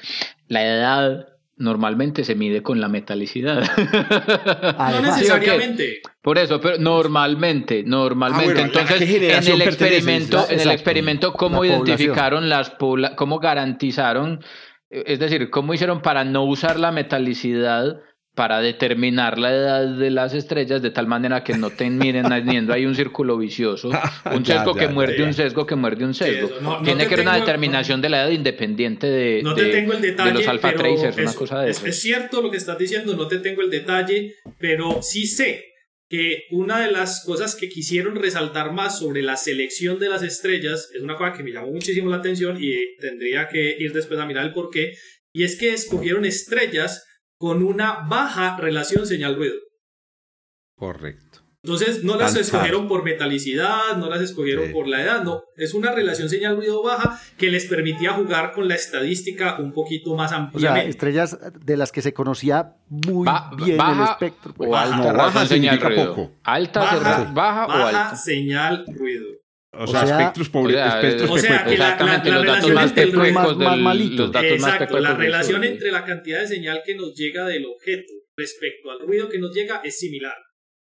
la 0.47 0.63
edad 0.65 1.27
normalmente 1.57 2.23
se 2.25 2.36
mide 2.36 2.61
con 2.61 2.81
la 2.81 2.89
metalicidad. 2.89 3.63
no 4.77 5.01
necesariamente. 5.01 6.01
Por 6.21 6.38
eso, 6.38 6.59
pero 6.59 6.77
normalmente, 6.77 7.83
normalmente. 7.86 8.61
Ah, 8.61 8.65
Entonces, 8.65 9.01
en 9.01 9.53
el 9.53 9.61
experimento, 9.61 10.45
en 10.49 10.59
el 10.59 10.71
experimento, 10.71 11.33
¿cómo 11.33 11.63
identificaron 11.63 12.49
las 12.49 12.73
cómo 13.15 13.39
garantizaron 13.39 14.41
es 14.89 15.19
decir, 15.19 15.49
¿cómo 15.49 15.73
hicieron 15.73 16.01
para 16.01 16.23
no 16.23 16.43
usar 16.43 16.79
la 16.79 16.91
metalicidad 16.91 18.01
para 18.36 18.59
determinar 18.59 19.39
la 19.39 19.51
edad 19.51 19.88
de 19.88 20.11
las 20.11 20.33
estrellas 20.33 20.81
de 20.81 20.91
tal 20.91 21.07
manera 21.07 21.43
que 21.43 21.57
no 21.57 21.69
te 21.69 21.89
miren 21.89 22.27
teniendo 22.27 22.73
ahí 22.73 22.86
un 22.86 22.93
círculo 22.93 23.38
vicioso, 23.38 23.89
un 24.36 24.45
sesgo 24.45 24.75
que 24.75 24.89
muerde 24.89 25.23
un 25.23 25.33
sesgo 25.33 25.65
que 25.65 25.75
muerde 25.75 26.03
un 26.03 26.13
sesgo. 26.13 26.49
Tiene 26.83 27.07
que 27.07 27.15
ser 27.15 27.21
una 27.21 27.38
determinación 27.38 28.01
de 28.01 28.09
la 28.09 28.23
edad 28.23 28.31
independiente 28.31 29.07
de, 29.07 29.41
no 29.41 29.55
te 29.55 29.67
tengo 29.67 29.93
el 29.93 30.01
detalle, 30.01 30.33
los 30.33 30.47
alfa 30.47 30.73
tracers, 30.73 31.17
una 31.17 31.33
cosa 31.33 31.61
de 31.61 31.71
es, 31.71 31.83
es 31.83 32.01
cierto 32.01 32.41
lo 32.41 32.51
que 32.51 32.57
estás 32.57 32.77
diciendo, 32.77 33.15
no 33.15 33.27
te 33.27 33.39
tengo 33.39 33.61
el 33.61 33.69
detalle, 33.69 34.36
pero 34.59 35.01
sí 35.01 35.25
sé 35.25 35.74
que 36.08 36.43
una 36.51 36.80
de 36.80 36.91
las 36.91 37.24
cosas 37.26 37.56
que 37.56 37.70
quisieron 37.70 38.16
resaltar 38.16 38.72
más 38.72 38.99
sobre 38.99 39.22
la 39.22 39.38
selección 39.38 39.99
de 39.99 40.10
las 40.10 40.22
estrellas 40.22 40.91
es 40.93 41.01
una 41.01 41.16
cosa 41.16 41.34
que 41.34 41.43
me 41.43 41.51
llamó 41.51 41.72
muchísimo 41.72 42.10
la 42.10 42.18
atención 42.18 42.58
y 42.60 42.95
tendría 42.97 43.47
que 43.47 43.76
ir 43.80 43.91
después 43.91 44.20
a 44.20 44.26
mirar 44.26 44.45
el 44.45 44.53
por 44.53 44.70
qué, 44.70 44.93
y 45.34 45.43
es 45.43 45.58
que 45.58 45.74
escogieron 45.74 46.26
estrellas 46.26 47.06
con 47.38 47.64
una 47.64 48.08
baja 48.08 48.58
relación 48.60 49.06
señal-ruido. 49.06 49.56
Correcto. 50.76 51.24
Entonces 51.66 52.03
no 52.03 52.16
las 52.16 52.36
escogieron 52.36 52.88
por 52.88 53.03
metalicidad, 53.03 53.97
no 53.97 54.07
las 54.07 54.22
escogieron 54.22 54.72
por 54.72 54.88
la 54.88 55.01
edad, 55.01 55.24
no. 55.24 55.45
Es 55.55 55.74
una 55.74 55.91
relación 55.91 56.30
señal-ruido 56.30 56.84
baja 56.84 57.20
que 57.39 57.49
les 57.49 57.66
permitía 57.66 58.11
jugar 58.11 58.51
con 58.51 58.68
la 58.68 58.76
estadística 58.76 59.57
un 59.57 59.74
poquito 59.74 60.16
más 60.16 60.32
ampliamente. 60.32 60.82
O 60.82 60.84
sea, 60.84 60.89
estrellas 60.91 61.39
de 61.66 61.76
las 61.76 61.91
que 61.91 62.03
se 62.03 62.13
conocía 62.13 62.76
muy 62.88 63.28
bien 63.57 63.80
el 63.82 64.03
espectro. 64.03 64.53
Pues. 64.53 64.70
O 64.70 64.76
alta 64.76 65.11
baja 65.11 65.45
señal 65.47 65.82
ruido. 65.82 66.32
Alta, 66.43 66.80
baja, 66.82 67.32
baja, 67.34 67.66
o 67.66 67.72
alta. 67.72 68.16
señal 68.16 68.86
ruido. 68.88 69.26
O 69.72 69.88
sea, 69.88 70.03
espectros 70.03 70.49
pobres, 70.49 70.78
espectros 70.78 71.32
o 71.32 71.38
sea, 71.39 71.66
que 71.66 71.80
la, 71.80 71.97
la, 71.97 72.24
la, 72.24 72.41
relación 72.41 72.74
más 72.76 72.95
entre 72.95 73.28
el 73.28 73.34
más, 73.34 73.57
más 73.57 73.78
malitos. 73.80 74.32
Exacto, 74.36 74.99
la 74.99 75.16
relación 75.16 75.63
entre 75.63 75.91
la 75.91 76.05
cantidad 76.05 76.41
de 76.41 76.47
señal 76.47 76.84
que 76.86 76.93
nos 76.93 77.16
llega 77.16 77.47
del 77.47 77.66
objeto 77.66 78.13
respecto 78.38 78.91
al 78.91 78.99
ruido 78.99 79.30
que 79.30 79.39
nos 79.39 79.51
llega 79.51 79.82
es 79.84 79.97
similar. 79.97 80.36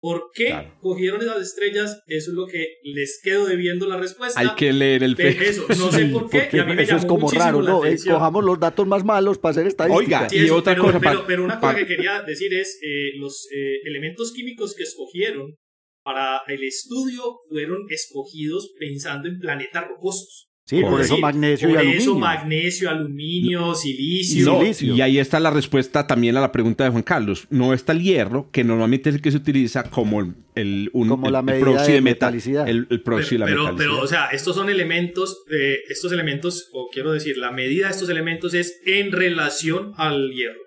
¿Por 0.01 0.31
qué 0.33 0.71
cogieron 0.79 1.21
esas 1.21 1.43
estrellas? 1.43 2.01
Eso 2.07 2.31
es 2.31 2.35
lo 2.35 2.47
que 2.47 2.79
les 2.83 3.21
quedo 3.23 3.45
debiendo 3.45 3.87
la 3.87 3.97
respuesta. 3.97 4.39
Hay 4.39 4.55
que 4.57 4.73
leer 4.73 5.03
el 5.03 5.15
Eso, 5.19 5.67
no 5.69 5.91
sé 5.91 6.05
por 6.07 6.27
qué. 6.27 6.49
eso 6.79 6.95
es 6.95 7.05
como 7.05 7.29
raro, 7.29 7.61
¿no? 7.61 7.85
Eh, 7.85 7.97
cojamos 8.03 8.43
los 8.43 8.59
datos 8.59 8.87
más 8.87 9.05
malos 9.05 9.37
para 9.37 9.51
hacer 9.51 9.67
estadística. 9.67 10.23
Oiga, 10.23 10.27
y 10.31 10.49
otra 10.49 10.73
pero, 10.73 10.85
cosa. 10.85 10.99
Pero, 10.99 11.25
pero, 11.27 11.43
una 11.43 11.59
cosa 11.59 11.75
que 11.75 11.85
quería 11.85 12.23
decir 12.23 12.51
es: 12.51 12.79
eh, 12.81 13.11
los 13.17 13.47
eh, 13.55 13.81
elementos 13.85 14.33
químicos 14.33 14.73
que 14.75 14.83
escogieron 14.83 15.55
para 16.03 16.41
el 16.47 16.63
estudio 16.63 17.37
fueron 17.47 17.85
escogidos 17.89 18.73
pensando 18.79 19.29
en 19.29 19.37
planetas 19.37 19.87
rocosos. 19.87 20.50
Sí, 20.71 20.81
por, 20.83 21.01
eso 21.01 21.17
magnesio 21.17 21.67
y 21.67 21.73
aluminio. 21.73 21.97
Por 21.97 22.01
eso 22.01 22.17
magnesio, 22.17 22.89
aluminio, 22.89 23.75
silicio. 23.75 24.95
Y 24.95 25.01
ahí 25.01 25.19
está 25.19 25.37
la 25.41 25.49
respuesta 25.49 26.07
también 26.07 26.37
a 26.37 26.39
la 26.39 26.53
pregunta 26.53 26.85
de 26.85 26.91
Juan 26.91 27.03
Carlos. 27.03 27.45
No 27.49 27.73
está 27.73 27.91
el 27.91 28.01
hierro, 28.01 28.47
que 28.53 28.63
normalmente 28.63 29.09
es 29.09 29.15
el 29.15 29.21
que 29.21 29.31
se 29.31 29.37
utiliza 29.37 29.83
como 29.83 30.21
el, 30.55 30.89
un, 30.93 31.09
como 31.09 31.29
la 31.29 31.41
medida 31.41 31.85
de 31.85 31.99
metalicidad. 31.99 32.69
El, 32.69 32.85
proxy 33.03 33.37
pero, 33.37 33.47
de 33.47 33.55
la 33.55 33.65
pero, 33.65 33.75
pero, 33.75 33.99
o 33.99 34.07
sea, 34.07 34.27
estos 34.27 34.55
son 34.55 34.69
elementos, 34.69 35.43
eh, 35.51 35.79
estos 35.89 36.13
elementos, 36.13 36.69
o 36.71 36.87
quiero 36.89 37.11
decir, 37.11 37.35
la 37.37 37.51
medida 37.51 37.87
de 37.87 37.91
estos 37.91 38.07
elementos 38.07 38.53
es 38.53 38.79
en 38.85 39.11
relación 39.11 39.91
al 39.97 40.31
hierro. 40.31 40.61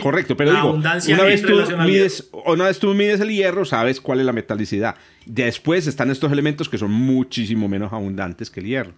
Correcto, 0.00 0.34
pero 0.34 0.52
digo, 0.52 0.72
una 0.72 0.94
vez, 1.24 1.42
tú 1.42 1.54
mides, 1.84 2.30
una 2.46 2.64
vez 2.64 2.78
tú 2.78 2.94
mides 2.94 3.20
el 3.20 3.28
hierro, 3.28 3.66
sabes 3.66 4.00
cuál 4.00 4.20
es 4.20 4.26
la 4.26 4.32
metalicidad. 4.32 4.96
Después 5.26 5.86
están 5.86 6.10
estos 6.10 6.32
elementos 6.32 6.70
que 6.70 6.78
son 6.78 6.90
muchísimo 6.90 7.68
menos 7.68 7.92
abundantes 7.92 8.50
que 8.50 8.60
el 8.60 8.66
hierro. 8.66 8.94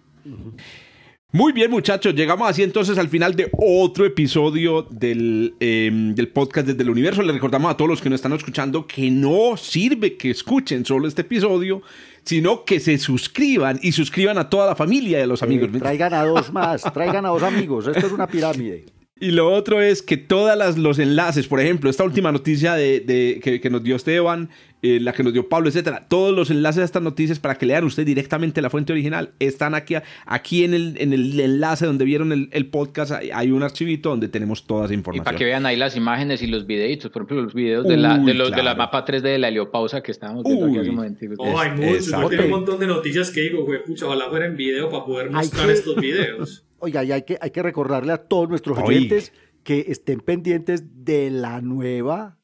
Muy 1.31 1.53
bien, 1.53 1.69
muchachos, 1.69 2.15
llegamos 2.15 2.49
así 2.49 2.63
entonces 2.63 2.97
al 2.97 3.07
final 3.07 3.35
de 3.35 3.51
otro 3.55 4.03
episodio 4.03 4.81
del, 4.89 5.53
em, 5.59 6.15
del, 6.15 6.29
podcast 6.29 6.65
desde 6.65 6.81
el 6.81 6.89
universo. 6.89 7.21
Le 7.21 7.31
recordamos 7.31 7.71
a 7.71 7.77
todos 7.77 7.87
los 7.87 8.01
que 8.01 8.09
nos 8.09 8.17
están 8.17 8.33
escuchando 8.33 8.87
que 8.87 9.11
no 9.11 9.55
sirve 9.55 10.17
que 10.17 10.31
escuchen 10.31 10.83
solo 10.85 11.07
este 11.07 11.21
episodio, 11.21 11.83
sino 12.23 12.65
que 12.65 12.79
se 12.79 12.97
suscriban 12.97 13.79
y 13.83 13.91
suscriban 13.91 14.39
a 14.39 14.49
toda 14.49 14.65
la 14.65 14.75
familia 14.75 15.19
de 15.19 15.27
los 15.27 15.43
amigos. 15.43 15.69
traigan 15.77 16.15
a 16.15 16.23
dos 16.23 16.51
más, 16.51 16.81
traigan 16.93 17.27
a 17.27 17.29
dos 17.29 17.43
amigos. 17.43 17.85
Esto 17.85 18.07
es 18.07 18.11
una 18.11 18.25
pirámide. 18.25 18.85
Y 19.21 19.31
lo 19.31 19.51
otro 19.51 19.81
es 19.81 20.01
que 20.01 20.15
todos 20.15 20.77
los 20.77 20.97
enlaces, 20.97 21.47
por 21.47 21.59
ejemplo, 21.59 21.89
esta 21.89 22.05
última 22.05 22.31
noticia 22.31 22.75
de, 22.75 23.39
que, 23.61 23.69
nos 23.69 23.83
dio 23.83 23.97
Esteban, 23.97 24.49
eh, 24.81 24.99
la 25.01 25.11
que 25.11 25.23
nos 25.23 25.33
dio 25.33 25.49
Pablo, 25.49 25.67
etcétera, 25.67 26.05
todos 26.07 26.33
los 26.33 26.49
enlaces 26.51 26.81
a 26.81 26.85
estas 26.85 27.03
noticias 27.03 27.37
para 27.37 27.55
que 27.55 27.65
lean 27.65 27.83
usted 27.83 28.05
directamente 28.05 28.61
la 28.61 28.69
fuente 28.69 28.93
original 28.93 29.31
están 29.39 29.75
aquí, 29.75 29.95
aquí 30.25 30.63
en, 30.63 30.73
el, 30.73 30.95
en 30.99 31.11
el 31.11 31.37
enlace 31.37 31.85
donde 31.85 32.05
vieron 32.05 32.31
el, 32.49 32.65
podcast. 32.67 33.11
Hay 33.33 33.51
un 33.51 33.61
archivito 33.61 34.09
donde 34.09 34.29
tenemos 34.29 34.65
toda 34.65 34.85
esa 34.85 34.93
información. 34.93 35.23
Y 35.23 35.25
para 35.25 35.37
que 35.37 35.43
vean 35.43 35.65
ahí 35.65 35.75
las 35.75 35.97
imágenes 35.97 36.41
y 36.41 36.47
los 36.47 36.65
videitos, 36.65 37.11
por 37.11 37.23
ejemplo, 37.23 37.41
los 37.41 37.53
videos 37.53 37.85
de, 37.85 37.97
la, 37.97 38.17
de, 38.17 38.33
los, 38.33 38.51
de 38.51 38.63
la 38.63 38.75
mapa 38.75 39.05
3D 39.05 39.21
de 39.21 39.37
la 39.37 39.49
heliopausa 39.49 40.01
que 40.01 40.11
estábamos 40.11 40.45
viendo 40.45 40.67
aquí 40.67 40.77
hace 40.77 40.89
un 40.91 40.95
momento. 40.95 41.25
Oh, 41.39 41.59
hay 41.59 41.71
muchos. 41.71 42.07
Un 42.09 42.49
montón 42.49 42.79
de 42.79 42.87
noticias 42.87 43.31
que 43.31 43.41
digo, 43.41 43.65
güey, 43.65 43.83
pucha, 43.83 44.05
ojalá 44.05 44.29
fuera 44.29 44.45
en 44.45 44.55
video 44.55 44.89
para 44.89 45.03
poder 45.03 45.29
mostrar 45.29 45.69
estos 45.69 45.95
videos. 46.01 46.63
Oiga, 46.79 47.03
y 47.03 47.11
hay 47.11 47.23
que, 47.23 47.37
hay 47.41 47.51
que 47.51 47.61
recordarle 47.61 48.13
a 48.13 48.17
todos 48.17 48.49
nuestros 48.49 48.77
oyentes 48.77 49.33
que 49.63 49.85
estén 49.87 50.19
pendientes 50.19 51.05
de 51.05 51.29
la 51.29 51.61
nueva 51.61 52.37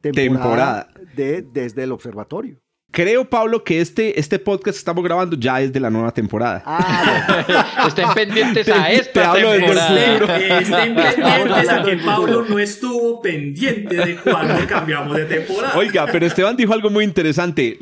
temporada, 0.00 0.88
De, 1.14 1.42
desde 1.42 1.82
el 1.82 1.92
observatorio. 1.92 2.60
Creo, 2.92 3.28
Pablo, 3.28 3.62
que 3.62 3.80
este, 3.80 4.18
este 4.18 4.38
podcast 4.38 4.76
que 4.76 4.78
estamos 4.78 5.04
grabando 5.04 5.36
ya 5.36 5.60
es 5.60 5.70
de 5.72 5.80
la 5.80 5.90
nueva 5.90 6.12
temporada. 6.12 6.62
Ah, 6.64 7.84
estén 7.88 8.08
pendientes 8.14 8.66
a 8.68 8.90
esta 8.90 9.34
temporada. 9.34 10.38
Estén 10.38 10.94
pendientes 10.94 11.68
a 11.68 11.82
que 11.82 11.96
Pablo 11.98 12.46
no 12.48 12.58
estuvo 12.58 13.20
pendiente 13.20 13.96
de 13.96 14.16
cuándo 14.16 14.66
cambiamos 14.66 15.16
de 15.16 15.26
temporada. 15.26 15.76
Oiga, 15.76 16.06
pero 16.10 16.24
Esteban 16.24 16.56
dijo 16.56 16.72
algo 16.72 16.88
muy 16.88 17.04
interesante. 17.04 17.76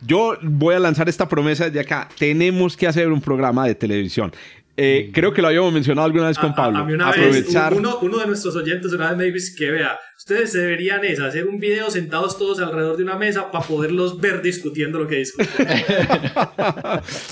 yo 0.00 0.36
voy 0.42 0.74
a 0.74 0.80
lanzar 0.80 1.08
esta 1.08 1.28
promesa 1.28 1.66
desde 1.66 1.78
acá. 1.78 2.08
Tenemos 2.18 2.76
que 2.76 2.88
hacer 2.88 3.12
un 3.12 3.20
programa 3.20 3.66
de 3.66 3.76
televisión. 3.76 4.32
Eh, 4.74 5.10
creo 5.12 5.34
que 5.34 5.42
lo 5.42 5.48
habíamos 5.48 5.70
mencionado 5.70 6.06
alguna 6.06 6.28
vez 6.28 6.38
con 6.38 6.54
Pablo. 6.54 6.78
A, 6.78 6.84
mí 6.84 6.94
una 6.94 7.10
Aprovechar... 7.10 7.72
vez, 7.72 7.78
uno, 7.78 7.98
uno, 8.00 8.18
de 8.18 8.26
nuestros 8.26 8.56
oyentes 8.56 8.90
una 8.94 9.08
vez 9.10 9.18
me 9.18 9.24
dijo 9.24 9.36
que 9.58 9.70
vea, 9.70 9.98
ustedes 10.16 10.54
deberían 10.54 11.04
es 11.04 11.20
hacer 11.20 11.46
un 11.46 11.58
video 11.58 11.90
sentados 11.90 12.38
todos 12.38 12.58
alrededor 12.58 12.96
de 12.96 13.02
una 13.02 13.16
mesa 13.16 13.50
para 13.50 13.66
poderlos 13.66 14.18
ver 14.18 14.40
discutiendo 14.40 14.98
lo 14.98 15.06
que 15.06 15.16
discuten. 15.16 15.66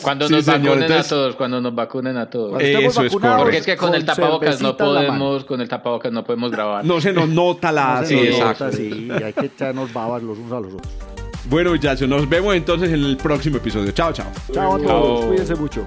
cuando 0.03 0.29
nos 0.29 0.45
vacunen 0.45 0.93
a 0.93 1.03
todos, 1.03 1.37
cuando 1.37 1.61
nos 1.63 1.75
vacunen 1.75 2.17
a 2.19 2.29
todos. 2.29 2.61
Eso 2.61 3.05
es 3.05 3.13
correcto. 3.13 3.37
Porque 3.39 3.57
es 3.57 3.65
que 3.65 3.77
con, 3.79 3.95
el 3.95 4.05
tapabocas 4.05 4.61
no 4.61 4.77
podemos, 4.77 5.45
con 5.45 5.63
el 5.63 5.69
tapabocas 5.69 6.13
no 6.13 6.23
podemos 6.23 6.51
grabar. 6.51 6.85
No 6.85 7.01
se 7.01 7.15
nos 7.15 7.29
nota 7.29 7.73
la... 7.73 8.03
No 8.03 8.07
sí, 8.07 8.19
exacto. 8.19 8.71
sí, 8.71 9.09
hay 9.11 9.33
que 9.33 9.47
echarnos 9.47 9.91
babas 9.95 10.23
los 10.23 10.37
unos 10.37 10.53
a 10.53 10.61
los 10.61 10.75
otros. 10.75 10.93
Bueno, 11.49 11.71
muchachos, 11.71 12.07
nos 12.07 12.29
vemos 12.29 12.55
entonces 12.55 12.91
en 12.91 13.03
el 13.03 13.17
próximo 13.17 13.57
episodio. 13.57 13.93
Chao, 13.93 14.13
chao. 14.13 14.31
Chao 14.53 14.77
a 14.77 14.79
todos, 14.79 15.25
cuídense 15.25 15.55
mucho. 15.55 15.87